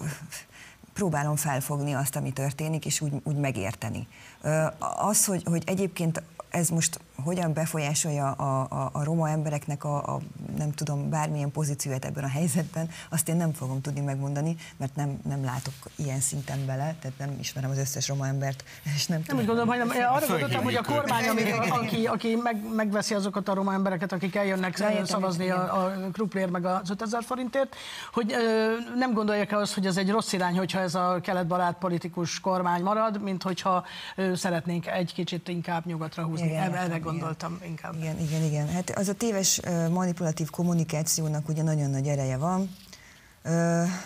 [0.93, 4.07] próbálom felfogni azt, ami történik, és úgy, úgy megérteni.
[4.43, 10.15] Uh, az, hogy, hogy egyébként ez most hogyan befolyásolja a, a, a roma embereknek a,
[10.15, 10.19] a,
[10.57, 15.19] nem tudom, bármilyen pozíciót ebben a helyzetben, azt én nem fogom tudni megmondani, mert nem,
[15.27, 18.63] nem látok ilyen szinten bele, tehát nem ismerem az összes roma embert,
[18.95, 22.35] és nem Nem úgy gondolom, hogy nem, arra gondoltam, hogy a kormány, ami, aki, aki
[22.35, 26.89] meg, megveszi azokat a roma embereket, akik eljönnek Lehetem, szavazni a, a kruplér meg az
[26.89, 27.75] 5000 forintért,
[28.13, 32.39] hogy ö, nem gondolják azt, hogy ez egy rossz irány, hogyha ez a keletbarát politikus
[32.39, 33.85] kormány marad, mint hogyha
[34.15, 36.47] ö, szeretnénk egy kicsit inkább nyugatra húzni.
[36.47, 37.95] Igen, erre gondoltam inkább.
[37.95, 38.67] Igen, igen, igen.
[38.67, 39.59] Hát az a téves
[39.89, 42.75] manipulatív kommunikációnak ugye nagyon nagy ereje van,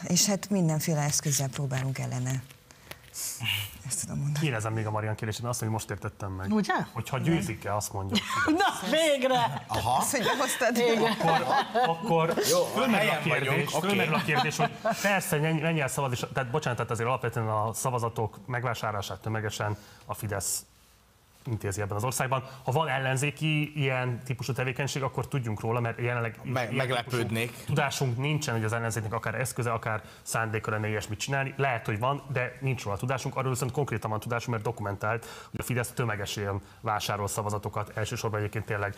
[0.07, 2.44] és hát mindenféle eszközzel próbálunk ellene.
[3.88, 4.40] Ezt tudom mondani.
[4.45, 6.52] Kérdezem még a Marian kérdését, azt, hogy most értettem meg.
[6.53, 6.73] Ugye?
[6.94, 8.23] Hogyha győzik-e, azt mondja.
[8.61, 9.65] Na, végre!
[9.68, 9.98] Aha.
[9.98, 10.77] Azt, hogy behoztad.
[10.77, 11.03] Igen.
[11.11, 11.45] Akkor,
[11.88, 14.72] akkor Jó, fölmerül a kérdés, vagyunk, fölmerül a kérdés, hogy
[15.02, 19.77] persze menj, menj el szavaz, és, tehát bocsánat, tehát azért alapvetően a szavazatok megvásárlását tömegesen
[20.06, 20.65] a Fidesz
[21.47, 22.43] intézi ebben az országban.
[22.63, 27.51] Ha van ellenzéki ilyen típusú tevékenység, akkor tudjunk róla, mert jelenleg Me- meglepődnék.
[27.65, 31.53] Tudásunk nincsen, hogy az ellenzéknek akár eszköze, akár szándéka lenne ilyesmit csinálni.
[31.57, 33.35] Lehet, hogy van, de nincs róla tudásunk.
[33.35, 38.65] Arról viszont konkrétan van tudásunk, mert dokumentált, hogy a Fidesz tömegesen vásárol szavazatokat, elsősorban egyébként
[38.65, 38.95] tényleg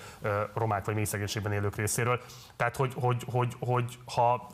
[0.54, 2.22] romák vagy mélyszegénységben élők részéről.
[2.56, 4.48] Tehát, hogy, hogy, hogy, hogy ha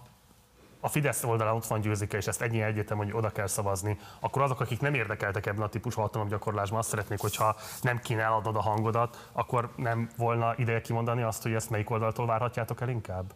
[0.84, 4.42] a Fidesz oldalán ott van győzike, és ezt ennyi egyetem, hogy oda kell szavazni, akkor
[4.42, 8.62] azok, akik nem érdekeltek ebben a típusú hatalomgyakorlásban, azt szeretnék, hogyha nem kéne eladnod a
[8.62, 13.34] hangodat, akkor nem volna ideje kimondani azt, hogy ezt melyik oldaltól várhatjátok el inkább?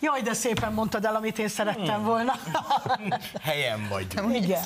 [0.00, 2.04] Jaj, de szépen mondtad el, amit én szerettem Hmm.
[2.04, 2.32] volna.
[3.40, 4.34] Helyen vagyunk.
[4.36, 4.60] Igen.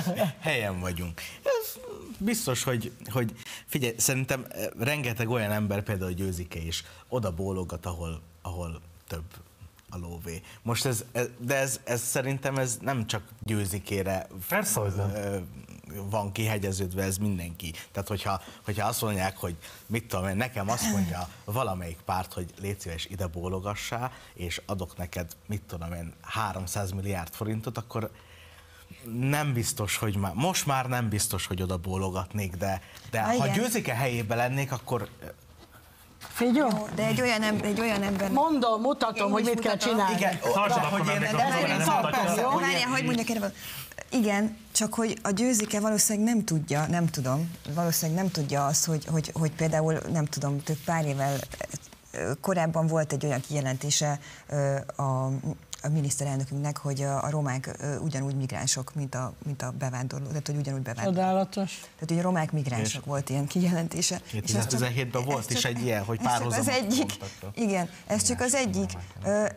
[0.40, 1.20] Helyen vagyunk.
[1.42, 1.78] Ez
[2.18, 3.32] biztos, hogy, hogy
[3.66, 9.24] figyelj, szerintem eh, rengeteg olyan ember például győzike is oda bólogat, ahol, ahol több
[9.92, 10.42] a lóvé.
[10.62, 11.04] Most ez,
[11.38, 15.46] de ez, ez szerintem ez nem csak győzikére Persze, hogy nem.
[16.10, 17.72] van kihegyeződve, ez mindenki.
[17.92, 19.56] Tehát, hogyha, hogyha azt mondják, hogy
[19.86, 24.96] mit tudom én, nekem azt mondja valamelyik párt, hogy légy szíves ide bólogassá, és adok
[24.96, 28.10] neked, mit tudom én, 300 milliárd forintot, akkor
[29.10, 33.94] nem biztos, hogy már, most már nem biztos, hogy oda bólogatnék, de, de ha győzike
[33.94, 35.08] helyébe lennék, akkor
[36.28, 36.70] Figyelj!
[36.94, 38.30] De egy olyan, ember, egy olyan ember...
[38.30, 39.94] Mondom, mutatom, Én hogy mit kell mutatom.
[39.94, 40.16] csinálni.
[40.16, 43.52] Igen, de akkor hogy meg hogy Várjál, hogy mondjak erre?
[44.10, 49.04] Igen, csak hogy a győzike valószínűleg nem tudja, nem tudom, valószínűleg nem tudja azt, hogy,
[49.06, 51.38] hogy, hogy például, nem tudom, több pár évvel
[52.40, 54.18] korábban volt egy olyan kijelentése
[54.96, 55.28] a,
[55.82, 60.56] a miniszterelnökünknek, hogy a, a romák ugyanúgy migránsok, mint a, mint a bevándorló, tehát hogy
[60.56, 61.12] ugyanúgy bevándorló.
[61.20, 61.80] Csodálatos.
[61.80, 64.20] Tehát ugye a romák migránsok És- volt ilyen kijelentése.
[64.32, 67.56] És ez csak- 2017-ben volt ez is egy ilyen, hogy ez az párhuzamot egyik, mondtak.
[67.58, 68.90] igen, ez csak az egyik,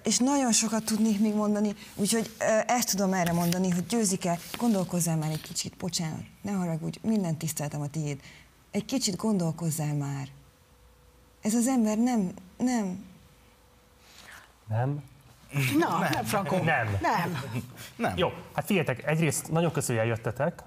[0.04, 2.36] és nagyon sokat tudnék még mondani, úgyhogy
[2.68, 7.82] ezt tudom erre mondani, hogy Győzike, gondolkozzál már egy kicsit, bocsánat, ne haragudj, minden tiszteltem
[7.82, 8.20] a tiéd,
[8.72, 10.28] egy kicsit gondolkozzál már.
[11.42, 13.04] Ez az ember nem, nem,
[14.70, 15.04] Nem?
[15.80, 16.56] Na, nem, nem Frankó.
[16.58, 16.98] Nem.
[17.02, 17.42] Nem.
[17.96, 18.14] Nem.
[18.18, 20.64] Jó, hát figyeljetek, egyrészt nagyon köszönjük, hogy eljöttetek,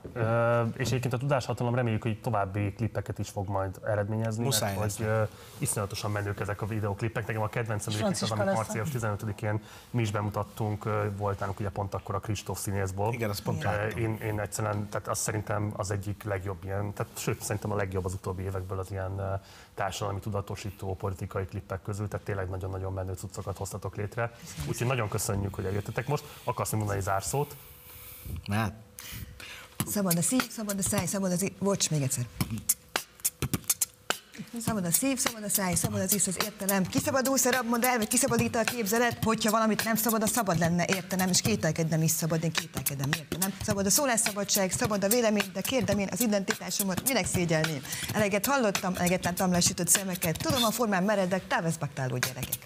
[0.76, 5.06] és egyébként a tudáshatalom reméljük, hogy további klippeket is fog majd eredményezni, Muszáj mert hogy
[5.06, 5.22] ö,
[5.58, 7.26] iszonyatosan menők ezek a videóklippek.
[7.26, 10.84] Nekem a kedvencem egyébként az, amit március 15-én mi is bemutattunk,
[11.16, 13.12] volt nálunk ugye pont akkor a Kristóf színészból.
[13.12, 13.66] Igen, azt pont
[13.96, 18.04] én, én egyszerűen, tehát azt szerintem az egyik legjobb ilyen, tehát sőt, szerintem a legjobb
[18.04, 19.40] az utóbbi évekből az ilyen
[19.78, 24.32] társadalmi tudatosító politikai klippek közül, tehát tényleg nagyon-nagyon menő cuccokat hoztatok létre.
[24.68, 26.24] Úgyhogy nagyon köszönjük, hogy eljöttetek most.
[26.44, 27.56] Akarsz mondani zárszót?
[28.50, 28.72] Hát,
[29.86, 31.50] szabad a szív, szabad a száj, szabad az...
[31.58, 32.26] Bocs, még egyszer.
[34.64, 36.86] Szabad a szív, szabad a száj, szabad az íz, az értelem.
[36.86, 41.28] Kiszabadulsz a rabmodell, vagy kiszabadít a képzelet, hogyha valamit nem szabad, a szabad lenne, értenem,
[41.28, 43.54] és kételkednem is szabad, én kételkedem, értenem.
[43.62, 47.82] Szabad a szólásszabadság, szabad a vélemény, de kérdem én az identitásomat, minek szégyelném.
[48.14, 52.58] Eleget hallottam, eleget láttam lesütött szemeket, tudom a formán meredek, táveszbaktáló gyerekek.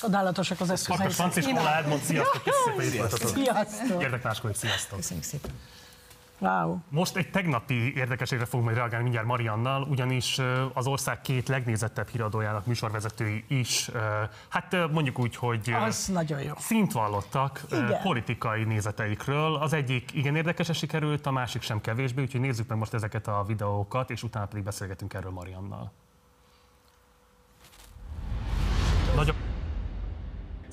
[0.00, 1.06] Csodálatosak az eszközei.
[1.06, 3.34] Akkor sziasztok, köszönjük, hogy itt voltatok.
[3.34, 4.00] Sziasztok.
[4.00, 4.98] Gyertek máskor, sziasztok.
[4.98, 5.50] Köszönjük szépen.
[6.38, 6.76] Wow.
[6.88, 10.40] Most egy tegnapi érdekeségre fogunk majd reagálni mindjárt Mariannal, ugyanis
[10.72, 13.90] az ország két legnézettebb híradójának műsorvezetői is,
[14.48, 16.52] hát mondjuk úgy, hogy Az nagyon jó.
[16.58, 18.00] szint vallottak Igen.
[18.02, 19.54] politikai nézeteikről.
[19.54, 23.44] Az egyik igen érdekesen sikerült, a másik sem kevésbé, úgyhogy nézzük meg most ezeket a
[23.46, 25.92] videókat, és utána pedig beszélgetünk erről Mariannal.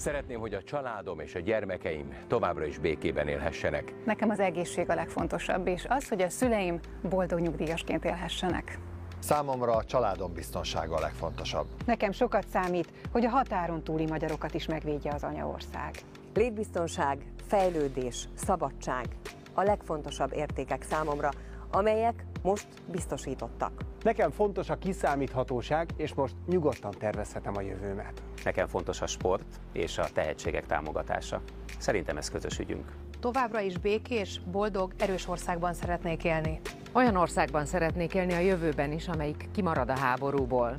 [0.02, 3.94] Szeretném, hogy a családom és a gyermekeim továbbra is békében élhessenek.
[4.06, 6.80] Nekem az egészség a legfontosabb, és az, hogy a szüleim
[7.10, 8.80] boldog nyugdíjasként élhessenek.
[9.20, 11.66] Számomra a családom biztonsága a legfontosabb.
[11.86, 15.96] Nekem sokat számít, hogy a határon túli magyarokat is megvédje az anyaország.
[16.34, 17.18] Létbiztonság,
[17.48, 19.06] fejlődés, szabadság
[19.54, 21.30] a legfontosabb értékek számomra,
[21.72, 23.72] amelyek most biztosítottak.
[24.02, 28.22] Nekem fontos a kiszámíthatóság, és most nyugodtan tervezhetem a jövőmet.
[28.44, 31.42] Nekem fontos a sport és a tehetségek támogatása.
[31.78, 32.92] Szerintem ez közös ügyünk.
[33.20, 36.60] Továbbra is békés, boldog, erős országban szeretnék élni.
[36.94, 40.76] Olyan országban szeretnék élni a jövőben is, amelyik kimarad a háborúból.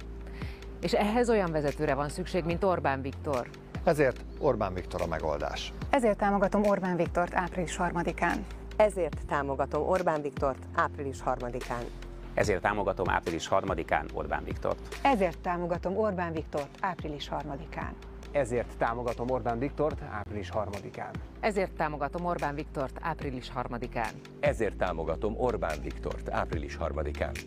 [0.81, 3.49] És ehhez olyan vezetőre van szükség, mint Orbán Viktor.
[3.85, 5.73] Ezért Orbán Viktor a megoldás.
[5.91, 8.37] Ezért támogatom Orbán Viktort április 3-án.
[8.83, 11.85] Ezért támogatom Orbán Viktort április 3-án.
[12.35, 14.99] Ezért támogatom április 3-án Orbán Viktort.
[15.03, 17.93] Ezért támogatom Orbán Viktort április 3-án.
[18.33, 21.15] Ezért támogatom Orbán Viktort április 3-án.
[21.41, 24.13] Ezért támogatom Orbán Viktort április 3-án.
[24.41, 27.39] Ezért támogatom Orbán Viktort április 3-án.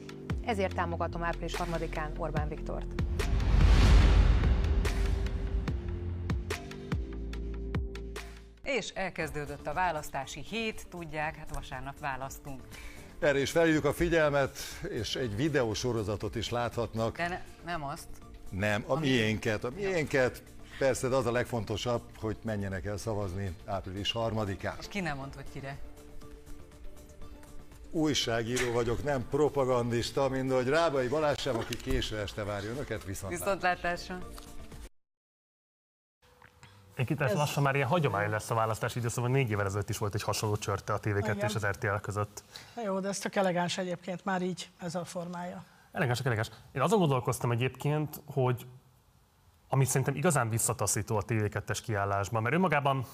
[0.46, 2.86] Ezért támogatom április 3-án Orbán Viktort.
[8.66, 12.62] És elkezdődött a választási hét, tudják, hát vasárnap választunk.
[13.20, 14.58] Erre is felhívjuk a figyelmet,
[14.90, 17.18] és egy videósorozatot is láthatnak.
[17.18, 18.08] De ne, nem azt.
[18.50, 20.44] Nem, a miénket, a miénket.
[20.78, 24.80] Persze, de az a legfontosabb, hogy menjenek el szavazni április 3-án.
[24.80, 25.78] És ki nem mond, hogy kire.
[27.92, 33.38] Újságíró vagyok, nem propagandista, mint hogy Rábai Balázs sem, aki késő este várja önöket, viszont.
[33.38, 34.18] Viszontlátásra.
[36.96, 40.14] Egyébként ez lassan már ilyen hagyomány lesz a választási időszakban, négy évvel ezelőtt is volt
[40.14, 41.38] egy hasonló csörte a TV2 Igen.
[41.38, 42.44] és az RTL között.
[42.76, 45.64] Na jó, de ez tök elegáns egyébként, már így ez a formája.
[45.92, 46.50] Elegáns, elegáns.
[46.72, 48.66] Én azon gondolkoztam egyébként, hogy
[49.70, 53.06] ami szerintem igazán visszataszító a TV2-es kiállásban, mert önmagában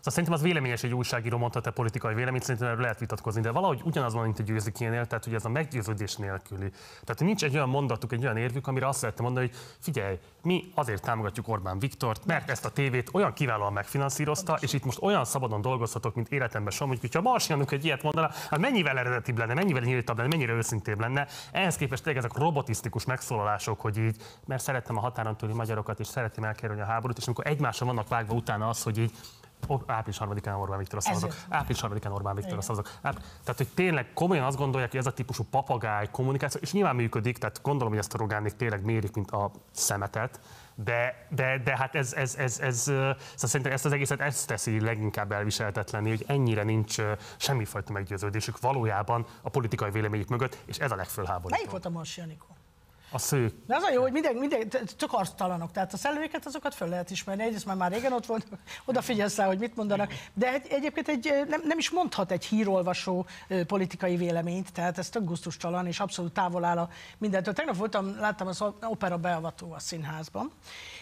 [0.00, 3.50] Szóval szerintem az véleményes egy újságíró mondhat te politikai véleményt, szerintem erről lehet vitatkozni, de
[3.50, 6.70] valahogy ugyanaz van, mint egy győzikénél, tehát hogy ez a meggyőződés nélküli.
[7.04, 10.72] Tehát nincs egy olyan mondatuk, egy olyan érvük, amire azt lehetne mondani, hogy figyelj, mi
[10.74, 15.24] azért támogatjuk Orbán Viktort, mert ezt a tévét olyan kiválóan megfinanszírozta, és itt most olyan
[15.24, 19.54] szabadon dolgozhatok, mint életemben sem, hogy hogyha Marsianuk egy ilyet mondaná, hát mennyivel eredetibb lenne,
[19.54, 21.26] mennyivel nyíltabb lenne, mennyire őszintébb lenne.
[21.52, 24.16] Ehhez képest tényleg ezek robotisztikus megszólalások, hogy így,
[24.46, 28.08] mert szerettem a határon túli magyarokat, és szeretném elkerülni a háborút, és amikor egymásra vannak
[28.08, 29.12] vágva utána az, hogy így
[29.86, 31.30] április 3-án Orbán Viktor szavazok.
[31.30, 31.46] Ezért.
[31.48, 32.60] Április 3-án Orbán Viktor Igen.
[32.64, 32.86] szavazok.
[33.02, 36.94] Áp- Tehát, hogy tényleg komolyan azt gondolják, hogy ez a típusú papagáj kommunikáció, és nyilván
[36.94, 40.40] működik, tehát gondolom, hogy ezt a Rogánék tényleg mérik, mint a szemetet,
[40.74, 44.46] de, de, de hát ez, ez, ez, ez, ö, szóval szerintem ezt az egészet ezt
[44.46, 46.96] teszi leginkább elviselhetetlenni, hogy ennyire nincs
[47.36, 51.70] semmifajta meggyőződésük valójában a politikai véleményük mögött, és ez a Melyik legfölháborítóbb.
[51.70, 52.49] volt a Marsi Anikó?
[53.12, 53.52] A sző.
[53.66, 57.10] De az a jó, hogy minden, minden csak arctalanok, tehát a szellőket azokat föl lehet
[57.10, 57.42] ismerni.
[57.42, 58.46] Egyrészt már már régen ott volt,
[58.84, 60.12] odafigyelsz rá, hogy mit mondanak.
[60.34, 63.26] De egy, egyébként egy, nem, nem is mondhat egy hírolvasó
[63.66, 66.88] politikai véleményt, tehát ez tök gusztustalan és abszolút távol áll a
[67.18, 67.54] mindentől.
[67.54, 70.52] Tegnap voltam, láttam az opera beavató a színházban,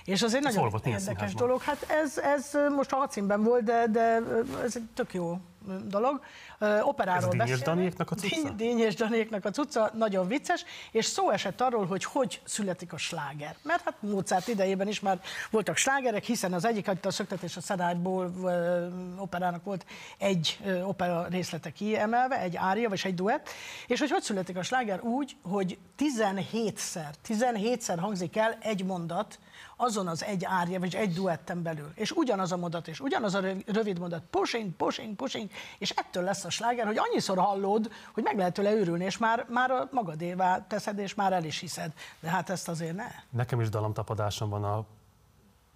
[0.04, 1.46] és az egy Ez nagyon érdekes színházban?
[1.46, 1.62] dolog.
[1.62, 4.20] Hát ez, ez most a hadszínben volt, de, de
[4.64, 5.38] ez egy tök jó
[5.84, 6.20] dolog.
[6.58, 7.64] Ö, Operáról Ez beszélnek.
[7.64, 8.54] Daniéknak a cucca?
[8.58, 13.56] És Daníéknak a cucca, nagyon vicces, és szó esett arról, hogy hogy születik a sláger.
[13.62, 15.20] Mert hát Mozart idejében is már
[15.50, 18.86] voltak slágerek, hiszen az egyik, a szöktetés a szenágyból ö,
[19.16, 19.86] operának volt
[20.18, 23.48] egy ö, opera részlete kiemelve, egy ária, vagy egy duett,
[23.86, 29.38] és hogy hogy születik a sláger úgy, hogy 17-szer, 17-szer hangzik el egy mondat,
[29.76, 31.92] azon az egy árja, vagy egy duetten belül.
[31.94, 36.22] És ugyanaz a mondat, és ugyanaz a röv- rövid mondat, pushing, pushing, pushing, és ettől
[36.22, 39.88] lesz a sláger, hogy annyiszor hallod, hogy meg lehet tőle őrülni, és már, már a
[39.90, 41.92] magadévá teszed, és már el is hiszed.
[42.20, 43.06] De hát ezt azért ne.
[43.30, 44.84] Nekem is dalomtapadásom van a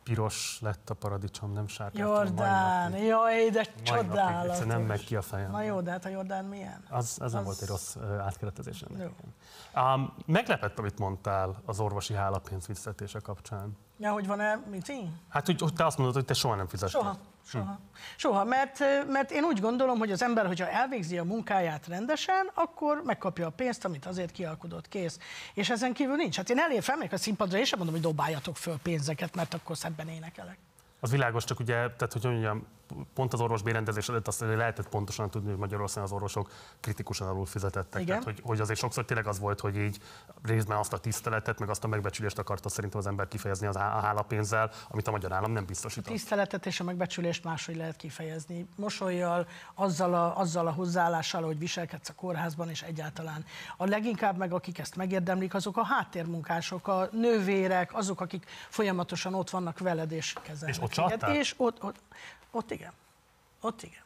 [0.02, 1.98] piros lett a paradicsom, nem sárga.
[1.98, 4.50] Jordán, jaj, de napig csodálatos.
[4.50, 5.50] egyszer nem megy ki a fejem.
[5.50, 6.84] Na jó, de hát a Jordán milyen?
[6.90, 8.82] Az, az nem volt egy rossz átkeretezés.
[8.82, 9.10] ennek.
[9.74, 13.76] Um, meglepett, amit mondtál az orvosi hálapénz visszatése kapcsán.
[14.02, 15.08] Ja, hogy van-e, mit így?
[15.28, 17.00] Hát, hogy hogy te azt mondod, hogy te soha nem fizettél.
[17.00, 17.18] Soha.
[17.46, 17.78] Soha.
[18.16, 23.02] Soha, mert, mert én úgy gondolom, hogy az ember, hogyha elvégzi a munkáját rendesen, akkor
[23.04, 25.18] megkapja a pénzt, amit azért kialkudott, kész.
[25.54, 26.36] És ezen kívül nincs.
[26.36, 29.76] Hát én elér felmegyek a színpadra, és sem mondom, hogy dobáljatok föl pénzeket, mert akkor
[29.76, 30.58] szebben énekelek.
[31.00, 32.66] Az világos, csak ugye, tehát hogy mondjam,
[33.14, 36.50] pont az orvos bérendezés előtt azt lehetett pontosan tudni, hogy Magyarországon az orvosok
[36.80, 38.02] kritikusan alul fizetettek.
[38.02, 38.06] Igen.
[38.06, 39.98] Tehát, hogy, hogy azért sokszor tényleg az volt, hogy így
[40.42, 43.96] részben azt a tiszteletet, meg azt a megbecsülést akarta szerintem az ember kifejezni az á-
[43.96, 46.04] a hálapénzzel, amit a magyar állam nem biztosít.
[46.04, 48.66] Tiszteletet és a megbecsülést máshogy lehet kifejezni.
[48.76, 53.44] Mosolyjal, azzal a, azzal a hozzáállással, hogy viselkedsz a kórházban, és egyáltalán.
[53.76, 59.50] A leginkább meg, akik ezt megérdemlik, azok a háttérmunkások, a nővérek, azok, akik folyamatosan ott
[59.50, 60.90] vannak veled és kezelnek.
[60.90, 61.22] És ott?
[61.28, 62.00] És ott, ott,
[62.52, 62.92] ott igen.
[63.60, 64.00] Ott igen.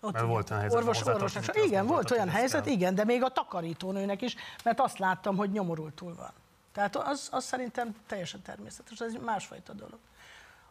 [0.00, 0.34] Ott Mert igen.
[0.34, 1.22] volt olyan helyzet, Orvos, orvosnak.
[1.22, 2.72] hozzátartozik, Igen, azt volt olyan helyzet, kell.
[2.72, 4.34] igen, de még a takarítónőnek is,
[4.64, 6.32] mert azt láttam, hogy nyomorultul van.
[6.72, 9.98] Tehát az, az szerintem teljesen természetes, ez egy másfajta dolog.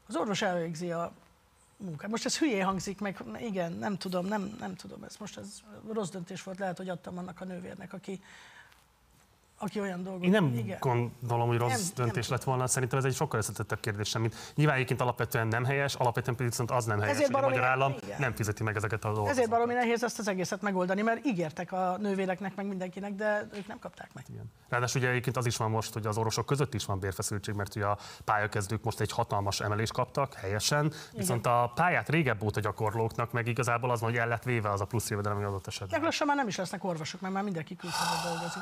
[0.08, 1.12] Az orvos elvégzi a
[1.78, 2.10] munkát.
[2.10, 5.48] Most ez hülyé hangzik, meg igen, nem tudom, nem, nem tudom, ez most ez
[5.94, 8.22] rossz döntés volt, lehet, hogy adtam annak a nővérnek, aki
[9.60, 10.24] aki olyan dolgot...
[10.24, 10.78] Én nem igen.
[10.80, 14.36] gondolom, hogy rossz Nem, nem, döntés lett volna, szerintem ez egy sokkal összetettebb kérdés mint
[14.56, 17.64] nyilván egyébként alapvetően nem helyes, alapvetően pedig viszont az nem helyes, Ezért hogy a magyar
[17.64, 18.20] állam igen.
[18.20, 19.32] nem fizeti meg ezeket a dolgokat.
[19.32, 23.68] Ezért baromi nehéz ezt az egészet megoldani, mert ígértek a nővéreknek, meg mindenkinek, de ők
[23.68, 24.26] nem kapták meg.
[24.70, 27.76] Ráadásul ugye egyébként az is van most, hogy az orvosok között is van bérfeszültség, mert
[27.76, 33.32] ugye a pályakezdők most egy hatalmas emelést kaptak, helyesen, viszont a pályát régebb óta gyakorlóknak
[33.32, 36.00] meg igazából az van, hogy el lett véve az a plusz jövedelem, ami adott esetben.
[36.00, 38.62] Meg lassan már nem is lesznek orvosok, mert már mindenki külföldön dolgozik.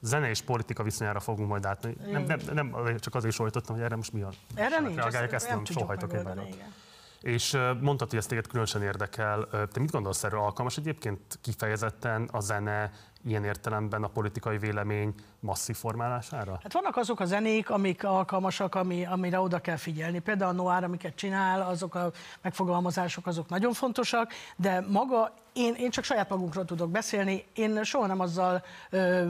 [0.00, 1.96] Zene és politika viszonyára fogunk majd átni.
[2.10, 4.30] Nem, nem, nem, csak azért sojtottam, hogy erre most mi a...
[4.54, 6.74] Erre nincs, reagálják, ezt nem sohajtok én igen.
[7.20, 9.48] És mondtad, hogy ez téged különösen érdekel.
[9.50, 10.40] Te mit gondolsz erről?
[10.40, 12.92] Alkalmas egyébként kifejezetten a zene
[13.24, 16.58] ilyen értelemben a politikai vélemény masszív formálására?
[16.62, 20.18] Hát vannak azok a zenék, amik alkalmasak, ami, amire oda kell figyelni.
[20.18, 22.10] Például a Noir, amiket csinál, azok a
[22.42, 28.06] megfogalmazások, azok nagyon fontosak, de maga, én, én csak saját magunkról tudok beszélni, én soha
[28.06, 29.26] nem azzal ö,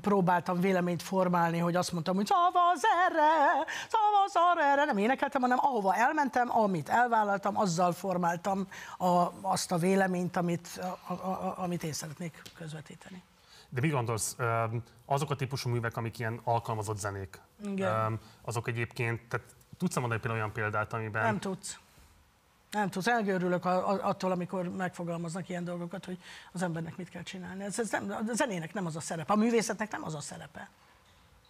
[0.00, 5.58] próbáltam véleményt formálni, hogy azt mondtam, hogy szavaz erre, szavaz arra, erre, nem énekeltem, hanem
[5.60, 8.66] ahova elmentem, amit elvállaltam, azzal formáltam
[8.98, 10.68] a, azt a véleményt, amit,
[11.06, 13.22] a, a, a, amit én szeretnék közvetíteni.
[13.68, 14.36] De mit gondolsz,
[15.04, 18.20] azok a típusú művek, amik ilyen alkalmazott zenék, Igen.
[18.42, 21.22] azok egyébként, tehát tudsz mondani például olyan példát, amiben...
[21.22, 21.78] Nem tudsz.
[22.70, 23.06] Nem tudsz.
[23.06, 26.18] Elgörülök attól, amikor megfogalmaznak ilyen dolgokat, hogy
[26.52, 27.64] az embernek mit kell csinálni.
[27.64, 30.70] Ez, ez nem, a zenének nem az a szerepe, a művészetnek nem az a szerepe.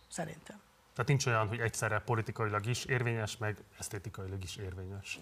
[0.09, 0.61] Szerintem.
[0.93, 5.21] Tehát nincs olyan, hogy egyszerre politikailag is érvényes, meg esztétikailag is érvényes.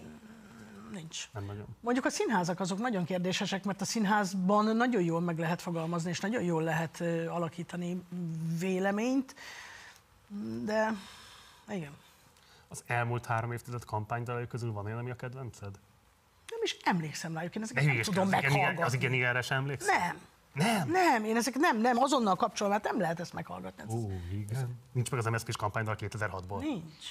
[0.95, 1.29] Nincs.
[1.33, 1.65] Nem nagyon.
[1.79, 6.19] Mondjuk a színházak azok nagyon kérdésesek, mert a színházban nagyon jól meg lehet fogalmazni, és
[6.19, 8.03] nagyon jól lehet alakítani
[8.59, 9.35] véleményt,
[10.63, 10.93] de
[11.69, 11.91] igen.
[12.67, 15.71] Az elmúlt három évtized kampánydalai közül van olyan, ami a kedvenced?
[16.49, 18.81] Nem is emlékszem rájuk, én ezeket nem hülyeskedj, tudom meghallgatni.
[18.81, 19.97] az igen, igen, sem emlékszel?
[19.97, 20.19] Nem.
[20.53, 20.89] Nem?
[20.89, 23.83] Nem, én ezek nem, nem, azonnal kapcsolom, hát nem lehet ezt meghallgatni.
[23.93, 24.79] Ó, igen.
[24.91, 26.59] Nincs meg az MSZP-s kampánydal 2006-ból.
[26.59, 27.05] Nincs.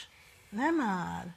[0.49, 1.35] Nem már.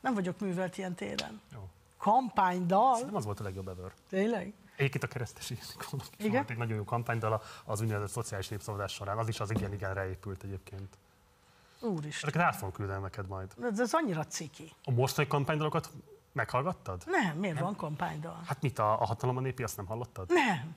[0.00, 1.40] Nem vagyok művelt ilyen téren.
[1.52, 1.68] Jó.
[2.04, 2.98] Kampánydal.
[3.04, 3.92] Nem az volt a legjobb ever.
[4.08, 4.52] Tényleg?
[4.76, 9.18] Egyébként a keresztesi Ildikónak is volt egy nagyon jó kampánydal az úgynevezett szociális népszavazás során.
[9.18, 10.98] Az is az igen, igen épült egyébként.
[11.80, 12.28] Úristen.
[12.28, 13.52] Ezeket át fogom küldeni neked majd.
[13.62, 14.72] Ez, ez annyira ciki.
[14.84, 15.90] A mostani kampánydalokat
[16.32, 17.02] meghallgattad?
[17.06, 18.42] Nem, miért van kampánydal?
[18.46, 20.28] Hát mit, a, a hatalom a népi, azt nem hallottad?
[20.28, 20.76] Nem.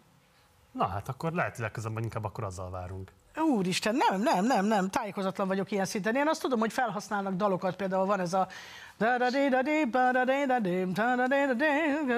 [0.71, 3.11] Na hát akkor lehet, hogy legközelebb inkább akkor azzal várunk.
[3.35, 6.15] Úristen, nem, nem, nem, nem, tájékozatlan vagyok ilyen szinten.
[6.15, 8.47] Én azt tudom, hogy felhasználnak dalokat, például van ez a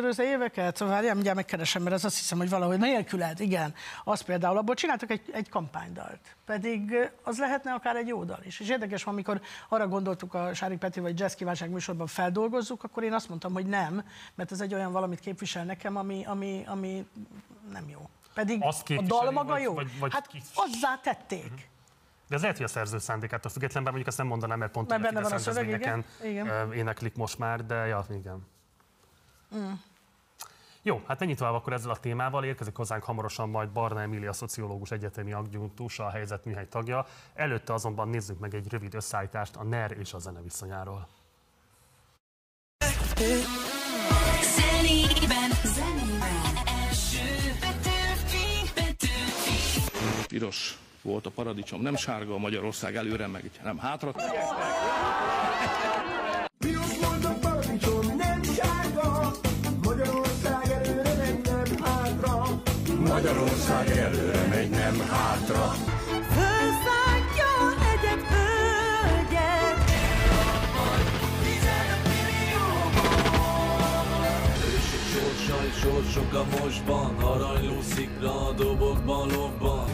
[0.06, 3.74] az éveket, szóval várjál, mindjárt megkeresem, mert ez azt hiszem, hogy valahogy nélküled, igen.
[4.04, 6.20] Az például, abból csináltak egy, egy kampánydalt.
[6.46, 8.60] Pedig az lehetne akár egy jó dal is.
[8.60, 13.14] És érdekes, amikor arra gondoltuk a Sári Peti vagy Jazz Kívánság műsorban feldolgozzuk, akkor én
[13.14, 14.04] azt mondtam, hogy nem,
[14.36, 17.08] mert ez egy olyan valamit képvisel nekem, ami, ami, ami
[17.72, 18.10] nem jó.
[18.34, 19.74] Pedig Azt a dal maga vagy- jó.
[19.74, 21.70] vagy- vagy hát ki- azzá tették.
[22.30, 24.90] De ez lehet, hogy a szerző szándékától független, bár mondjuk azt nem mondanám, mert pont
[24.90, 26.06] Mert benne van a szöveg, igen,
[26.74, 28.48] éneklik most már, de ja, igen.
[29.56, 29.72] Mm.
[30.82, 32.44] Jó, hát ennyit tovább akkor ezzel a témával.
[32.44, 37.06] Érkezik hozzánk hamarosan majd Barna Emília, szociológus egyetemi adjunktus, a helyzet műhely tagja.
[37.34, 41.08] Előtte azonban nézzük meg egy rövid összeállítást a NER és a zene viszonyáról.
[44.56, 50.28] Zenében, zenében, első Petőfi, Petőfi.
[50.28, 54.14] Piros volt a paradicsom, nem sárga a Magyarország előre, meg nem hátra.
[56.58, 59.32] Piros volt a paradicsom, nem sárga,
[59.84, 62.62] Magyarország előre megy, nem hátra.
[63.00, 65.74] Magyarország előre megy, nem hátra.
[75.80, 79.89] Sorsok a mosban, aranyló szikra a dobokban, lobban.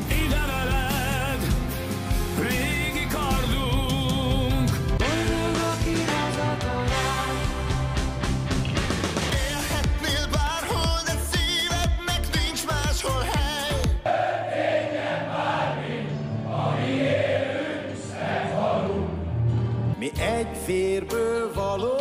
[20.19, 21.97] Egy férből való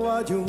[0.00, 0.48] vagyunk.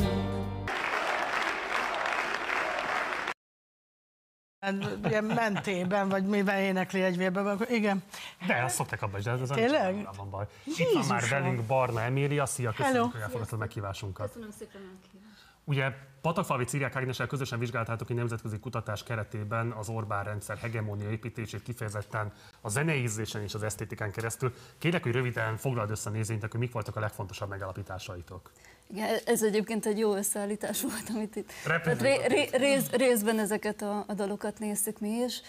[5.08, 8.04] Ilyen mentében, vagy mivel énekli egy vérben, akkor igen.
[8.48, 9.96] De azt szokták abba is, de ez az Tényleg?
[9.96, 10.46] nem van baj.
[10.64, 11.42] Itt van már Jézusom!
[11.42, 13.10] velünk Barna Emília, szia, köszönjük, Hello.
[13.12, 14.28] hogy elfogadtad meghívásunkat.
[14.28, 15.46] Köszönöm szépen a meghívást.
[15.64, 15.92] Ugye
[16.22, 22.34] Patakfalvi Círiák Ágnessel közösen vizsgáltátok egy nemzetközi kutatás keretében az Orbán rendszer hegemónia építését kifejezetten
[22.62, 24.54] a zenei ízlésen és az esztétikán keresztül.
[24.78, 28.52] Kérlek, hogy röviden foglald össze nézőinknek, hogy mik voltak a legfontosabb megállapításaitok.
[28.92, 31.52] Igen, ez egyébként egy jó összeállítás volt, amit itt.
[31.64, 35.42] Tehát ré, ré, rész, részben ezeket a, a dalokat néztük mi is.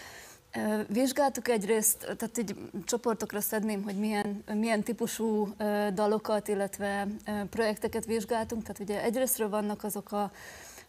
[0.87, 5.55] Vizsgáltuk egyrészt, tehát így csoportokra szedném, hogy milyen, milyen típusú
[5.93, 7.07] dalokat, illetve
[7.49, 8.61] projekteket vizsgáltunk.
[8.61, 10.31] Tehát ugye egyrésztről vannak azok a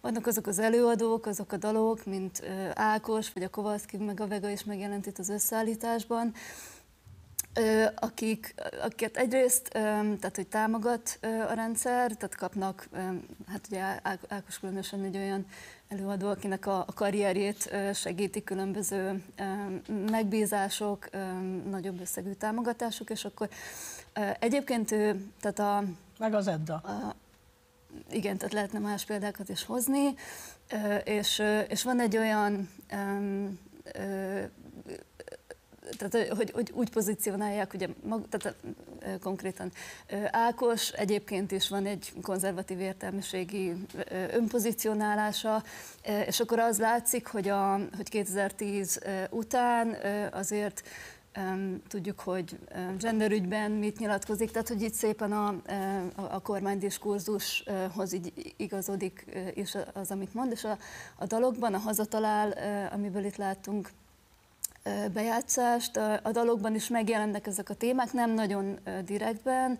[0.02, 2.42] vannak azok az előadók, azok a dalok, mint
[2.74, 6.34] Ákos, vagy a Kovalszki, meg a Vega is megjelent itt az összeállításban,
[7.94, 12.88] akik, akiket egyrészt, tehát hogy támogat a rendszer, tehát kapnak,
[13.46, 13.82] hát ugye
[14.28, 15.46] Ákos különösen egy olyan
[15.88, 19.22] előadó, akinek a, a karrierjét segíti különböző
[20.10, 21.08] megbízások,
[21.70, 23.48] nagyobb összegű támogatások, és akkor
[24.38, 25.84] egyébként ő, tehát a...
[26.18, 26.74] Meg az Edda.
[26.74, 27.14] A,
[28.10, 30.14] igen, tehát lehetne más példákat is hozni,
[31.04, 32.68] és, és van egy olyan,
[35.98, 38.56] tehát hogy, hogy úgy pozícionálják, ugye mag, tehát
[39.20, 39.72] konkrétan
[40.30, 43.74] Ákos egyébként is van egy konzervatív értelmiségi
[44.32, 45.62] önpozícionálása,
[46.26, 49.96] és akkor az látszik, hogy, a, hogy 2010 ö, után
[50.32, 50.82] azért
[51.88, 52.58] tudjuk, hogy
[52.98, 60.10] genderügyben mit nyilatkozik, tehát hogy itt szépen a, a, a kormánydiskurzushoz így igazodik is az,
[60.10, 60.78] amit mond, és a,
[61.16, 62.50] a dalokban, a hazatalál,
[62.92, 63.90] amiből itt láttunk
[65.12, 69.78] bejátszást, a, dalokban is megjelennek ezek a témák, nem nagyon direktben,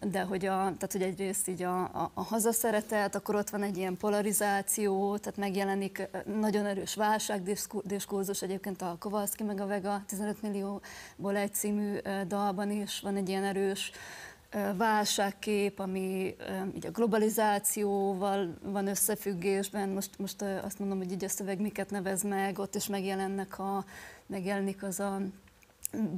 [0.00, 3.76] de hogy, a, tehát, hogy egyrészt így a, a, a hazaszeretet, akkor ott van egy
[3.76, 6.08] ilyen polarizáció, tehát megjelenik
[6.40, 11.96] nagyon erős válságdiskurzus, egyébként a Kovalszki meg a Vega 15 millióból egy című
[12.26, 13.92] dalban is van egy ilyen erős
[14.76, 16.36] válságkép, ami
[16.74, 19.88] így a globalizációval van összefüggésben.
[19.88, 23.84] Most, most azt mondom, hogy így a szöveg miket nevez meg, ott is megjelennek a,
[24.26, 25.20] megjelenik az a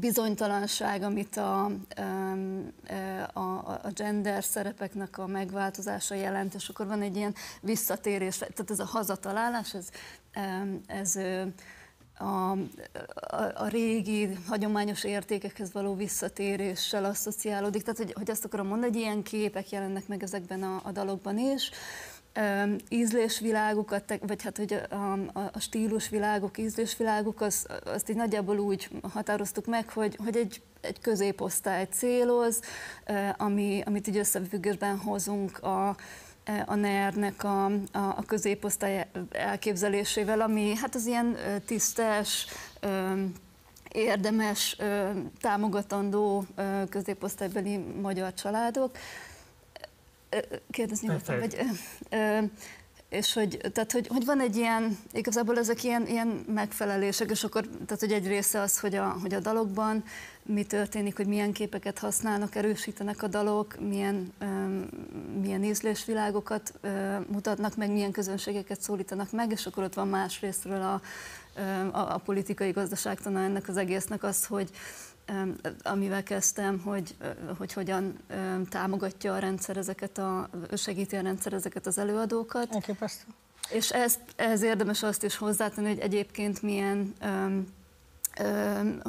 [0.00, 1.64] bizonytalanság, amit a,
[3.32, 3.40] a,
[3.82, 8.84] a gender szerepeknek a megváltozása jelent, és akkor van egy ilyen visszatérés, tehát ez a
[8.84, 9.88] hazatalálás, ez,
[10.86, 11.18] ez
[12.20, 12.56] a, a,
[13.54, 17.82] a régi, hagyományos értékekhez való visszatéréssel asszociálódik.
[17.82, 21.38] Tehát, hogy, hogy azt akarom mondani, hogy ilyen képek jelennek meg ezekben a, a dalokban
[21.38, 21.70] is.
[22.38, 28.88] Um, ízlésvilágokat, vagy hát hogy a, a, a stílusvilágok, ízlésvilágok, az, azt így nagyjából úgy
[29.12, 32.60] határoztuk meg, hogy, hogy egy, egy középosztály céloz,
[33.36, 35.96] ami, amit így összefüggésben hozunk a,
[36.66, 41.36] a NER-nek a, a, a középosztály elképzelésével, ami hát az ilyen
[41.66, 42.46] tisztes,
[43.92, 44.76] érdemes,
[45.40, 46.44] támogatandó
[46.88, 48.96] középosztálybeli magyar családok,
[50.70, 51.56] kérdezni vagy,
[52.10, 52.44] ö, ö,
[53.08, 57.66] és hogy, tehát, hogy, hogy van egy ilyen, igazából ezek ilyen, ilyen megfelelések, és akkor,
[57.66, 60.04] tehát, hogy egy része az, hogy a, hogy a dalokban
[60.52, 64.32] mi történik, hogy milyen képeket használnak, erősítenek a dalok, milyen,
[65.40, 66.72] milyen ízlésvilágokat
[67.26, 71.00] mutatnak meg, milyen közönségeket szólítanak meg, és akkor ott van más részről a,
[71.92, 74.70] a, a politikai gazdaságtana ennek az egésznek az, hogy,
[75.82, 77.16] amivel kezdtem, hogy,
[77.58, 78.18] hogy hogyan
[78.68, 82.74] támogatja a rendszer ezeket a, segíti a rendszer ezeket az előadókat.
[82.74, 83.24] Elképesztő.
[83.70, 87.14] És ez, ehhez érdemes azt is hozzátenni, hogy egyébként milyen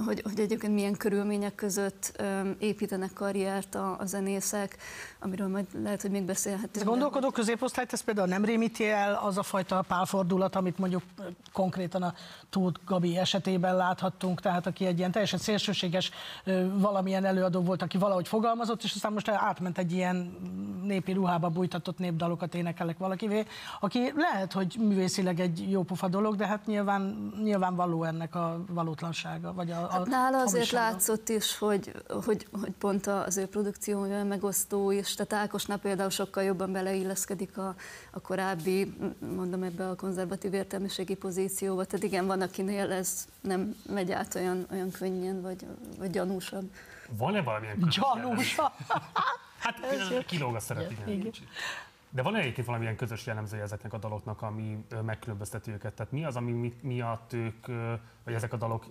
[0.06, 2.22] hogy, hogy egyébként milyen körülmények között
[2.60, 4.78] építenek karriert a, a zenészek,
[5.20, 6.76] amiről majd lehet, hogy még beszélhetünk.
[6.76, 11.02] Ez gondolkodó középosztályt, ez például nem rémíti el az a fajta pálfordulat, amit mondjuk
[11.54, 12.14] konkrétan a
[12.50, 16.12] Tóth Gabi esetében láthattunk, tehát aki egy ilyen teljesen szélsőséges
[16.74, 20.36] valamilyen előadó volt, aki valahogy fogalmazott, és aztán most átment egy ilyen
[20.84, 23.46] népi ruhába bújtatott népdalokat énekelek valakivé,
[23.80, 28.64] aki lehet, hogy művészileg egy jópofa dolog, de hát nyilván, nyilvánvaló ennek a
[29.22, 29.54] valótlansága.
[29.54, 31.92] Vagy a, a hát nála azért látszott is, hogy,
[32.26, 37.76] hogy, hogy pont az ő produkciója megosztó is, tehát Ákosnál például sokkal jobban beleilleszkedik a,
[38.12, 38.94] a korábbi,
[39.36, 44.66] mondom ebbe a konzervatív értelmiségi pozícióba, tehát igen, van akinél ez nem megy át olyan,
[44.72, 45.66] olyan könnyen, vagy,
[45.98, 46.72] vagy gyanúsabb.
[47.10, 48.74] Van-e valamilyen közös Gyanúsa.
[49.60, 51.10] Hát kilóg a szerep, igen.
[51.10, 51.32] igen.
[52.14, 55.94] De van egyébként valamilyen közös jellemzője ezeknek a daloknak, ami megkülönbözteti őket?
[55.94, 57.68] Tehát mi az, ami mi- miatt ők,
[58.24, 58.86] vagy ezek a dalok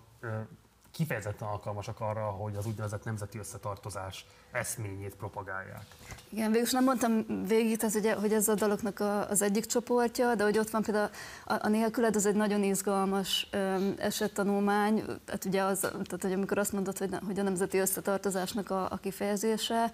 [0.90, 5.84] kifejezetten alkalmasak arra, hogy az úgynevezett nemzeti összetartozás eszményét propagálják?
[6.28, 10.34] Igen, végülis nem mondtam végig, tehát ugye, hogy ez a daloknak a, az egyik csoportja,
[10.34, 11.10] de hogy ott van például
[11.44, 16.58] a, a nélküled, az egy nagyon izgalmas um, esettanulmány, tehát ugye az, tehát hogy amikor
[16.58, 19.90] azt mondod, hogy, hogy a nemzeti összetartozásnak a, a kifejezése,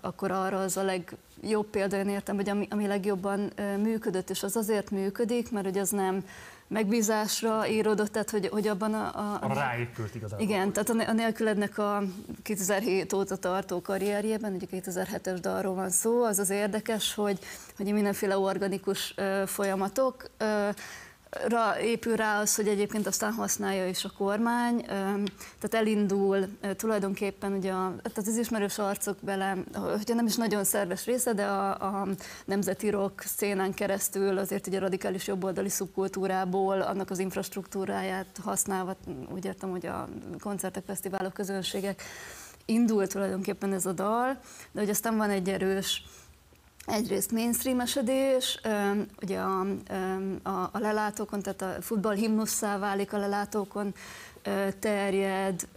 [0.00, 3.52] akkor arra az a legjobb példa, én értem, hogy ami, ami legjobban
[3.82, 6.24] működött, és az azért működik, mert hogy az nem
[6.68, 9.18] megbízásra íródott, tehát hogy, hogy abban a...
[9.18, 10.46] a, Arra ráépült igazából.
[10.46, 12.02] igen, tehát a a nélkülednek a
[12.42, 17.38] 2007 óta tartó karrierjében, ugye 2007-es dalról van szó, az az érdekes, hogy,
[17.76, 20.68] hogy mindenféle organikus ö, folyamatok ö,
[21.48, 24.80] ra épül rá az, hogy egyébként aztán használja is a kormány,
[25.58, 31.32] tehát elindul tulajdonképpen ugye tehát az ismerős arcok bele, hogyha nem is nagyon szerves része,
[31.32, 32.08] de a, a
[32.44, 38.96] nemzeti rock szénán keresztül azért ugye a radikális jobboldali szubkultúrából, annak az infrastruktúráját használva,
[39.34, 40.08] úgy értem, hogy a
[40.38, 42.02] koncertek, fesztiválok, közönségek,
[42.64, 44.38] indul tulajdonképpen ez a dal,
[44.72, 46.04] de hogy aztán van egy erős
[46.86, 48.60] egyrészt mainstreamesedés,
[49.22, 49.60] ugye a,
[50.42, 53.94] a, a lelátókon, tehát a futball himnusszá válik a lelátókon,
[54.78, 55.68] terjed,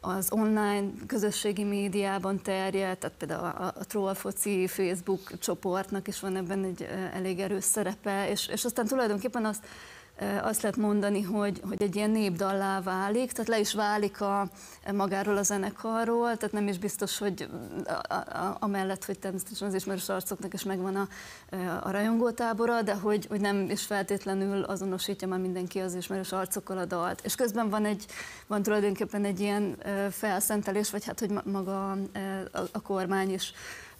[0.00, 6.64] az online közösségi médiában terjed, tehát például a, a Trollfoci Facebook csoportnak is van ebben
[6.64, 9.64] egy elég erős szerepe, és, és aztán tulajdonképpen azt
[10.42, 14.48] azt lehet mondani, hogy, hogy egy ilyen népdallá válik, tehát le is válik a,
[14.92, 17.48] magáról a zenekarról, tehát nem is biztos, hogy
[18.08, 21.08] a, a, amellett, hogy természetesen az ismerős arcoknak is megvan a,
[21.82, 26.84] a rajongótábora, de hogy, hogy nem is feltétlenül azonosítja már mindenki az ismerős arcokkal a
[26.84, 27.20] dalt.
[27.24, 28.06] És közben van egy,
[28.46, 29.76] van tulajdonképpen egy ilyen
[30.10, 31.98] felszentelés, vagy hát, hogy maga a,
[32.72, 33.52] a kormány is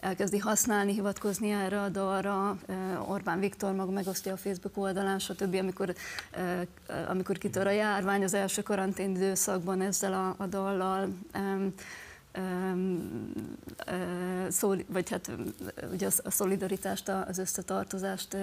[0.07, 2.59] elkezdi használni, hivatkozni erre a dalra.
[3.09, 5.55] Orbán Viktor maga megosztja a Facebook oldalán, stb.
[5.55, 5.95] Amikor,
[7.09, 11.09] amikor kitör a járvány az első karantén időszakban ezzel a, a dallal
[14.49, 15.31] szól, vagy hát
[15.93, 18.37] ugye a szolidaritást, az összetartozást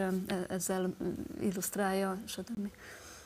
[0.48, 0.96] ezzel
[1.42, 2.68] illusztrálja, stb.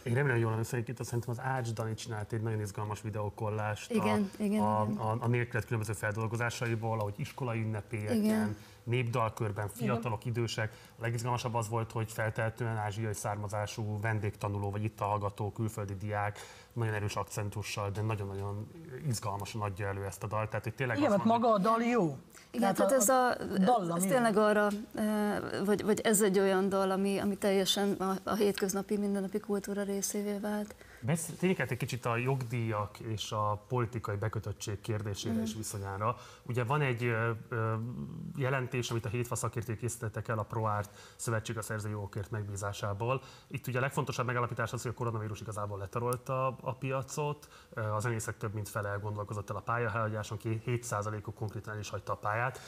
[0.07, 4.29] Én remélem, jól emlékszem, itt szerintem az Ács Dani csinált egy nagyon izgalmas videókollást igen,
[4.39, 4.97] a, igen, a, igen.
[4.97, 8.57] a, a nélkület különböző feldolgozásaiból, ahogy iskolai ünnepélyeken, igen.
[8.87, 10.71] Népdalkörben, fiatalok, idősek.
[10.97, 16.39] A legizgalmasabb az volt, hogy feltehetően ázsiai származású vendégtanuló, vagy itt a hallgató, külföldi diák,
[16.73, 18.67] nagyon erős akcentussal, de nagyon-nagyon
[19.07, 20.49] izgalmasan adja elő ezt a dalt.
[20.49, 22.17] Tehát, hogy tényleg Igen, mert maga a dal jó.
[22.51, 23.37] Igen, tehát, ez, a,
[23.95, 24.67] ez tényleg arra,
[25.65, 30.37] vagy, vagy ez egy olyan dal, ami, ami teljesen a, a hétköznapi, mindennapi kultúra részévé
[30.37, 30.75] vált.
[31.15, 36.17] Térjünk egy kicsit a jogdíjak és a politikai bekötöttség kérdésére és viszonyára.
[36.43, 37.73] Ugye van egy ö, ö,
[38.35, 43.21] jelentés, amit a hétfa szakértők készítettek el a ProArt Szövetség a szerzői jogokért megbízásából.
[43.47, 47.49] Itt ugye a legfontosabb megállapítás az, hogy a koronavírus igazából letarolta a piacot,
[47.95, 52.15] a zenészek több mint fele gondolkozott el a pályahagyáson, 7%-uk konkrétan el is hagyta a
[52.15, 52.59] pályát.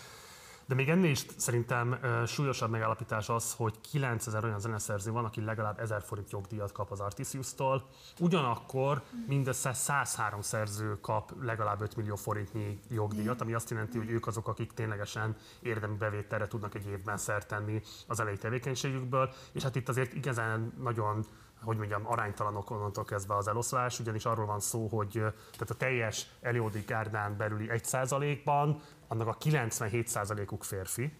[0.69, 5.79] De még ennél is szerintem súlyosabb megállapítás az, hogy 9000 olyan zeneszerző van, aki legalább
[5.79, 7.87] 1000 forint jogdíjat kap az Artisius-tól.
[8.19, 14.27] Ugyanakkor mindössze 103 szerző kap legalább 5 millió forintnyi jogdíjat, ami azt jelenti, hogy ők
[14.27, 19.33] azok, akik ténylegesen érdemi bevételre tudnak egy évben szert tenni az elejé tevékenységükből.
[19.51, 21.25] És hát itt azért igazán nagyon
[21.63, 25.11] hogy mondjam, aránytalanok onnantól kezdve az eloszlás, ugyanis arról van szó, hogy
[25.51, 31.13] tehát a teljes előadói gárdán belüli 1%-ban annak a 97%-uk férfi.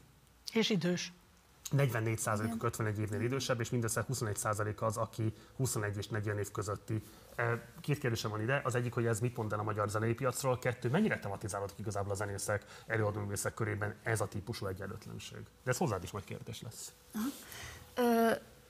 [0.53, 1.13] És idős.
[1.77, 7.03] 44%-uk 51 évnél idősebb, és mindössze 21% az, aki 21 és 40 év közötti.
[7.81, 8.61] Két kérdésem van ide.
[8.63, 10.59] Az egyik, hogy ez mit mond el a magyar zenei piacról.
[10.59, 15.39] Kettő, mennyire tematizálódik igazából a zenészek, előadóművészek körében ez a típusú egyenlőtlenség?
[15.63, 16.93] De ez hozzád is majd kérdés lesz.
[17.13, 17.27] Aha.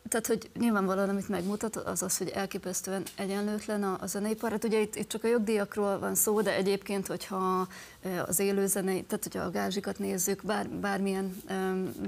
[0.07, 4.51] Tehát, hogy nyilvánvalóan, amit megmutat, az az, hogy elképesztően egyenlőtlen a, a zeneipar.
[4.51, 7.67] Hát ugye itt, itt csak a jogdíjakról van szó, de egyébként, hogyha
[8.25, 11.41] az élő zenei, tehát hogyha a gázsikat nézzük, bár, bármilyen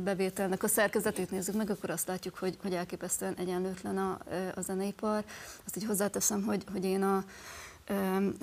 [0.04, 4.18] bevételnek a szerkezetét nézzük meg, akkor azt látjuk, hogy, hogy elképesztően egyenlőtlen a,
[4.56, 5.24] a zeneipar.
[5.66, 7.24] Azt így hozzáteszem, hogy, hogy én a
[7.90, 8.34] Um,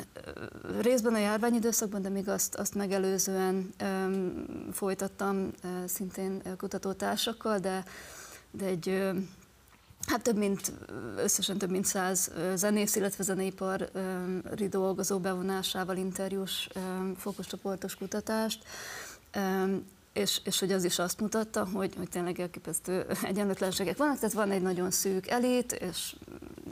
[0.81, 7.85] részben a járványidőszakban, de még azt, azt megelőzően um, folytattam uh, szintén kutatótársakkal, de,
[8.51, 9.03] de egy
[10.07, 10.73] hát több mint,
[11.17, 16.69] összesen több mint száz zenész, illetve zeneipari dolgozó bevonásával interjús
[17.17, 18.65] fókuszcsoportos kutatást,
[20.13, 24.51] és, és hogy az is azt mutatta, hogy, hogy tényleg elképesztő egyenlőtlenségek vannak, tehát van
[24.51, 26.15] egy nagyon szűk elit, és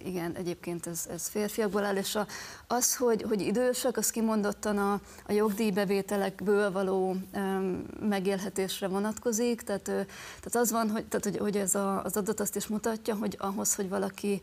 [0.05, 2.27] igen, egyébként ez, ez férfiakból áll, és a,
[2.67, 10.55] az, hogy, hogy idősek, az kimondottan a, a jogdíjbevételekből való um, megélhetésre vonatkozik, tehát, tehát
[10.55, 13.75] az van, hogy, tehát, hogy, hogy ez a, az adat azt is mutatja, hogy ahhoz,
[13.75, 14.41] hogy valaki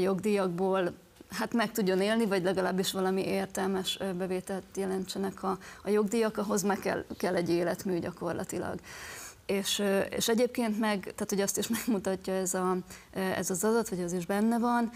[0.00, 0.92] jogdíjakból
[1.30, 6.78] hát meg tudjon élni, vagy legalábbis valami értelmes bevételt jelentsenek a, a jogdíjak, ahhoz meg
[6.78, 8.78] kell, kell egy életmű gyakorlatilag.
[9.50, 12.76] És, és egyébként meg, tehát hogy azt is megmutatja ez, a,
[13.12, 14.90] ez az adat, vagy az is benne van,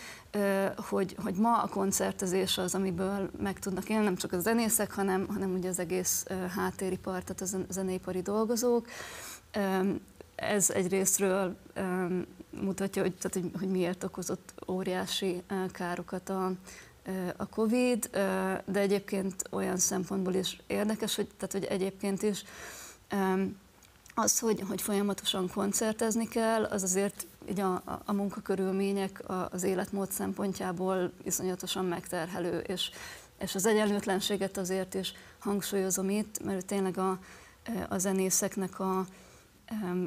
[0.88, 5.26] hogy, hogy ma a koncertezés az, amiből meg tudnak élni, nem csak a zenészek, hanem,
[5.28, 8.86] hanem ugye az egész háttéripar, tehát a zeneipari dolgozók.
[10.34, 11.56] Ez egy részről
[12.60, 16.52] mutatja, hogy, tehát, hogy, hogy miért okozott óriási károkat a,
[17.36, 18.10] a COVID,
[18.64, 22.44] de egyébként olyan szempontból is érdekes, hogy, tehát, hogy egyébként is
[24.14, 29.62] az, hogy, hogy folyamatosan koncertezni kell, az azért így a, a, a munkakörülmények a, az
[29.62, 32.90] életmód szempontjából iszonyatosan megterhelő, és,
[33.38, 37.18] és az egyenlőtlenséget azért is hangsúlyozom itt, mert tényleg a,
[37.88, 39.06] a zenészeknek a,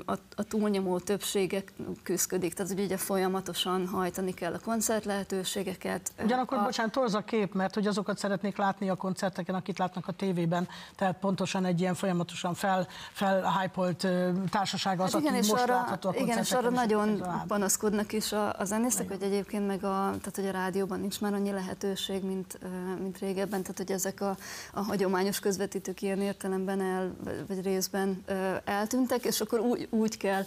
[0.05, 1.73] a, a túlnyomó többségek
[2.03, 6.11] küzdik, tehát hogy ugye folyamatosan hajtani kell a konцert lehetőségeket.
[6.23, 10.07] Ugyanakkor, a, bocsánat, torz a kép, mert hogy azokat szeretnék látni a koncerteken, akit látnak
[10.07, 14.07] a tévében, tehát pontosan egy ilyen folyamatosan fel, felhypolt
[14.49, 17.17] társaság az, hát igen, aki és most arra, látható a igen, és arra koncerteken, nagyon
[17.17, 17.47] tovább.
[17.47, 21.33] panaszkodnak is a, a zenészek, hogy egyébként meg a, tehát, hogy a rádióban nincs már
[21.33, 22.59] annyi lehetőség, mint,
[23.01, 24.37] mint régebben, tehát hogy ezek a,
[24.73, 27.15] a hagyományos közvetítők ilyen értelemben el,
[27.47, 28.23] vagy részben
[28.65, 30.45] eltűntek, és akkor úgy, úgy kell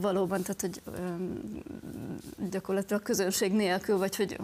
[0.00, 0.82] valóban, tehát hogy
[2.50, 4.38] gyakorlatilag közönség nélkül, vagy hogy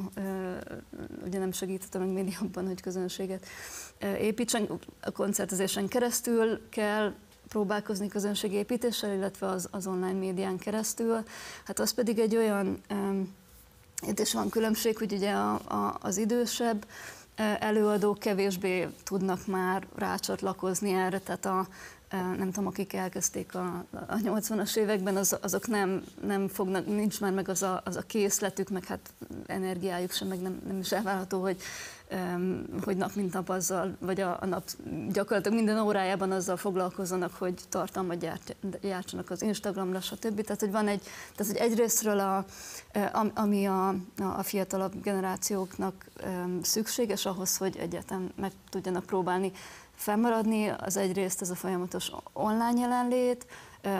[1.25, 3.47] ugye nem segített a meg médiumban, hogy közönséget
[4.19, 4.69] építsen,
[5.01, 7.13] a koncertezésen keresztül kell
[7.49, 11.23] próbálkozni közönségépítéssel, illetve az, az online médián keresztül.
[11.65, 12.81] Hát az pedig egy olyan,
[14.07, 16.87] itt is van különbség, hogy ugye a, a, az idősebb
[17.59, 21.67] előadók kevésbé tudnak már rácsatlakozni erre, tehát a,
[22.15, 27.33] nem tudom, akik elkezdték a, a 80-as években, az, azok nem, nem fognak, nincs már
[27.33, 29.13] meg az a, az a készletük, meg hát
[29.47, 31.57] energiájuk sem, meg nem, nem is elvárható, hogy,
[32.85, 34.63] hogy nap mint nap azzal, vagy a, a nap
[35.13, 40.41] gyakorlatilag minden órájában azzal foglalkozzanak, hogy tartalmat gyárt, gyártsanak az Instagramra, stb.
[40.41, 41.03] Tehát, hogy van egy,
[41.37, 42.45] tehát, hogy egyrésztről a,
[43.13, 43.89] am- ami a,
[44.19, 46.07] a, fiatalabb generációknak
[46.63, 49.53] szükséges ahhoz, hogy egyáltalán meg tudjanak próbálni
[49.95, 53.47] fennmaradni, az egyrészt ez a folyamatos online jelenlét,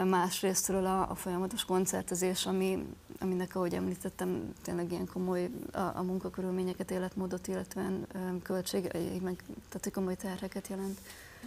[0.05, 2.85] másrésztről a, a folyamatos koncertezés, ami,
[3.19, 8.07] aminek, ahogy említettem, tényleg ilyen komoly a, a munkakörülményeket, életmódot, illetően
[8.43, 8.83] költség,
[9.21, 10.99] meg, tehát hogy komoly terheket jelent.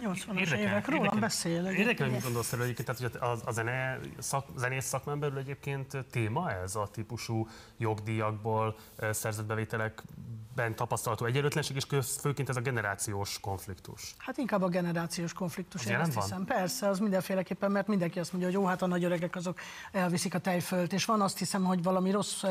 [0.03, 1.65] 80-as évek, rólam beszél.
[1.65, 5.37] Érdekel, hogy mit gondolsz erről egyébként, tehát hogy a, a zene, szak, zenész szakmán belül
[5.37, 7.47] egyébként téma ez a típusú
[7.77, 8.75] jogdíjakból
[9.11, 9.45] szerzett
[10.55, 14.15] bevételekben tapasztalható egyenlőtlenség, és köz- főként ez a generációs konfliktus.
[14.17, 16.23] Hát inkább a generációs konfliktus, Az én azt van?
[16.23, 16.45] hiszem.
[16.45, 19.59] Persze, az mindenféleképpen, mert mindenki azt mondja, hogy jó, hát a nagy öregek azok
[19.91, 22.43] elviszik a tejfölt, és van azt hiszem, hogy valami rossz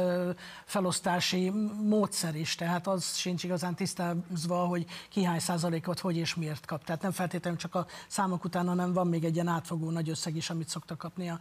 [0.64, 1.50] felosztási
[1.82, 6.84] módszer is, tehát az sincs igazán tisztázva, hogy ki hány százalékot hogy és miért kap.
[6.84, 10.36] Tehát nem feltétlenül csak a számok után, hanem van még egy ilyen átfogó nagy összeg
[10.36, 11.40] is, amit szoktak kapni a,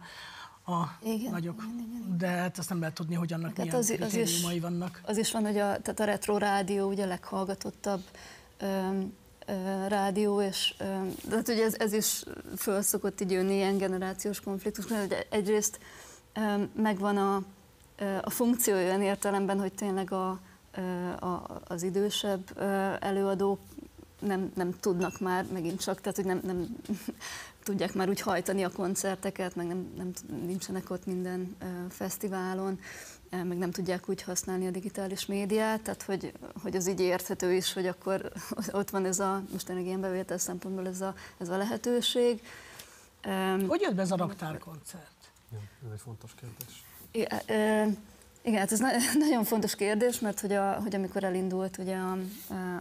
[0.68, 1.62] a Igen, nagyok.
[2.18, 5.00] De hát azt nem lehet tudni, hogy annak Hát milyen az, az, is, vannak.
[5.04, 8.02] az is van, hogy a, tehát a retro rádió ugye a leghallgatottabb
[8.58, 9.12] öm,
[9.88, 10.74] rádió, és
[11.28, 12.24] de hát ugye ez, ez is
[12.56, 15.78] föl szokott így jönni ilyen generációs konfliktus, mert egyrészt
[16.72, 17.42] megvan a,
[18.22, 20.28] a funkció olyan értelemben, hogy tényleg a,
[21.20, 22.60] a, az idősebb
[23.00, 23.58] előadók
[24.20, 26.76] nem, nem tudnak már megint csak, tehát hogy nem, nem
[27.68, 30.12] tudják már úgy hajtani a koncerteket, meg nem, nem
[30.46, 32.80] nincsenek ott minden ö, fesztiválon,
[33.30, 36.32] ö, meg nem tudják úgy használni a digitális médiát, tehát hogy,
[36.62, 38.32] hogy az így érthető is, hogy akkor
[38.72, 42.42] ott van ez a, most tényleg ilyen bevétel szempontból ez a, ez a lehetőség.
[43.66, 45.30] Hogy jött be ez a raktárkoncert?
[45.86, 46.84] Ez egy fontos kérdés.
[47.10, 47.86] I- ö,
[48.42, 48.90] Igen, hát ez na-
[49.28, 52.18] nagyon fontos kérdés, mert hogy, a, hogy amikor elindult ugye a,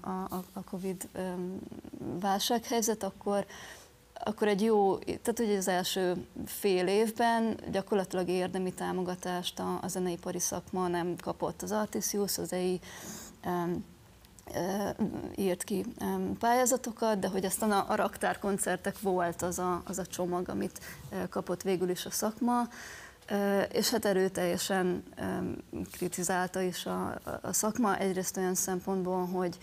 [0.01, 1.07] a, a, a Covid
[2.19, 3.45] válsághelyzet, akkor,
[4.23, 10.39] akkor egy jó, tehát ugye az első fél évben gyakorlatilag érdemi támogatást a, a zeneipari
[10.39, 11.61] szakma nem kapott.
[11.61, 12.79] Az Artisius, az EI
[13.45, 13.49] ö,
[15.35, 15.85] írt ki
[16.39, 20.79] pályázatokat, de hogy aztán a, a raktárkoncertek volt az a, az a csomag, amit
[21.29, 22.67] kapott végül is a szakma,
[23.71, 25.03] és hát erőteljesen
[25.91, 29.57] kritizálta is a, a- szakma, egyrészt olyan szempontból, hogy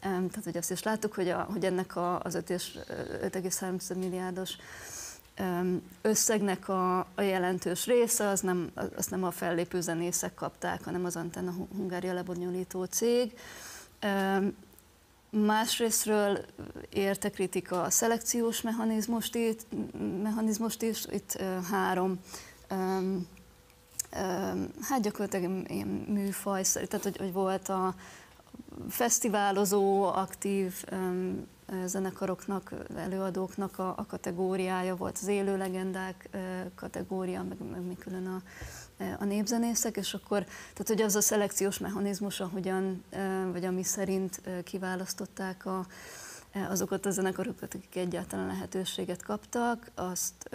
[0.00, 3.96] tehát hogy azt is láttuk, hogy, a, hogy ennek a, az 5 és- ö, 5,3
[3.96, 4.56] milliárdos
[6.02, 11.16] összegnek a, a jelentős része, az nem, azt nem a fellépő zenészek kapták, hanem az
[11.16, 13.32] Antenna Hu- Hungária lebonyolító cég.
[15.30, 16.44] Másrésztről
[16.88, 19.66] érte kritika a szelekciós mechanizmust, itt,
[20.22, 22.20] mechanizmust is, itt három
[24.80, 27.94] hát gyakorlatilag ilyen műfaj, tehát hogy, hogy volt a
[28.88, 30.84] fesztiválozó, aktív
[31.84, 36.28] zenekaroknak, előadóknak a, a kategóriája, volt az élő legendák
[36.74, 38.42] kategória, meg, meg még külön a,
[39.18, 43.04] a népzenészek, és akkor, tehát hogy az a szelekciós mechanizmus, ahogyan,
[43.52, 45.86] vagy ami szerint kiválasztották a,
[46.68, 50.48] azokat a zenekarokat, akik egyáltalán lehetőséget kaptak, azt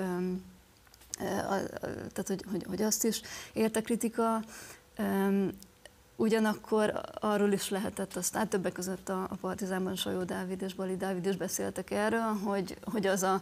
[1.20, 3.22] a- tehát hogy, hogy, hogy azt is
[3.54, 4.44] érte kritika.
[6.24, 11.26] Ugyanakkor arról is lehetett aztán, többek között a, a Partizánban Sajó Dávid és Bali Dávid
[11.26, 13.42] is beszéltek erről, hogy, hogy az a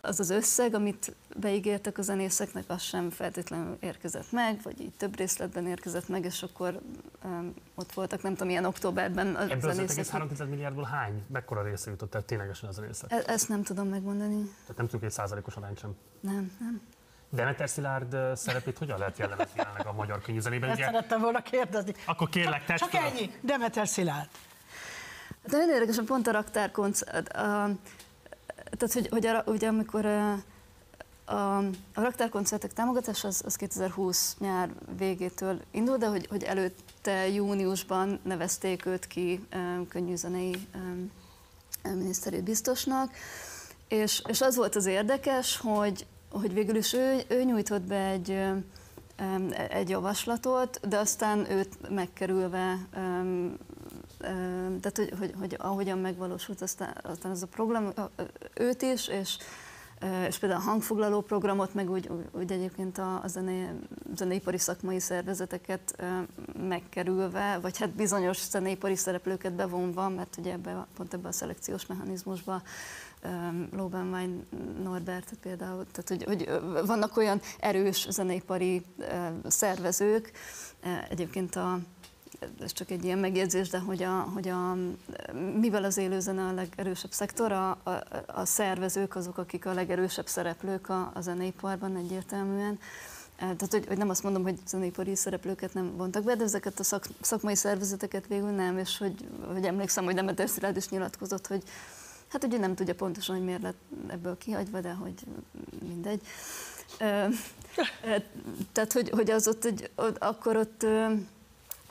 [0.00, 5.16] az az összeg, amit beígértek a zenészeknek, az sem feltétlenül érkezett meg, vagy így több
[5.16, 6.80] részletben érkezett meg, és akkor
[7.24, 10.04] um, ott voltak, nem tudom, ilyen októberben a Ebből az zenészek.
[10.04, 13.12] 5,3 milliárdból hány, mekkora része jutott el ténylegesen a zenészek?
[13.12, 14.42] E- ezt nem tudom megmondani.
[14.42, 15.94] Tehát nem tudjuk egy százalékos arányt sem.
[16.20, 16.80] Nem, nem.
[17.30, 20.70] Demeter Szilárd szerepét hogyan lehet jellemezni jelenleg a magyar könyvzenében?
[20.70, 21.94] Ezt szerettem volna kérdezni.
[22.06, 23.04] akkor kérlek, tedd Csak fel.
[23.04, 23.34] ennyi.
[23.40, 24.28] Demeter Szilárd.
[25.42, 27.70] Hát nagyon érdekesen pont a raktárkoncert, a,
[28.76, 30.32] tehát hogy, hogy a, ugye amikor a,
[31.24, 31.56] a,
[31.94, 38.86] a raktárkoncertek támogatása az, az 2020 nyár végétől indul, de hogy, hogy előtte júniusban nevezték
[38.86, 41.10] őt ki um, könnyűzenei um,
[41.82, 43.12] miniszteri biztosnak,
[43.88, 48.42] és, és az volt az érdekes, hogy, hogy végül is ő, ő nyújtott be egy,
[49.68, 52.78] egy javaslatot, de aztán őt megkerülve
[54.80, 57.92] tehát hogy, hogy, hogy ahogyan megvalósult aztán, aztán ez a program,
[58.54, 59.36] őt is, és,
[60.26, 63.68] és például a hangfoglaló programot, meg úgy, úgy, egyébként a, a zené,
[64.16, 66.04] zeneipari szakmai szervezeteket
[66.68, 72.62] megkerülve, vagy hát bizonyos zeneipari szereplőket bevonva, mert ugye ebbe, pont ebbe a szelekciós mechanizmusba
[73.22, 74.46] öm, Lobenwein
[74.82, 78.82] Norbert például, tehát hogy, hogy vannak olyan erős zeneipari
[79.48, 80.32] szervezők,
[81.08, 81.78] egyébként a
[82.60, 84.76] ez csak egy ilyen megjegyzés, de hogy a, hogy a
[85.60, 87.90] mivel az élőzene a legerősebb szektor, a, a,
[88.26, 92.78] a szervezők azok, akik a legerősebb szereplők a, a zeneiparban egyértelműen.
[93.36, 96.78] Eh, Tehát, hogy, hogy nem azt mondom, hogy zeneipari szereplőket nem vontak be, de ezeket
[96.78, 101.46] a szak, szakmai szervezeteket végül nem, és hogy, hogy emlékszem, hogy Demeter Szilárd is nyilatkozott,
[101.46, 101.62] hogy
[102.32, 103.78] hát ugye nem tudja pontosan, hogy miért lett
[104.08, 105.14] ebből kihagyva, de hogy
[105.88, 106.20] mindegy.
[106.98, 107.28] Eh,
[108.72, 110.86] Tehát, hogy, hogy az ott, egy, akkor ott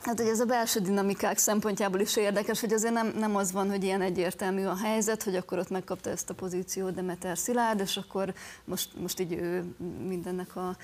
[0.02, 3.70] Hát, hogy ez a belső dinamikák szempontjából is érdekes, hogy azért nem, nem az van,
[3.70, 7.96] hogy ilyen egyértelmű a helyzet, hogy akkor ott megkapta ezt a pozíciót Demeter Szilárd, és
[7.96, 8.34] akkor
[8.64, 9.74] most, most így ő
[10.06, 10.76] mindennek a,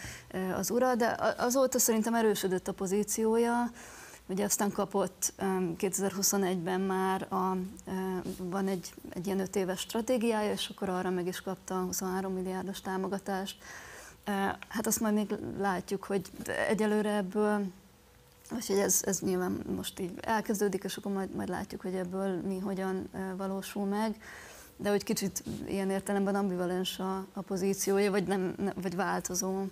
[0.57, 3.71] az ura, de azóta szerintem erősödött a pozíciója,
[4.29, 7.57] Ugye aztán kapott em, 2021-ben már a,
[8.39, 12.81] van egy, egy ilyen öt éves stratégiája, és akkor arra meg is kapta 23 milliárdos
[12.81, 13.57] támogatást.
[14.69, 16.31] Hát azt majd még látjuk, hogy
[16.69, 17.67] egyelőre ebből
[18.51, 22.59] Úgyhogy ez, ez nyilván most így elkezdődik, és akkor majd, majd látjuk, hogy ebből mi
[22.59, 24.17] hogyan valósul meg.
[24.77, 29.65] De hogy kicsit ilyen értelemben ambivalens a, a pozíciója, vagy, nem, ne, vagy változó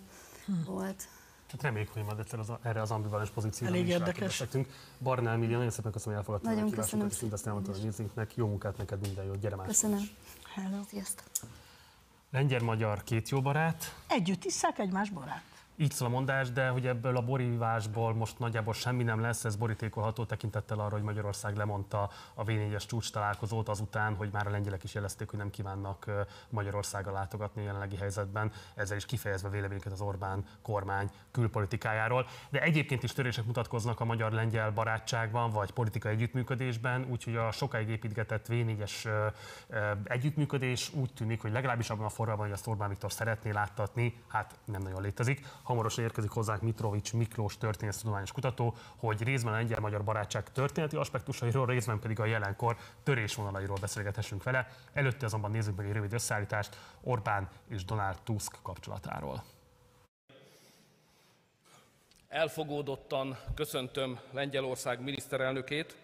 [0.66, 1.08] volt.
[1.50, 4.42] Hát reméljük, hogy majd egyszer az, erre az ambivalens pozícióra Elég is érdekes.
[4.98, 7.84] Barna Emília, nagyon szépen köszönöm, hogy elfogadtad a Nagyon meghívásunkat, köszönöm és mindezt elmondtad a
[7.84, 8.36] nézőinknek.
[8.36, 9.66] Jó munkát neked, minden jót, gyere más.
[9.66, 10.00] Köszönöm.
[10.54, 10.82] Hello.
[10.88, 11.26] Sziasztok.
[12.30, 15.53] Lengyel-magyar két jó barát, Együtt isszák egymás borát.
[15.76, 19.56] Így szól a mondás, de hogy ebből a borívásból most nagyjából semmi nem lesz, ez
[19.56, 24.84] borítékolható tekintettel arra, hogy Magyarország lemondta a V4-es csúcs találkozót azután, hogy már a lengyelek
[24.84, 26.10] is jelezték, hogy nem kívánnak
[26.48, 32.26] Magyarországra látogatni a jelenlegi helyzetben, ezzel is kifejezve véleményüket az Orbán kormány külpolitikájáról.
[32.50, 38.46] De egyébként is törések mutatkoznak a magyar-lengyel barátságban, vagy politikai együttműködésben, úgyhogy a sokáig építgetett
[38.48, 39.26] V4-es ö,
[39.68, 44.22] ö, együttműködés úgy tűnik, hogy legalábbis abban a formában, hogy azt Orbán Viktor szeretné láttatni,
[44.28, 45.46] hát nem nagyon létezik.
[45.64, 51.98] Hamarosan érkezik hozzánk Mitrovics Miklós történésztudományos kutató, hogy részben a lengyel-magyar barátság történeti aspektusairól, részben
[51.98, 54.68] pedig a jelenkor törésvonalairól beszélgethessünk vele.
[54.92, 59.44] Előtte azonban nézzük meg egy rövid összeállítást Orbán és Donald Tusk kapcsolatáról.
[62.28, 65.96] Elfogódottan köszöntöm Lengyelország miniszterelnökét.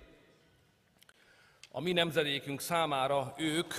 [1.71, 3.75] A mi nemzedékünk számára ők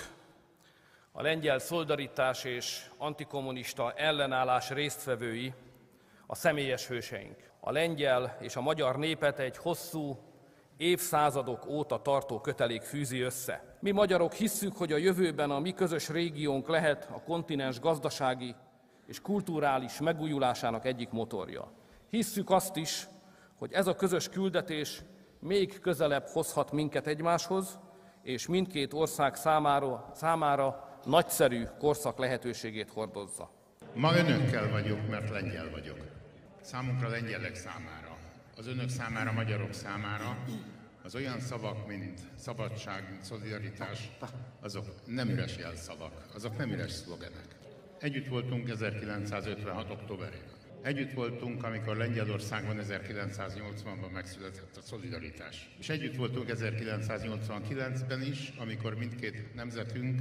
[1.12, 5.54] a lengyel szolidaritás és antikommunista ellenállás résztvevői,
[6.32, 7.36] a személyes hőseink.
[7.60, 10.20] A lengyel és a magyar népet egy hosszú,
[10.78, 13.76] évszázadok óta tartó kötelék fűzi össze.
[13.80, 18.56] Mi magyarok hisszük, hogy a jövőben a mi közös régiónk lehet a kontinens gazdasági
[19.08, 21.72] és kulturális megújulásának egyik motorja.
[22.10, 23.08] Hisszük azt is,
[23.58, 25.02] hogy ez a közös küldetés
[25.40, 27.80] még közelebb hozhat minket egymáshoz,
[28.24, 33.50] és mindkét ország számára, számára nagyszerű korszak lehetőségét hordozza.
[33.94, 36.11] Ma önökkel vagyok, mert lengyel vagyok.
[36.62, 38.18] Számunkra lengyelek számára,
[38.58, 40.46] az önök számára, magyarok számára
[41.04, 44.10] az olyan szavak, mint szabadság, mint szolidaritás,
[44.60, 47.46] azok nem üres jelszavak, azok nem üres szlogenek.
[48.00, 49.90] Együtt voltunk 1956.
[49.90, 50.60] októberében.
[50.82, 55.70] Együtt voltunk, amikor Lengyelországban 1980-ban megszületett a szolidaritás.
[55.80, 60.20] És együtt voltunk 1989-ben is, amikor mindkét nemzetünk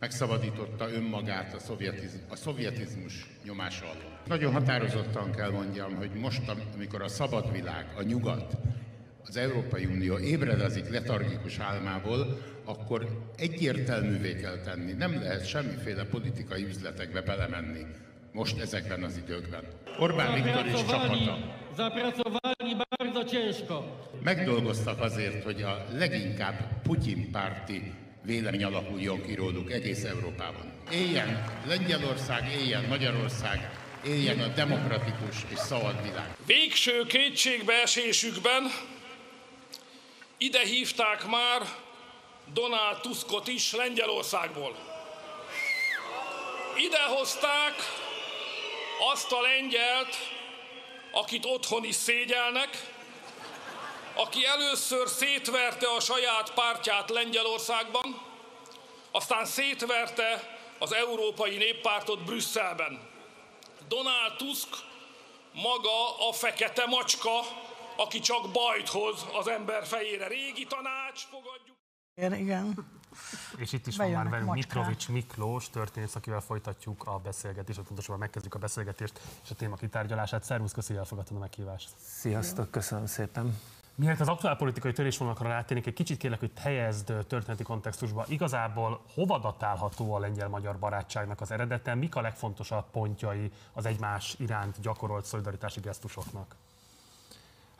[0.00, 4.20] megszabadította önmagát a, szovjetiz, a szovjetizmus nyomása alól.
[4.26, 6.42] Nagyon határozottan kell mondjam, hogy most,
[6.74, 8.56] amikor a szabad világ, a nyugat
[9.26, 14.92] az Európai Unió ébredezik letargikus álmából, akkor egyértelművé kell tenni.
[14.92, 17.86] Nem lehet semmiféle politikai üzletekbe belemenni
[18.32, 19.64] most ezekben az időkben.
[19.98, 21.38] Orbán Viktor és csapata
[24.22, 27.92] megdolgoztak azért, hogy a leginkább Putyin párti
[28.22, 30.72] vélemény alakuljon ki róluk egész Európában.
[30.92, 33.70] Éljen Lengyelország, éljen Magyarország,
[34.06, 36.36] éljen a demokratikus és szabad világ.
[36.46, 38.62] Végső kétségbeesésükben
[40.38, 41.62] ide hívták már
[42.52, 44.76] Donald Tuskot is Lengyelországból.
[46.76, 47.74] Ide hozták
[49.12, 50.16] azt a lengyelt,
[51.12, 52.68] akit otthon is szégyelnek,
[54.14, 58.22] aki először szétverte a saját pártját Lengyelországban,
[59.10, 63.08] aztán szétverte az Európai Néppártot Brüsszelben.
[63.88, 64.68] Donald Tusk
[65.52, 67.40] maga a fekete macska,
[67.96, 70.26] aki csak bajt hoz az ember fejére.
[70.26, 71.76] Régi tanács, fogadjuk.
[72.14, 72.88] Igen, igen.
[73.56, 74.54] És itt is van Bejönnek már velünk.
[74.54, 79.76] Mitrovics Miklós, történész, akivel folytatjuk a beszélgetést, vagy pontosabban megkezdjük a beszélgetést és a téma
[79.76, 80.44] kitárgyalását.
[80.44, 81.88] Szervusz, köszi, elfogadtad a meghívást.
[82.20, 83.60] Sziasztok, köszönöm szépen.
[84.00, 88.24] Mielőtt az aktuál politikai törésvonalakra rátérnék, egy kicsit kérlek, hogy helyezd történeti kontextusba.
[88.28, 91.94] Igazából hova datálható a lengyel-magyar barátságnak az eredete?
[91.94, 96.56] Mik a legfontosabb pontjai az egymás iránt gyakorolt szolidaritási gesztusoknak?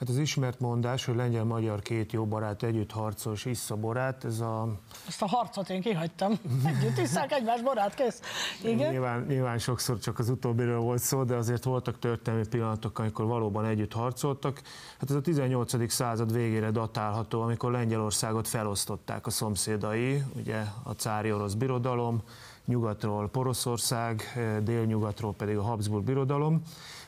[0.01, 4.41] Hát az ismert mondás, hogy lengyel-magyar két jó barát együtt harcol és issza borát, ez
[4.41, 4.69] a
[5.09, 6.39] Ezt a harcot én kihagytam.
[6.65, 8.21] Együtt isszák egymás borát, kész.
[8.65, 8.91] Igen?
[8.91, 13.65] Nyilván, nyilván sokszor csak az utóbbiről volt szó, de azért voltak történelmi pillanatok, amikor valóban
[13.65, 14.63] együtt harcoltak.
[14.99, 15.91] Hát ez a 18.
[15.91, 22.23] század végére datálható, amikor Lengyelországot felosztották a szomszédai, ugye a cári orosz birodalom,
[22.65, 26.63] nyugatról Poroszország, eh, délnyugatról pedig a Habsburg birodalom.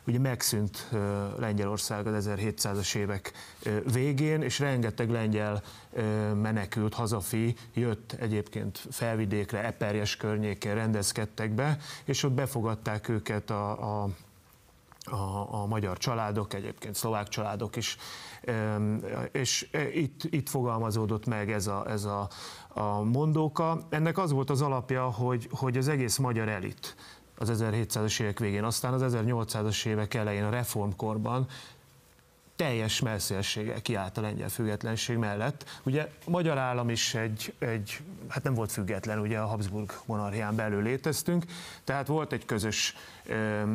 [0.07, 0.89] Ugye megszűnt
[1.39, 3.33] Lengyelország az 1700-as évek
[3.93, 5.63] végén, és rengeteg lengyel
[6.35, 14.09] menekült hazafi jött egyébként felvidékre, Eperjes környékén rendezkedtek be, és ott befogadták őket a, a
[15.05, 17.97] a, a magyar családok, egyébként szlovák családok is,
[19.33, 22.29] és itt, itt fogalmazódott meg ez a, ez a,
[22.69, 23.87] a mondóka.
[23.89, 26.97] Ennek az volt az alapja, hogy, hogy az egész magyar elit
[27.39, 31.47] az 1700-as évek végén, aztán az 1800-as évek elején a reformkorban
[32.57, 35.81] teljes messzélséggel kiállt a lengyel függetlenség mellett.
[35.83, 37.99] Ugye magyar állam is egy, egy,
[38.33, 41.45] hát nem volt független, ugye a Habsburg monarchián belül léteztünk,
[41.85, 42.97] tehát volt egy közös,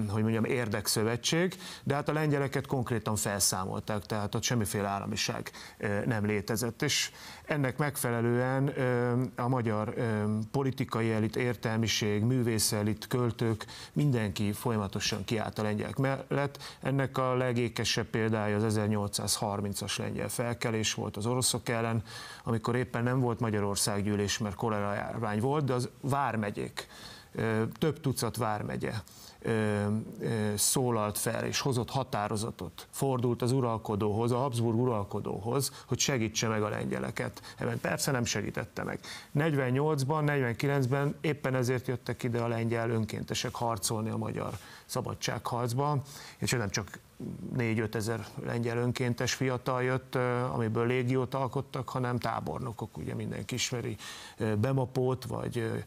[0.09, 5.51] hogy mondjam, érdekszövetség, de hát a lengyeleket konkrétan felszámolták, tehát ott semmiféle államiság
[6.05, 7.11] nem létezett, és
[7.45, 8.67] ennek megfelelően
[9.35, 9.93] a magyar
[10.51, 16.77] politikai elit, értelmiség, művész elit, költők, mindenki folyamatosan kiállt a lengyelek mellett.
[16.81, 22.03] Ennek a legékesebb példája az 1830-as lengyel felkelés volt az oroszok ellen,
[22.47, 26.87] amikor éppen nem volt Magyarország gyűlés, mert kolera volt, de az vármegyék,
[27.79, 28.93] több tucat vármegye
[30.55, 36.69] szólalt fel és hozott határozatot, fordult az uralkodóhoz, a Habsburg uralkodóhoz, hogy segítse meg a
[36.69, 37.41] lengyeleket.
[37.57, 38.99] Ebben persze nem segítette meg.
[39.35, 40.23] 48-ban,
[40.57, 46.01] 49-ben éppen ezért jöttek ide a lengyel önkéntesek harcolni a magyar szabadságharcban,
[46.37, 46.99] és nem csak
[47.57, 50.15] 4-5 ezer lengyel önkéntes fiatal jött,
[50.53, 53.97] amiből légiót alkottak, hanem tábornokok, ugye mindenki ismeri
[54.59, 55.85] Bemapót, vagy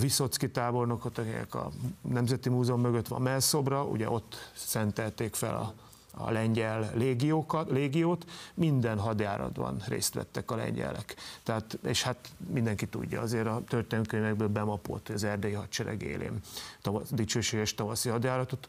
[0.00, 1.70] Viszocki tábornokot, akik a
[2.00, 5.74] Nemzeti Múzeum mögött van melszobra, ugye ott szentelték fel a
[6.18, 8.24] a lengyel légiókat, légiót,
[8.54, 11.14] minden hadjáratban részt vettek a lengyelek.
[11.42, 16.40] Tehát, és hát mindenki tudja, azért a történelmkönyvekből bemapott az erdélyi hadsereg élén
[16.82, 18.66] tavasz, dicsőséges tavaszi hadjáratot,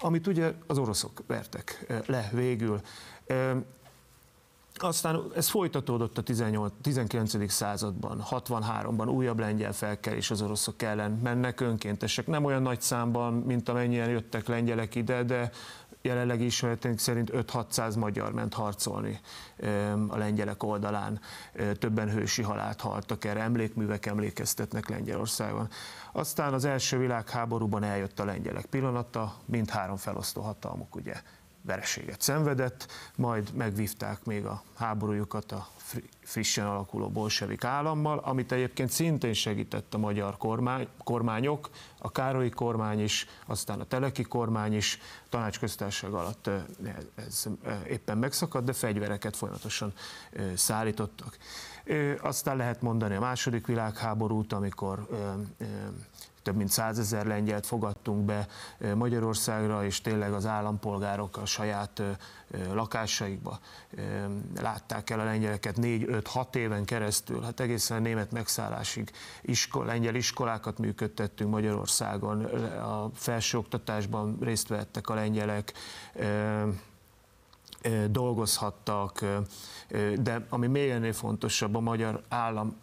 [0.00, 2.80] amit ugye az oroszok vertek eh, le végül.
[4.78, 7.50] Aztán ez folytatódott a 18, 19.
[7.52, 11.10] században, 63-ban újabb lengyel felkelés az oroszok ellen.
[11.10, 15.50] Mennek önkéntesek, nem olyan nagy számban, mint amennyien jöttek lengyelek ide, de
[16.02, 19.20] jelenlegi ismereteink szerint 5-600 magyar ment harcolni
[20.08, 21.20] a lengyelek oldalán.
[21.78, 25.68] Többen hősi halált haltak erre, emlékművek emlékeztetnek Lengyelországon.
[26.12, 31.14] Aztán az első világháborúban eljött a lengyelek pillanata, mindhárom felosztó hatalmuk ugye
[31.66, 32.86] vereséget szenvedett,
[33.16, 39.94] majd megvívták még a háborújukat a fri- frissen alakuló bolsevik állammal, amit egyébként szintén segített
[39.94, 41.70] a magyar kormány, kormányok,
[42.06, 46.50] a Károlyi kormány is, aztán a Teleki kormány is, tanácsköztársaság alatt
[47.14, 47.46] ez
[47.88, 49.92] éppen megszakadt, de fegyvereket folyamatosan
[50.54, 51.36] szállítottak.
[52.20, 55.06] Aztán lehet mondani a második világháborút, amikor
[56.46, 58.46] több mint százezer lengyelt fogadtunk be
[58.94, 62.02] Magyarországra, és tényleg az állampolgárok a saját
[62.72, 63.58] lakásaikba
[64.60, 69.10] látták el a lengyeleket 4-5-6 éven keresztül, hát egészen a német megszállásig
[69.42, 72.44] iskol, lengyel iskolákat működtettünk Magyarországon,
[72.74, 75.72] a felsőoktatásban részt vettek a lengyelek,
[78.10, 79.24] dolgozhattak,
[80.16, 82.76] de ami még ennél fontosabb, a magyar állam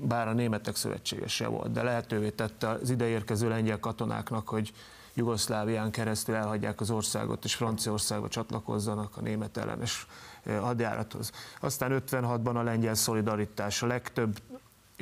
[0.00, 4.72] bár a németek szövetségese volt, de lehetővé tette az ideérkező lengyel katonáknak, hogy
[5.14, 10.06] Jugoszlávián keresztül elhagyják az országot, és Franciaországba csatlakozzanak a német ellenes
[10.60, 11.30] hadjárathoz.
[11.60, 14.40] Aztán 56-ban a lengyel szolidaritás, a legtöbb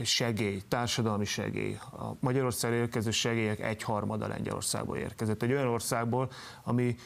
[0.02, 1.78] segély, társadalmi segély.
[1.92, 5.42] A Magyarországra érkező segélyek egyharmada Lengyelországból érkezett.
[5.42, 6.30] Egy olyan országból,
[6.62, 6.96] ami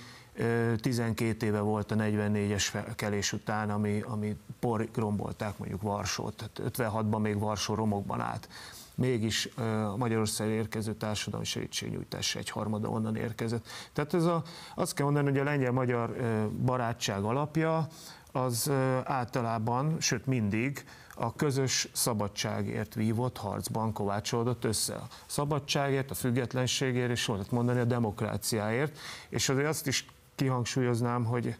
[0.80, 7.20] 12 éve volt a 44-es felkelés után, ami, ami por rombolták mondjuk Varsót, tehát 56-ban
[7.20, 8.48] még Varsó romokban állt.
[8.94, 9.48] Mégis
[9.92, 13.66] a Magyarország érkező társadalmi segítségnyújtás egy harmada onnan érkezett.
[13.92, 14.42] Tehát ez a,
[14.74, 16.16] azt kell mondani, hogy a lengyel-magyar
[16.64, 17.88] barátság alapja
[18.32, 18.70] az
[19.04, 20.84] általában, sőt mindig
[21.14, 24.94] a közös szabadságért vívott harcban kovácsolódott össze.
[24.94, 28.98] A szabadságért, a függetlenségért, és volt mondani a demokráciáért.
[29.28, 30.06] És azért azt is
[30.36, 31.56] kihangsúlyoznám, hogy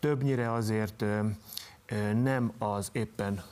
[0.00, 1.04] többnyire azért
[2.22, 3.42] nem az éppen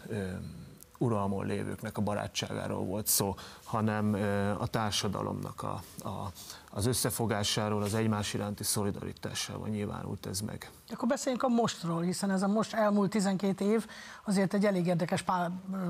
[0.99, 3.35] uralmon lévőknek a barátságáról volt szó,
[3.65, 4.15] hanem
[4.59, 6.33] a társadalomnak a, a,
[6.71, 10.71] az összefogásáról, az egymás iránti szolidaritásával nyilvánult ez meg.
[10.93, 13.87] Akkor beszéljünk a mostról, hiszen ez a most elmúlt 12 év
[14.25, 15.25] azért egy elég érdekes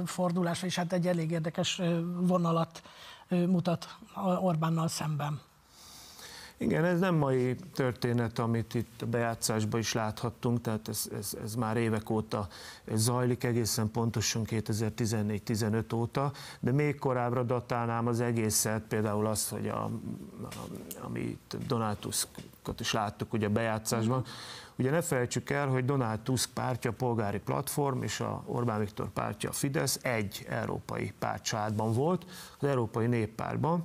[0.05, 1.81] fordulás, és hát egy elég érdekes
[2.17, 2.83] vonalat
[3.29, 3.97] mutat
[4.41, 5.41] Orbánnal szemben.
[6.65, 11.55] Igen, ez nem mai történet, amit itt a bejátszásban is láthattunk, tehát ez, ez, ez
[11.55, 12.49] már évek óta
[12.95, 19.85] zajlik, egészen pontosan 2014-15 óta, de még korábbra datálnám az egészet, például az, hogy a,
[19.85, 19.91] a,
[21.01, 24.25] amit Donald Tuskot is láttuk ugye a bejátszásban,
[24.77, 29.11] Ugye ne felejtsük el, hogy Donald Tusk pártja, a polgári platform és a Orbán Viktor
[29.11, 32.25] pártja, a Fidesz egy európai pártcsaládban volt,
[32.59, 33.85] az Európai Néppártban,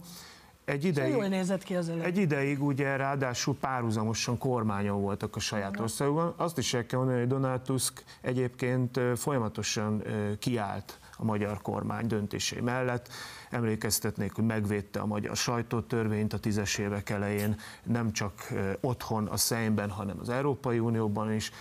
[0.70, 5.80] egy ideig, jól nézett ki az Egy ideig ugye ráadásul párhuzamosan kormányon voltak a saját
[5.80, 6.34] országokban.
[6.38, 10.04] Azt is el kell mondani, hogy Donald Tusk egyébként folyamatosan
[10.40, 13.08] kiállt a magyar kormány döntései mellett.
[13.50, 19.90] Emlékeztetnék, hogy megvédte a magyar sajtótörvényt a tízes évek elején, nem csak otthon a Szejmben,
[19.90, 21.52] hanem az Európai Unióban is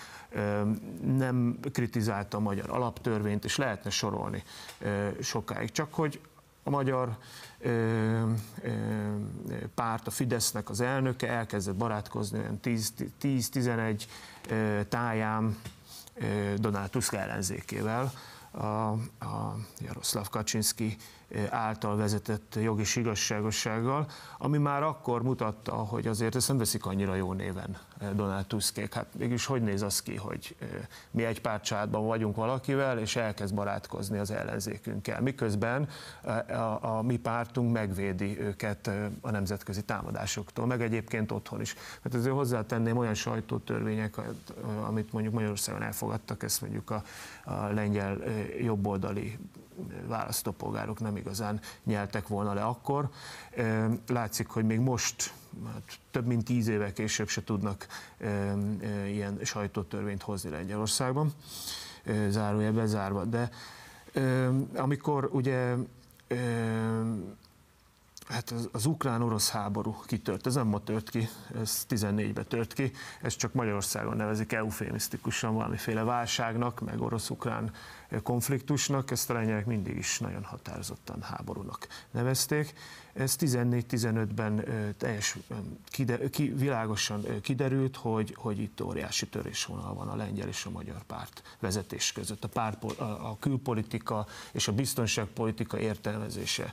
[1.17, 4.43] nem kritizálta a magyar alaptörvényt, és lehetne sorolni
[5.21, 5.71] sokáig.
[5.71, 6.21] Csak hogy
[6.69, 7.17] a magyar
[9.75, 14.03] párt, a Fidesznek az elnöke elkezdett barátkozni olyan 10-11
[14.89, 15.59] táján
[16.57, 18.13] Donald Tusk ellenzékével,
[18.51, 20.97] a, a Jaroszláv Kaczynski
[21.51, 24.07] által vezetett jogi igazságossággal,
[24.39, 27.77] ami már akkor mutatta, hogy azért ezt nem veszik annyira jó néven
[28.15, 28.95] Donald Tuskék.
[28.95, 30.57] Hát mégis hogy néz az ki, hogy
[31.11, 35.89] mi egy pártcsádban vagyunk valakivel, és elkezd barátkozni az ellenzékünkkel, miközben
[36.23, 38.91] a, a, a mi pártunk megvédi őket
[39.21, 41.75] a nemzetközi támadásoktól, meg egyébként otthon is.
[42.03, 44.17] Hát ezért hozzátenném olyan sajtótörvények,
[44.87, 47.03] amit mondjuk Magyarországon elfogadtak, ezt mondjuk a,
[47.45, 48.19] a lengyel
[48.61, 49.39] jobboldali
[50.07, 53.09] választópolgárok nem igazán nyeltek volna le akkor.
[54.07, 55.33] Látszik, hogy még most
[55.67, 57.87] hát több mint tíz éve később se tudnak
[59.07, 61.33] ilyen sajtótörvényt hozni Lengyelországban,
[62.29, 63.25] zárója bezárva.
[63.25, 63.51] De
[64.75, 65.75] amikor ugye
[68.29, 71.29] Hát az, az ukrán-orosz háború kitört, ez nem ma tört ki,
[71.61, 72.93] ez 14-ben tört ki,
[73.23, 77.73] ez csak Magyarországon nevezik eufémisztikusan valamiféle válságnak, meg orosz-ukrán
[78.23, 82.75] konfliktusnak, ezt a lengyelek mindig is nagyon határozottan háborúnak nevezték.
[83.13, 84.65] Ez 14-15-ben
[84.97, 85.37] teljes
[85.85, 91.03] kide, ki, világosan kiderült, hogy, hogy itt óriási törésvonal van a lengyel és a magyar
[91.03, 92.45] párt vezetés között.
[92.45, 96.73] A, párt, a külpolitika és a biztonságpolitika értelmezése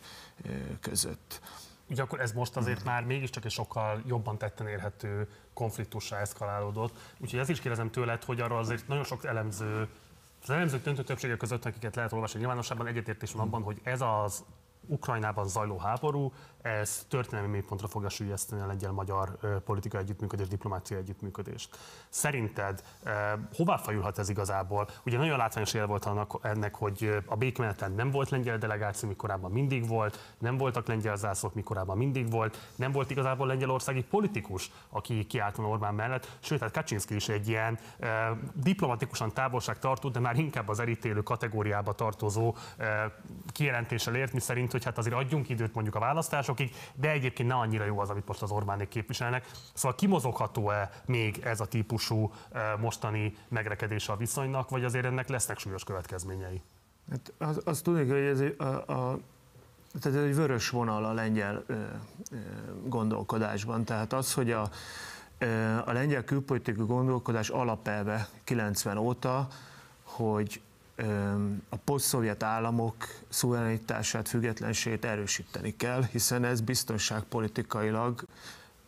[0.80, 1.42] között.
[1.90, 7.14] Ugye akkor ez most azért már mégiscsak egy sokkal jobban tetten érhető konfliktussá eszkalálódott.
[7.18, 9.88] Úgyhogy ez is kérdezem tőled, hogy arról azért nagyon sok elemző
[10.50, 14.44] az elemzők döntő többsége között, akiket lehet olvasni nyilvánosságban, egyetértés van abban, hogy ez az
[14.88, 16.34] Ukrajnában zajló háború,
[16.66, 21.78] ez történelmi mélypontra fogja sűjeszteni a lengyel-magyar politikai együttműködés, diplomáciai együttműködést.
[22.10, 22.84] Szerinted
[23.56, 24.88] hová fajulhat ez igazából?
[25.06, 29.52] Ugye nagyon látványos él volt annak, ennek, hogy a békemeneten nem volt lengyel delegáció, mikorában
[29.52, 35.26] mindig volt, nem voltak lengyel zászlók, mikorában mindig volt, nem volt igazából lengyelországi politikus, aki
[35.26, 37.80] kiállt Orbán mellett, sőt, hát Kaczynszki is egy ilyen
[38.54, 42.56] diplomatikusan távolság tartó, de már inkább az elítélő kategóriába tartozó
[43.52, 46.00] kijelentéssel ért, mi szerint hogy hát azért adjunk időt mondjuk a
[46.56, 49.46] választásokig, de egyébként ne annyira jó az, amit most az Orbánék képviselnek.
[49.74, 55.60] Szóval kimozogható-e még ez a típusú eh, mostani megrekedése a viszonynak, vagy azért ennek lesznek
[55.60, 56.62] súlyos következményei?
[57.12, 59.20] Hát az, azt hogy ez a, a
[60.02, 62.36] tehát ez egy vörös vonal a lengyel ö, ö,
[62.88, 63.84] gondolkodásban.
[63.86, 64.70] Tehát az, hogy a,
[65.38, 69.48] ö, a lengyel külpolitikai gondolkodás alapelve 90 óta,
[70.04, 70.62] hogy
[71.70, 72.96] a posztszovjet államok
[73.30, 78.26] szuverenitását, függetlenségét erősíteni kell, hiszen ez biztonságpolitikailag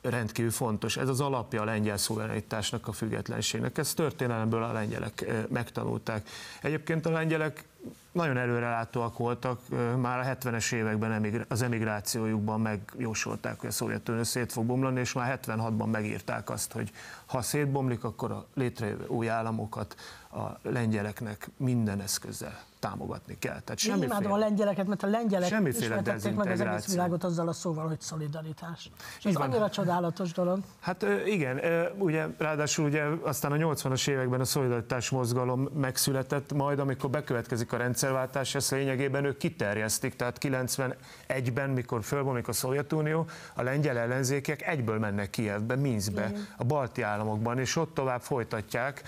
[0.01, 0.97] rendkívül fontos.
[0.97, 3.77] Ez az alapja a lengyel szuverenitásnak, a függetlenségnek.
[3.77, 6.29] Ezt történelemből a lengyelek megtanulták.
[6.61, 7.65] Egyébként a lengyelek
[8.11, 9.59] nagyon előrelátóak voltak,
[10.01, 15.39] már a 70-es években az emigrációjukban megjósolták, hogy a Szovjetunió szét fog bomlani, és már
[15.43, 16.91] 76-ban megírták azt, hogy
[17.25, 19.95] ha szétbomlik, akkor a létrejövő új államokat
[20.37, 23.59] a lengyeleknek minden eszközzel támogatni kell.
[23.59, 26.01] Tehát Én imádom a lengyeleket, mert a lengyelek semmiféle
[26.35, 28.91] meg az egész világot azzal a szóval, hogy szolidaritás.
[29.17, 30.59] És ez annyira csodálatos dolog.
[30.79, 31.61] Hát igen,
[31.97, 37.77] ugye ráadásul ugye aztán a 80-as években a szolidaritás mozgalom megszületett, majd amikor bekövetkezik a
[37.77, 44.99] rendszerváltás, ezt lényegében ők kiterjesztik, tehát 91-ben, mikor fölbomlik a Szovjetunió, a lengyel ellenzékek egyből
[44.99, 49.01] mennek Kievbe, Minskbe, a balti államokban, és ott tovább folytatják,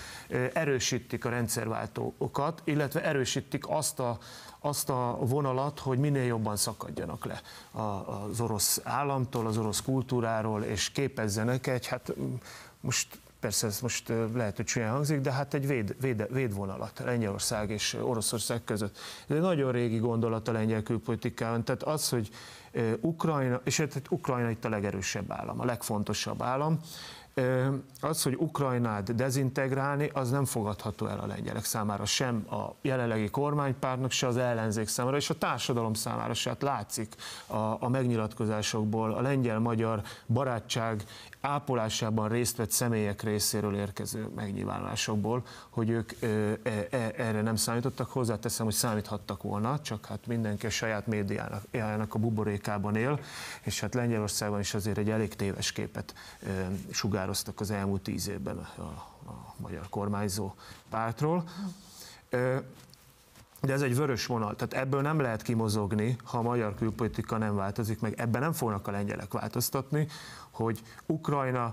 [0.52, 4.18] erősítik a rendszerváltókat, illetve erősítik azt a,
[4.60, 7.40] azt a vonalat, hogy minél jobban szakadjanak le
[8.04, 12.12] az orosz államtól, az orosz kultúráról, és képezzenek egy, hát
[12.80, 17.70] most persze ez most lehet, hogy csúnyán hangzik, de hát egy véd, véd, védvonalat Lengyelország
[17.70, 18.98] és Oroszország között.
[19.28, 22.30] Ez egy nagyon régi gondolat a lengyel külpolitikában, tehát az, hogy
[23.00, 26.80] Ukrajna, és hát Ukrajna itt a legerősebb állam, a legfontosabb állam,
[28.00, 34.10] az, hogy Ukrajnát dezintegrálni, az nem fogadható el a lengyelek számára, sem a jelenlegi kormánypártnak,
[34.10, 36.50] se az ellenzék számára, és a társadalom számára se.
[36.50, 37.14] Hát látszik
[37.46, 41.04] a, a megnyilatkozásokból, a lengyel-magyar barátság
[41.40, 48.10] ápolásában részt vett személyek részéről érkező megnyilvánulásokból, hogy ők e, e, erre nem számítottak.
[48.10, 53.20] Hozzáteszem, hogy számíthattak volna, csak hát mindenki a saját médiának a buborékában él,
[53.62, 56.14] és hát Lengyelországban is azért egy elég téves képet
[56.90, 58.80] sugároztak az elmúlt tíz évben a,
[59.30, 60.54] a magyar kormányzó
[60.90, 61.44] pártról.
[63.60, 67.54] De ez egy vörös vonal, tehát ebből nem lehet kimozogni, ha a magyar külpolitika nem
[67.54, 68.14] változik meg.
[68.16, 70.08] Ebben nem fognak a lengyelek változtatni,
[70.50, 71.72] hogy Ukrajna,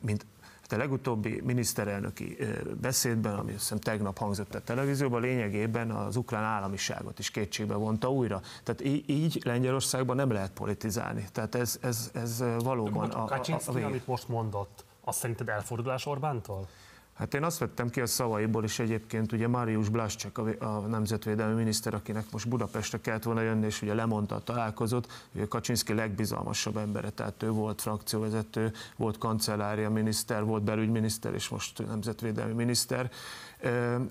[0.00, 0.26] mint
[0.60, 2.36] hát a legutóbbi miniszterelnöki
[2.80, 8.12] beszédben, ami azt hiszem tegnap hangzott a televízióban, lényegében az ukrán államiságot is kétségbe vonta
[8.12, 8.40] újra.
[8.62, 11.28] Tehát így Lengyelországban nem lehet politizálni.
[11.32, 16.06] Tehát ez, ez, ez valóban a, a, a, a amit most mondott, azt szerinted elfordulás
[16.06, 16.68] Orbántól?
[17.16, 21.54] Hát én azt vettem ki a szavaiból is egyébként, ugye Marius Blascsek, a, a nemzetvédelmi
[21.54, 26.76] miniszter, akinek most Budapestre kellett volna jönni, és ugye lemondta a találkozót, ő Kaczynszki legbizalmasabb
[26.76, 33.10] embere, tehát ő volt frakcióvezető, volt kancellária miniszter, volt belügyminiszter, és most nemzetvédelmi miniszter,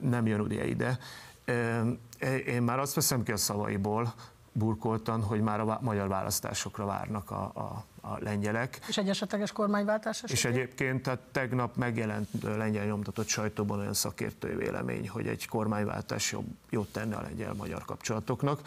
[0.02, 0.99] nem jön ugye ide.
[2.45, 4.14] Én már azt veszem ki a szavaiból,
[4.52, 8.80] burkoltan, hogy már a magyar választásokra várnak a, a, a lengyelek.
[8.88, 10.36] És egy esetleges kormányváltás esetén?
[10.36, 16.45] És egyébként tehát tegnap megjelent lengyel nyomtatott sajtóban olyan szakértői vélemény, hogy egy kormánywáltás jobb,
[16.69, 18.61] jót tenne a lengyel-magyar kapcsolatoknak.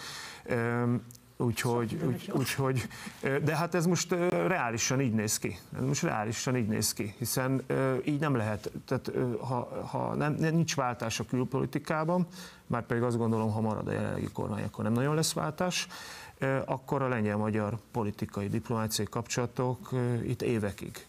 [1.40, 2.89] Úgyhogy, úgy, úgyhogy,
[3.20, 5.59] de hát ez most reálisan így néz ki.
[5.77, 7.62] Ez most reálisan így néz ki, hiszen
[8.05, 9.10] így nem lehet, tehát
[9.40, 12.27] ha, ha nem, nincs váltás a külpolitikában,
[12.66, 15.86] már pedig azt gondolom, ha marad a jelenlegi kormány, akkor nem nagyon lesz váltás,
[16.65, 19.90] akkor a lengyel-magyar politikai diplomáciai kapcsolatok
[20.27, 21.06] itt évekig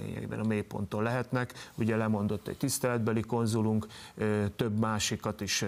[0.00, 1.52] lényegben a mélyponton lehetnek.
[1.74, 3.86] Ugye lemondott egy tiszteletbeli konzulunk,
[4.56, 5.64] több másikat is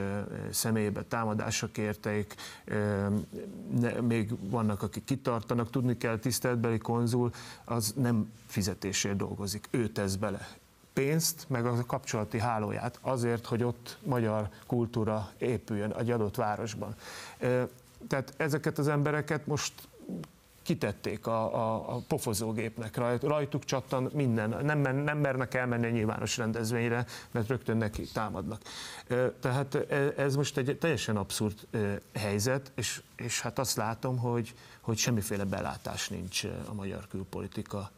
[0.50, 2.34] személybe támadások érték,
[4.00, 5.70] még vannak, akik kitartanak.
[5.70, 7.30] Tudni kell, tiszteletbeli konzul
[7.64, 10.48] az nem fizetésért dolgozik, ő tesz bele
[10.92, 16.94] pénzt, meg a kapcsolati hálóját azért, hogy ott magyar kultúra épüljön egy adott városban.
[18.08, 19.72] Tehát ezeket az embereket most
[20.62, 27.06] kitették a, a, a pofozógépnek, rajtuk csattan minden, nem, nem mernek elmenni a nyilvános rendezvényre,
[27.30, 28.62] mert rögtön neki támadnak.
[29.40, 31.66] Tehát e, ez most egy teljesen abszurd
[32.14, 37.90] helyzet, és, és hát azt látom, hogy, hogy semmiféle belátás nincs a magyar külpolitika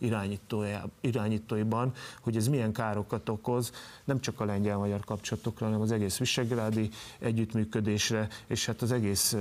[1.01, 3.73] irányítóiban, hogy ez milyen károkat okoz,
[4.05, 9.37] nem csak a lengyel-magyar kapcsolatokra, hanem az egész visegrádi együttműködésre, és hát az egész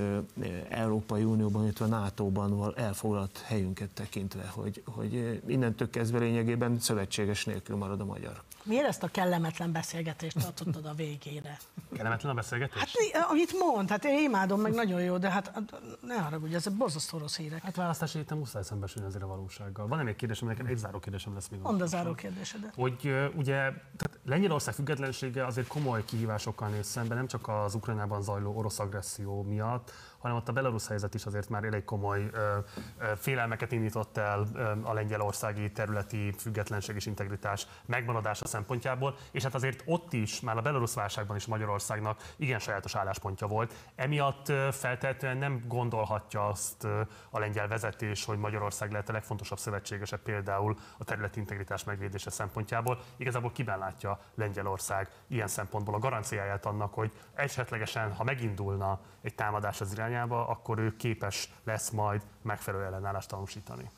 [0.69, 7.75] Európai Unióban, illetve a NATO-ban elfoglalt helyünket tekintve, hogy, hogy innentől kezdve lényegében szövetséges nélkül
[7.75, 8.43] marad a magyar.
[8.63, 11.59] Miért ezt a kellemetlen beszélgetést tartottad a végére?
[11.95, 12.79] Kellemetlen a beszélgetés?
[12.79, 15.61] Hát amit mond, hát én imádom, meg nagyon jó, de hát
[16.01, 17.61] ne haragudj, ez borzasztó rossz hírek.
[17.61, 19.87] Hát választási héten muszáj szembesülni azért a valósággal.
[19.87, 21.59] Van még kérdésem, nekem egy záró kérdésem lesz még.
[21.59, 22.73] Mondd a záró kérdésedet.
[22.75, 23.55] Hogy ugye,
[23.97, 29.43] tehát Lengyelország függetlensége azért komoly kihívásokkal néz szembe, nem csak az Ukrajnában zajló orosz agresszió
[29.43, 32.57] miatt, hanem ott a belarusz helyzet is azért már elég komoly ö,
[32.97, 39.55] ö, félelmeket indított el ö, a lengyelországi területi függetlenség és integritás megmaradása szempontjából, és hát
[39.55, 43.73] azért ott is, már a belarusz válságban is Magyarországnak igen sajátos álláspontja volt.
[43.95, 46.87] Emiatt feltehetően nem gondolhatja azt
[47.29, 52.99] a lengyel vezetés, hogy Magyarország lehet a legfontosabb szövetségese például a területi integritás megvédése szempontjából.
[53.17, 59.81] Igazából kiben látja Lengyelország ilyen szempontból a garanciáját annak, hogy esetlegesen, ha megindulna egy támadás
[59.81, 63.89] az irányába, akkor ő képes lesz majd megfelelő ellenállást tanúsítani.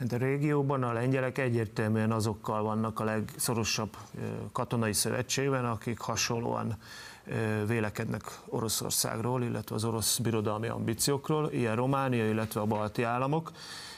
[0.00, 3.96] Hát a régióban a lengyelek egyértelműen azokkal vannak a legszorosabb
[4.52, 6.76] katonai szövetségben, akik hasonlóan
[7.66, 13.52] vélekednek Oroszországról, illetve az orosz birodalmi ambíciókról, ilyen Románia, illetve a balti államok.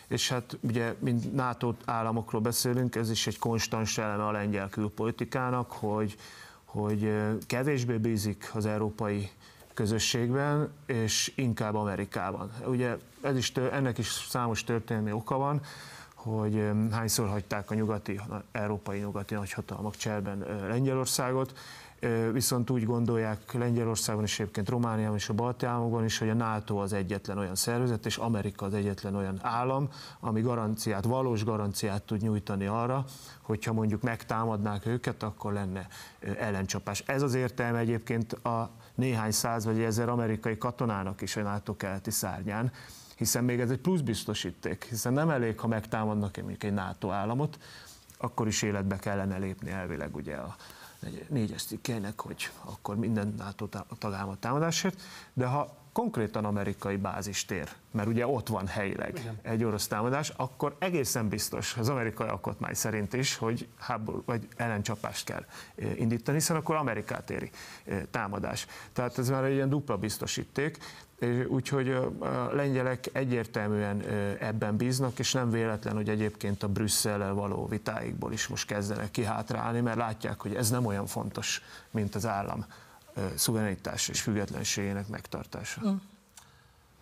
[0.09, 5.70] És hát ugye, mint NATO államokról beszélünk, ez is egy konstans eleme a lengyel külpolitikának,
[5.73, 6.16] hogy,
[6.65, 7.12] hogy
[7.47, 9.31] kevésbé bízik az európai
[9.74, 12.53] közösségben, és inkább Amerikában.
[12.66, 15.61] Ugye ez is, ennek is számos történelmi oka van,
[16.15, 18.20] hogy hányszor hagyták a nyugati,
[18.53, 20.39] európai nyugati nagyhatalmak cserben
[20.69, 21.59] Lengyelországot,
[22.33, 26.77] viszont úgy gondolják Lengyelországban és egyébként Romániában és a balti államokban is, hogy a NATO
[26.77, 29.89] az egyetlen olyan szervezet, és Amerika az egyetlen olyan állam,
[30.20, 33.05] ami garanciát, valós garanciát tud nyújtani arra,
[33.43, 35.87] hogyha mondjuk megtámadnák őket, akkor lenne
[36.39, 37.03] ellencsapás.
[37.07, 42.11] Ez az értelme egyébként a néhány száz vagy ezer amerikai katonának is a NATO keleti
[42.11, 42.73] szárnyán,
[43.16, 47.59] hiszen még ez egy plusz biztosíték, hiszen nem elég, ha megtámadnak egy NATO államot,
[48.19, 50.57] akkor is életbe kellene lépni elvileg ugye a
[51.29, 53.69] négyes cikkének, hogy akkor minden NATO
[53.99, 55.01] tagállamot támadásért,
[55.33, 59.39] de ha konkrétan amerikai bázis tér, mert ugye ott van helyileg Igen.
[59.43, 65.24] egy orosz támadás, akkor egészen biztos az amerikai alkotmány szerint is, hogy háború vagy ellencsapást
[65.24, 65.45] kell
[65.97, 67.51] indítani, hiszen akkor Amerikát éri
[68.11, 68.66] támadás.
[68.93, 70.79] Tehát ez már egy ilyen dupla biztosíték,
[71.49, 74.01] úgyhogy a lengyelek egyértelműen
[74.40, 79.81] ebben bíznak, és nem véletlen, hogy egyébként a Brüsszellel való vitáikból is most kezdenek kihátrálni,
[79.81, 82.66] mert látják, hogy ez nem olyan fontos, mint az állam
[83.35, 85.81] szuverenitás és függetlenségének megtartása.
[85.86, 85.97] Mm.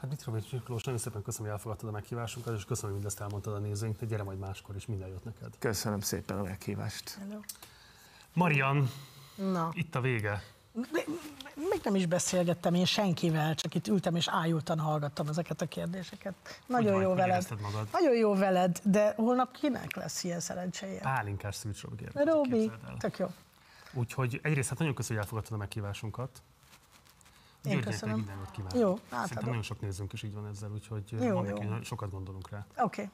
[0.00, 3.54] Hát Mitrovics Miklós, nagyon szépen köszönöm, hogy elfogadtad a meghívásunkat, és köszönöm, hogy mindezt elmondtad
[3.54, 4.08] a nézőinknek.
[4.08, 5.48] Gyere majd máskor is, minden jót neked.
[5.58, 7.18] Köszönöm szépen a meghívást.
[7.20, 7.40] Hello.
[8.32, 8.90] Marian,
[9.40, 10.42] Na, itt a vége.
[11.54, 16.34] Még nem is beszélgettem én senkivel, csak itt ültem és ájultan hallgattam ezeket a kérdéseket.
[16.66, 17.02] Nagyon vagy?
[17.02, 17.46] jó veled.
[17.62, 17.88] magad?
[17.92, 21.00] Nagyon jó veled, de holnap kinek lesz ilyen szerencséje?
[21.00, 21.56] Pálinkás
[21.96, 22.32] kérdezik.
[22.32, 22.96] Robi, el.
[22.98, 23.26] tök jó.
[23.92, 26.42] Úgyhogy egyrészt hát nagyon köszönöm, hogy elfogadtad a meghívásunkat.
[27.64, 28.16] Én Györgynek köszönöm.
[28.16, 28.78] Minden jót kívánok.
[28.78, 29.44] Jó, Szerintem átadom.
[29.44, 31.40] nagyon sok nézőnk is így van ezzel, úgyhogy Jó, jó.
[31.40, 32.66] neki, sokat gondolunk rá.
[32.70, 32.82] Oké.
[32.82, 33.08] Okay.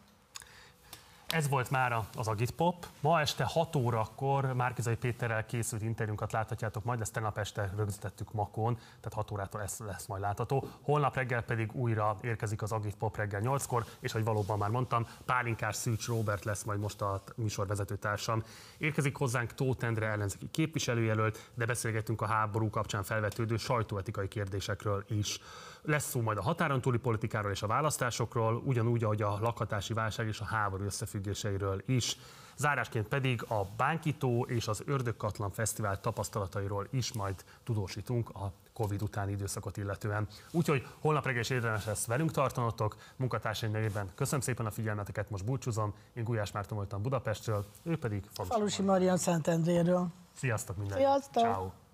[1.26, 2.86] Ez volt már az Agit Pop.
[3.00, 8.74] Ma este 6 órakor Márkizai Péterrel készült interjúnkat láthatjátok, majd ezt tegnap este rögzítettük Makon,
[8.74, 10.68] tehát 6 órától ez lesz majd látható.
[10.80, 15.06] Holnap reggel pedig újra érkezik az Agit Pop reggel 8-kor, és ahogy valóban már mondtam,
[15.24, 18.42] Pálinkás Szűcs Robert lesz majd most a műsorvezető társam.
[18.78, 25.40] Érkezik hozzánk Tóth Endre ellenzéki képviselőjelölt, de beszélgetünk a háború kapcsán felvetődő sajtóetikai kérdésekről is.
[25.86, 30.26] Lesz szó majd a határon túli politikáról és a választásokról, ugyanúgy, ahogy a lakhatási válság
[30.26, 32.16] és a háború összefüggéseiről is.
[32.56, 39.32] Zárásként pedig a Bánkító és az Ördögkatlan Fesztivál tapasztalatairól is majd tudósítunk a Covid utáni
[39.32, 40.28] időszakot illetően.
[40.50, 42.96] Úgyhogy holnap reggel is érdemes lesz velünk tartanotok.
[43.16, 45.94] Munkatársaim nevében köszönöm szépen a figyelmeteket, most búcsúzom.
[46.14, 48.52] Én Gulyás Márton voltam Budapestről, ő pedig Falusi.
[48.52, 50.08] Falusi Marian Szentendréről.
[50.34, 51.02] Sziasztok mindenki!
[51.02, 51.42] Sziasztok!
[51.42, 51.85] Ciao.